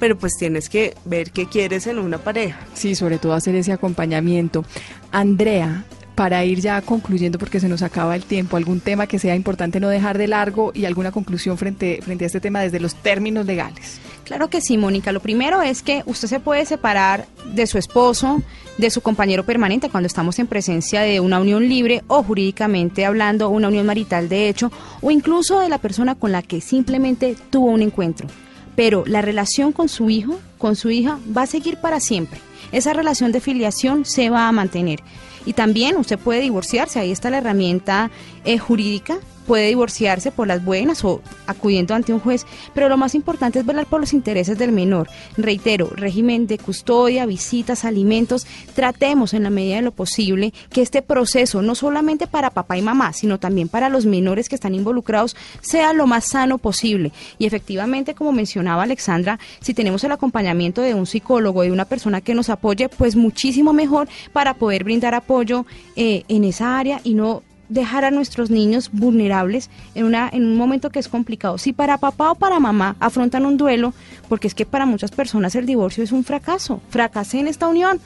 pero 0.00 0.18
pues 0.18 0.32
tienes 0.36 0.68
que 0.68 0.96
ver 1.04 1.30
qué 1.30 1.46
quieres 1.46 1.86
en 1.86 2.00
una 2.00 2.18
pareja. 2.18 2.58
Sí, 2.74 2.96
sobre 2.96 3.18
todo 3.18 3.32
hacer 3.32 3.54
ese 3.54 3.72
acompañamiento. 3.72 4.64
Andrea, 5.12 5.84
para 6.14 6.44
ir 6.44 6.60
ya 6.60 6.80
concluyendo, 6.82 7.38
porque 7.38 7.60
se 7.60 7.68
nos 7.68 7.82
acaba 7.82 8.14
el 8.14 8.24
tiempo, 8.24 8.56
algún 8.56 8.80
tema 8.80 9.06
que 9.06 9.18
sea 9.18 9.34
importante 9.34 9.80
no 9.80 9.88
dejar 9.88 10.18
de 10.18 10.28
largo 10.28 10.72
y 10.74 10.84
alguna 10.84 11.10
conclusión 11.10 11.56
frente, 11.58 12.00
frente 12.02 12.24
a 12.24 12.26
este 12.26 12.40
tema 12.40 12.60
desde 12.60 12.80
los 12.80 12.94
términos 12.94 13.46
legales. 13.46 13.98
Claro 14.24 14.48
que 14.48 14.60
sí, 14.60 14.78
Mónica. 14.78 15.12
Lo 15.12 15.20
primero 15.20 15.62
es 15.62 15.82
que 15.82 16.02
usted 16.06 16.28
se 16.28 16.40
puede 16.40 16.64
separar 16.64 17.26
de 17.54 17.66
su 17.66 17.78
esposo, 17.78 18.42
de 18.78 18.90
su 18.90 19.00
compañero 19.00 19.44
permanente 19.44 19.90
cuando 19.90 20.06
estamos 20.06 20.38
en 20.38 20.46
presencia 20.46 21.02
de 21.02 21.20
una 21.20 21.40
unión 21.40 21.68
libre 21.68 22.02
o 22.06 22.22
jurídicamente 22.22 23.04
hablando 23.04 23.50
una 23.50 23.68
unión 23.68 23.86
marital 23.86 24.28
de 24.28 24.48
hecho 24.48 24.72
o 25.00 25.10
incluso 25.10 25.60
de 25.60 25.68
la 25.68 25.78
persona 25.78 26.14
con 26.14 26.32
la 26.32 26.42
que 26.42 26.60
simplemente 26.60 27.36
tuvo 27.50 27.70
un 27.70 27.82
encuentro. 27.82 28.28
Pero 28.74 29.04
la 29.06 29.20
relación 29.20 29.72
con 29.72 29.88
su 29.88 30.08
hijo, 30.08 30.38
con 30.56 30.76
su 30.76 30.90
hija, 30.90 31.18
va 31.36 31.42
a 31.42 31.46
seguir 31.46 31.76
para 31.76 32.00
siempre. 32.00 32.40
Esa 32.70 32.94
relación 32.94 33.32
de 33.32 33.40
filiación 33.40 34.06
se 34.06 34.30
va 34.30 34.48
a 34.48 34.52
mantener. 34.52 35.00
Y 35.44 35.54
también 35.54 35.96
usted 35.96 36.18
puede 36.18 36.40
divorciarse, 36.40 37.00
ahí 37.00 37.10
está 37.10 37.30
la 37.30 37.38
herramienta 37.38 38.10
eh, 38.44 38.58
jurídica 38.58 39.18
puede 39.46 39.68
divorciarse 39.68 40.30
por 40.30 40.46
las 40.46 40.64
buenas 40.64 41.04
o 41.04 41.20
acudiendo 41.46 41.94
ante 41.94 42.12
un 42.12 42.20
juez, 42.20 42.46
pero 42.74 42.88
lo 42.88 42.96
más 42.96 43.14
importante 43.14 43.58
es 43.58 43.66
velar 43.66 43.86
por 43.86 44.00
los 44.00 44.12
intereses 44.12 44.58
del 44.58 44.72
menor. 44.72 45.08
Reitero, 45.36 45.90
régimen 45.94 46.46
de 46.46 46.58
custodia, 46.58 47.26
visitas, 47.26 47.84
alimentos, 47.84 48.46
tratemos 48.74 49.34
en 49.34 49.42
la 49.42 49.50
medida 49.50 49.76
de 49.76 49.82
lo 49.82 49.92
posible 49.92 50.52
que 50.70 50.82
este 50.82 51.02
proceso, 51.02 51.62
no 51.62 51.74
solamente 51.74 52.26
para 52.26 52.50
papá 52.50 52.76
y 52.76 52.82
mamá, 52.82 53.12
sino 53.12 53.38
también 53.38 53.68
para 53.68 53.88
los 53.88 54.06
menores 54.06 54.48
que 54.48 54.54
están 54.54 54.74
involucrados, 54.74 55.36
sea 55.60 55.92
lo 55.92 56.06
más 56.06 56.26
sano 56.26 56.58
posible. 56.58 57.12
Y 57.38 57.46
efectivamente, 57.46 58.14
como 58.14 58.32
mencionaba 58.32 58.82
Alexandra, 58.82 59.38
si 59.60 59.74
tenemos 59.74 60.04
el 60.04 60.12
acompañamiento 60.12 60.82
de 60.82 60.94
un 60.94 61.06
psicólogo, 61.06 61.62
de 61.62 61.72
una 61.72 61.84
persona 61.84 62.20
que 62.20 62.34
nos 62.34 62.48
apoye, 62.48 62.88
pues 62.88 63.16
muchísimo 63.16 63.72
mejor 63.72 64.08
para 64.32 64.54
poder 64.54 64.84
brindar 64.84 65.14
apoyo 65.14 65.66
eh, 65.96 66.24
en 66.28 66.44
esa 66.44 66.78
área 66.78 67.00
y 67.04 67.14
no 67.14 67.42
dejar 67.68 68.04
a 68.04 68.10
nuestros 68.10 68.50
niños 68.50 68.90
vulnerables 68.92 69.70
en, 69.94 70.04
una, 70.04 70.28
en 70.32 70.44
un 70.44 70.56
momento 70.56 70.90
que 70.90 70.98
es 70.98 71.08
complicado. 71.08 71.56
Si 71.58 71.72
para 71.72 71.98
papá 71.98 72.32
o 72.32 72.34
para 72.34 72.60
mamá 72.60 72.96
afrontan 73.00 73.46
un 73.46 73.56
duelo, 73.56 73.94
porque 74.28 74.46
es 74.48 74.54
que 74.54 74.66
para 74.66 74.84
muchas 74.86 75.10
personas 75.10 75.54
el 75.54 75.64
divorcio 75.66 76.04
es 76.04 76.12
un 76.12 76.24
fracaso, 76.24 76.80
fracasé 76.90 77.38
en 77.40 77.48
esta 77.48 77.68
unión. 77.68 78.00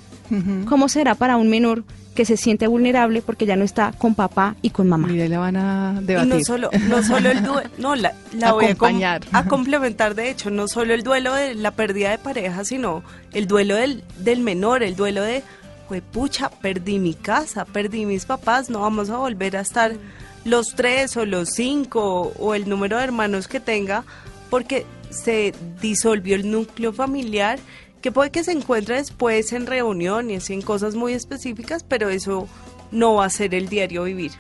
¿Cómo 0.69 0.89
será 0.89 1.15
para 1.15 1.37
un 1.37 1.49
menor 1.49 1.85
que 2.17 2.25
se 2.25 2.37
siente 2.37 2.67
vulnerable 2.67 3.23
porque 3.23 3.47
ya 3.47 3.55
no 3.55 3.63
está 3.65 3.93
con 3.97 4.17
papá 4.17 4.57
y 4.61 4.71
con 4.71 4.89
mamá? 4.89 5.09
Y 5.13 5.17
de 5.17 5.29
la 5.29 5.39
van 5.39 5.57
a 5.57 5.99
Y 6.01 6.05
debatir. 6.05 6.35
no 6.35 6.41
solo, 6.45 6.71
no 6.89 7.03
solo 7.05 7.31
el 7.31 7.45
duelo, 7.45 7.71
no, 7.79 7.95
la, 7.95 8.13
la 8.33 8.53
voy 8.55 8.65
a, 8.67 8.75
com- 8.75 9.01
a 9.33 9.45
complementar, 9.45 10.17
de 10.17 10.31
hecho, 10.31 10.51
no 10.51 10.67
solo 10.67 10.95
el 10.95 11.05
duelo 11.05 11.33
de 11.33 11.55
la 11.55 11.71
pérdida 11.73 12.11
de 12.11 12.19
pareja, 12.19 12.65
sino 12.65 13.05
el 13.35 13.47
duelo 13.47 13.77
del, 13.77 14.03
del 14.19 14.41
menor, 14.41 14.83
el 14.83 14.97
duelo 14.97 15.23
de, 15.23 15.45
pues 15.89 16.03
pucha, 16.03 16.51
perdí 16.51 16.99
mi 16.99 17.15
casa, 17.15 17.65
perdí 17.65 18.07
mis 18.07 18.25
papás, 18.25 18.71
no 18.71 18.81
vamos 18.81 19.11
a 19.11 19.19
volver 19.19 19.57
a 19.57 19.61
estar 19.61 19.97
los 20.45 20.75
tres 20.75 21.17
o 21.17 21.27
los 21.27 21.51
cinco 21.51 22.33
o 22.39 22.55
el 22.55 22.69
número 22.69 22.99
de 22.99 23.05
hermanos 23.05 23.49
que 23.49 23.61
tenga, 23.61 24.05
porque 24.51 24.87
se 25.11 25.55
disolvió 25.81 26.37
el 26.37 26.51
núcleo 26.51 26.93
familiar, 26.93 27.59
que 28.01 28.13
puede 28.13 28.31
que 28.31 28.45
se 28.45 28.53
encuentre 28.53 28.97
después 28.97 29.53
en 29.53 29.67
reuniones 29.67 30.51
y 30.51 30.55
en 30.55 30.63
cosas 30.63 30.95
muy 30.95 31.13
específicas, 31.13 31.83
pero 31.83 32.09
eso 32.09 32.49
no 32.91 33.15
va 33.15 33.27
a 33.27 33.31
ser 33.31 33.55
el 33.55 33.69
diario 33.69 34.05
vivir. 34.05 34.33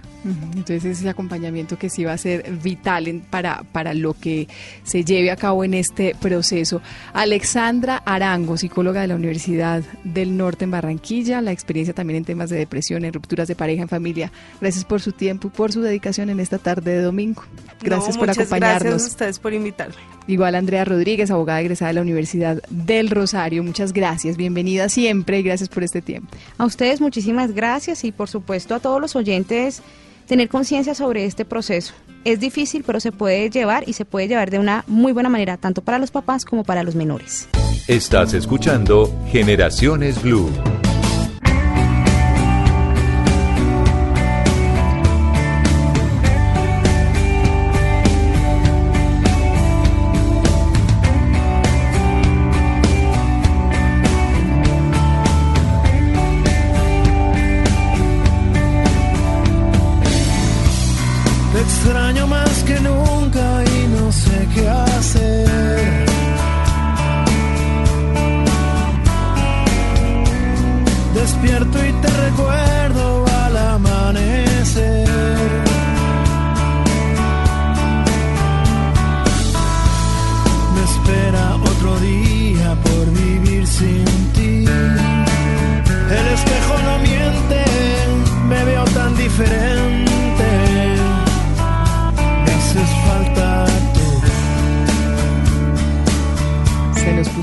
Entonces 0.56 0.84
ese 0.84 1.08
acompañamiento 1.08 1.78
que 1.78 1.88
sí 1.88 2.02
va 2.02 2.12
a 2.12 2.18
ser 2.18 2.50
vital 2.60 3.06
en- 3.06 3.20
para, 3.20 3.62
para 3.70 3.94
lo 3.94 4.12
que 4.14 4.48
se 4.82 5.04
lleve 5.04 5.30
a 5.30 5.36
cabo 5.36 5.62
en 5.62 5.72
este 5.72 6.16
proceso. 6.20 6.82
Alexandra 7.12 8.02
Arango, 8.04 8.56
psicóloga 8.56 9.02
de 9.02 9.06
la 9.06 9.14
Universidad 9.14 9.84
del 10.02 10.36
Norte 10.36 10.64
en 10.64 10.72
Barranquilla, 10.72 11.40
la 11.42 11.52
experiencia 11.52 11.94
también 11.94 12.18
en 12.18 12.24
temas 12.24 12.50
de 12.50 12.56
depresión, 12.56 13.04
en 13.04 13.12
rupturas 13.12 13.46
de 13.46 13.54
pareja, 13.54 13.82
en 13.82 13.88
familia. 13.88 14.32
Gracias 14.60 14.84
por 14.84 15.00
su 15.00 15.12
tiempo 15.12 15.46
y 15.48 15.50
por 15.56 15.70
su 15.70 15.80
dedicación 15.80 16.28
en 16.30 16.40
esta 16.40 16.58
tarde 16.58 16.92
de 16.96 17.02
domingo. 17.02 17.44
Gracias 17.82 18.14
No, 18.16 18.20
por 18.20 18.28
muchas 18.28 18.38
acompañarnos. 18.46 18.82
Gracias 18.82 19.02
a 19.04 19.12
ustedes 19.12 19.38
por 19.38 19.54
invitarme. 19.54 19.94
Igual 20.28 20.56
Andrea 20.56 20.84
Rodríguez, 20.84 21.30
abogada 21.30 21.60
egresada 21.60 21.90
de 21.90 21.94
la 21.94 22.00
Universidad 22.02 22.60
del 22.68 23.10
Rosario. 23.10 23.62
Muchas 23.62 23.92
gracias, 23.92 24.36
bienvenida 24.36 24.88
siempre 24.88 25.38
y 25.38 25.42
gracias 25.44 25.68
por 25.68 25.84
este 25.84 26.02
tiempo. 26.02 26.28
A 26.58 26.64
ustedes 26.64 27.00
muchísimas 27.00 27.52
gracias 27.52 28.02
y 28.02 28.10
por 28.10 28.28
supuesto 28.40 28.74
a 28.74 28.80
todos 28.80 29.00
los 29.00 29.16
oyentes 29.16 29.82
tener 30.26 30.48
conciencia 30.48 30.94
sobre 30.94 31.24
este 31.24 31.44
proceso. 31.44 31.94
Es 32.24 32.40
difícil, 32.40 32.82
pero 32.84 33.00
se 33.00 33.12
puede 33.12 33.48
llevar 33.50 33.88
y 33.88 33.92
se 33.92 34.04
puede 34.04 34.28
llevar 34.28 34.50
de 34.50 34.58
una 34.58 34.84
muy 34.86 35.12
buena 35.12 35.28
manera, 35.28 35.56
tanto 35.56 35.82
para 35.82 35.98
los 35.98 36.10
papás 36.10 36.44
como 36.44 36.64
para 36.64 36.82
los 36.82 36.94
menores. 36.94 37.48
Estás 37.86 38.34
escuchando 38.34 39.14
Generaciones 39.30 40.20
Blue. 40.20 40.50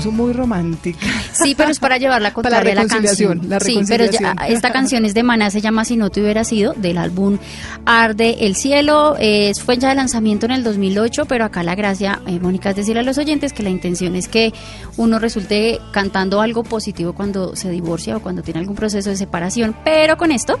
Puso 0.04 0.12
muy 0.12 0.32
romántica. 0.32 0.98
Sí, 1.32 1.54
pero 1.54 1.70
es 1.70 1.78
para 1.78 1.96
llevar 1.98 2.20
la 2.22 2.32
Para 2.32 2.50
la 2.50 2.60
contraria 2.60 2.72
a 2.72 2.74
la 2.76 2.82
reconciliación, 2.82 3.38
canción. 3.38 3.50
la 3.50 3.60
sí, 3.60 3.80
pero 3.88 4.04
ya- 4.04 4.10
reconciliación. 4.12 4.52
esta 4.56 4.72
canción 4.72 5.04
es 5.04 5.14
de 5.14 5.22
Maná, 5.22 5.50
se 5.50 5.60
llama 5.60 5.84
Si 5.84 5.96
no 5.96 6.10
te 6.10 6.20
hubiera 6.22 6.44
sido, 6.44 6.74
del 6.74 6.98
álbum 6.98 7.38
Arde 7.86 8.36
el 8.46 8.56
Cielo. 8.56 9.16
Eh, 9.18 9.52
fue 9.64 9.78
ya 9.78 9.88
de 9.88 9.94
lanzamiento 9.94 10.46
en 10.46 10.52
el 10.52 10.62
2008, 10.64 11.24
pero 11.26 11.44
acá 11.44 11.62
la 11.62 11.74
gracia, 11.74 12.20
eh, 12.26 12.38
Mónica, 12.40 12.70
es 12.70 12.76
decirle 12.76 13.00
a 13.00 13.02
los 13.02 13.18
oyentes 13.18 13.52
que 13.52 13.62
la 13.62 13.70
intención 13.70 14.14
es 14.16 14.28
que 14.28 14.52
uno 14.96 15.18
resulte 15.18 15.80
cantando 15.92 16.40
algo 16.40 16.62
positivo 16.62 17.12
cuando 17.14 17.56
se 17.56 17.70
divorcia 17.70 18.16
o 18.16 18.20
cuando 18.20 18.42
tiene 18.42 18.60
algún 18.60 18.76
proceso 18.76 19.10
de 19.10 19.16
separación. 19.16 19.74
Pero 19.84 20.16
con 20.16 20.30
esto 20.32 20.58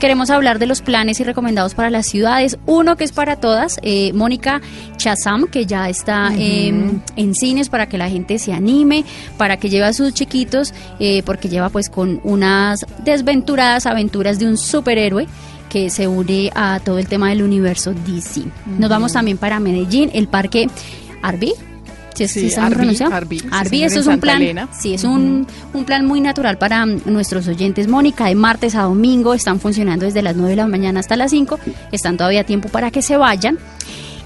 queremos 0.00 0.30
hablar 0.30 0.58
de 0.58 0.66
los 0.66 0.82
planes 0.82 1.20
y 1.20 1.24
recomendados 1.24 1.74
para 1.74 1.90
las 1.90 2.06
ciudades. 2.06 2.58
Uno 2.66 2.96
que 2.96 3.04
es 3.04 3.12
para 3.12 3.36
todas, 3.36 3.78
eh, 3.82 4.12
Mónica 4.14 4.60
Chazam, 4.98 5.46
que 5.46 5.64
ya 5.64 5.88
está 5.88 6.30
eh, 6.36 6.68
en 7.16 7.34
cines 7.34 7.70
para 7.70 7.88
que 7.88 7.96
la 7.96 8.10
gente 8.10 8.38
se 8.38 8.52
anime, 8.52 9.04
para 9.38 9.56
que 9.56 9.70
lleve 9.70 9.86
a 9.86 9.94
sus 9.94 10.12
chiquitos, 10.12 10.74
eh, 11.00 11.22
porque 11.24 11.48
lleva 11.48 11.70
pues 11.70 11.88
con 11.88 12.20
unas 12.24 12.84
desventuradas 13.04 13.86
aventuras 13.86 14.38
de 14.38 14.46
un 14.46 14.58
superhéroe 14.58 15.26
que 15.70 15.88
se 15.90 16.06
une 16.08 16.50
a 16.54 16.80
todo 16.84 16.98
el 16.98 17.06
tema 17.08 17.30
del 17.30 17.42
universo 17.42 17.94
DC. 17.94 18.42
Nos 18.78 18.90
vamos 18.90 19.12
también 19.12 19.38
para 19.38 19.60
Medellín, 19.60 20.10
el 20.12 20.28
parque 20.28 20.68
Arby. 21.22 21.52
Si 22.14 22.24
es 22.24 22.32
Sí, 22.32 22.52
Arby. 22.58 22.96
Arby, 23.12 23.38
sí, 23.38 23.46
Arby, 23.52 23.68
señor, 23.68 23.86
eso 23.86 24.00
es 24.00 24.06
un 24.06 24.12
Santa 24.14 24.20
plan, 24.22 24.42
Elena. 24.42 24.68
sí, 24.76 24.92
es 24.94 25.04
un, 25.04 25.46
un 25.72 25.84
plan 25.84 26.04
muy 26.04 26.20
natural 26.20 26.58
para 26.58 26.84
nuestros 26.84 27.46
oyentes. 27.46 27.86
Mónica, 27.86 28.26
de 28.26 28.34
martes 28.34 28.74
a 28.74 28.82
domingo 28.82 29.34
están 29.34 29.60
funcionando 29.60 30.04
desde 30.04 30.22
las 30.22 30.34
9 30.34 30.50
de 30.50 30.56
la 30.56 30.66
mañana 30.66 30.98
hasta 30.98 31.14
las 31.16 31.30
5. 31.30 31.60
Están 31.92 32.16
todavía 32.16 32.40
a 32.40 32.44
tiempo 32.44 32.70
para 32.70 32.90
que 32.90 33.02
se 33.02 33.16
vayan. 33.16 33.56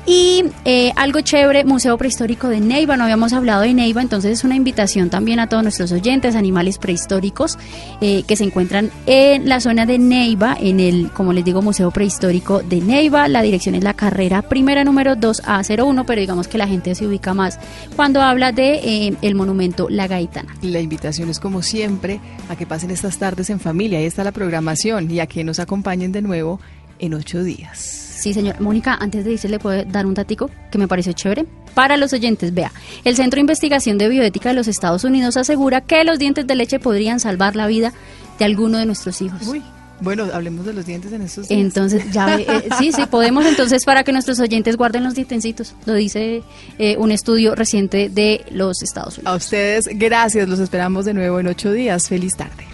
Y 0.05 0.45
eh, 0.65 0.93
algo 0.97 1.21
chévere, 1.21 1.65
Museo 1.65 1.97
Prehistórico 1.97 2.49
de 2.49 2.61
Neiva, 2.61 2.97
no 2.97 3.05
habíamos 3.05 3.33
hablado 3.33 3.63
de 3.63 3.73
Neiva, 3.73 4.03
entonces 4.03 4.33
es 4.33 4.45
una 4.45 4.57
invitación 4.57 5.11
también 5.11 5.39
a 5.39 5.49
todos 5.49 5.63
nuestros 5.63 5.93
oyentes, 5.93 6.35
animales 6.35 6.79
prehistóricos 6.79 7.57
eh, 8.01 8.25
que 8.25 8.35
se 8.35 8.43
encuentran 8.43 8.91
en 9.07 9.49
la 9.49 9.61
zona 9.61 9.87
de 9.87 9.99
Neiva, 9.99 10.57
en 10.59 10.81
el, 10.81 11.11
como 11.13 11.33
les 11.33 11.45
digo, 11.45 11.63
Museo 11.63 11.93
Prehistórico 11.93 12.63
de 12.63 12.81
Neiva. 12.81 13.29
La 13.29 13.43
dirección 13.43 13.77
es 13.77 13.85
la 13.85 13.95
carrera 13.95 14.43
primera 14.43 14.83
número 14.83 15.15
2A01, 15.15 16.05
pero 16.05 16.21
digamos 16.21 16.49
que 16.49 16.59
la 16.59 16.67
gente 16.67 16.97
se 16.97 17.07
ubica 17.07 17.33
más 17.33 17.61
cuando 17.95 18.23
habla 18.23 18.51
de 18.51 18.75
eh, 18.75 19.17
el 19.23 19.37
monumento 19.37 19.89
La 19.89 20.09
Gaitana. 20.09 20.53
La 20.63 20.81
invitación 20.81 21.29
es 21.31 21.39
como 21.39 21.63
siempre 21.63 22.21
a 22.49 22.57
que 22.57 22.67
pasen 22.67 22.91
estas 22.91 23.19
tardes 23.19 23.51
en 23.51 23.61
familia. 23.61 24.01
Ahí 24.01 24.07
está 24.07 24.25
la 24.25 24.33
programación 24.33 25.09
y 25.11 25.21
a 25.21 25.27
que 25.27 25.45
nos 25.45 25.61
acompañen 25.61 26.11
de 26.11 26.23
nuevo 26.23 26.61
en 27.03 27.15
ocho 27.15 27.43
días. 27.43 27.79
Sí, 27.79 28.33
señor. 28.33 28.61
Mónica, 28.61 28.95
antes 28.95 29.25
de 29.25 29.33
irse, 29.33 29.49
le 29.49 29.59
puedo 29.59 29.85
dar 29.85 30.07
un 30.07 30.15
datico 30.15 30.49
que 30.71 30.79
me 30.79 30.87
pareció 30.89 31.13
chévere. 31.13 31.45
Para 31.75 31.97
los 31.97 32.13
oyentes, 32.13 32.55
vea, 32.55 32.73
el 33.05 33.17
Centro 33.17 33.37
de 33.37 33.41
Investigación 33.41 33.99
de 33.99 34.09
Bioética 34.09 34.51
de 34.51 34.55
los 34.55 34.69
Estados 34.69 35.03
Unidos 35.05 35.37
asegura 35.37 35.81
que 35.81 36.05
los 36.05 36.19
dientes 36.19 36.47
de 36.47 36.55
leche 36.55 36.79
podrían 36.79 37.19
salvar 37.19 37.57
la 37.57 37.67
vida 37.67 37.93
de 38.39 38.45
alguno 38.45 38.79
de 38.79 38.87
nuestros 38.87 39.21
hijos. 39.23 39.43
Uy, 39.49 39.63
bueno, 40.01 40.27
hablemos 40.33 40.65
de 40.65 40.73
los 40.73 40.87
dientes 40.87 41.13
en 41.13 41.23
estos 41.23 41.49
días. 41.49 41.61
Entonces, 41.61 42.13
ya 42.13 42.27
ve, 42.27 42.47
eh, 42.49 42.69
sí, 42.79 42.93
sí, 42.93 43.07
podemos 43.07 43.45
entonces 43.47 43.85
para 43.85 44.05
que 44.05 44.13
nuestros 44.13 44.39
oyentes 44.39 44.77
guarden 44.77 45.03
los 45.03 45.15
dientencitos. 45.15 45.75
Lo 45.85 45.95
dice 45.95 46.43
eh, 46.79 46.97
un 46.99 47.11
estudio 47.11 47.57
reciente 47.57 48.09
de 48.09 48.45
los 48.53 48.83
Estados 48.83 49.19
Unidos. 49.19 49.33
A 49.33 49.37
ustedes, 49.37 49.89
gracias. 49.93 50.49
Los 50.49 50.61
esperamos 50.61 51.07
de 51.07 51.15
nuevo 51.15 51.41
en 51.41 51.49
ocho 51.49 51.73
días. 51.73 52.09
Feliz 52.09 52.37
tarde. 52.37 52.65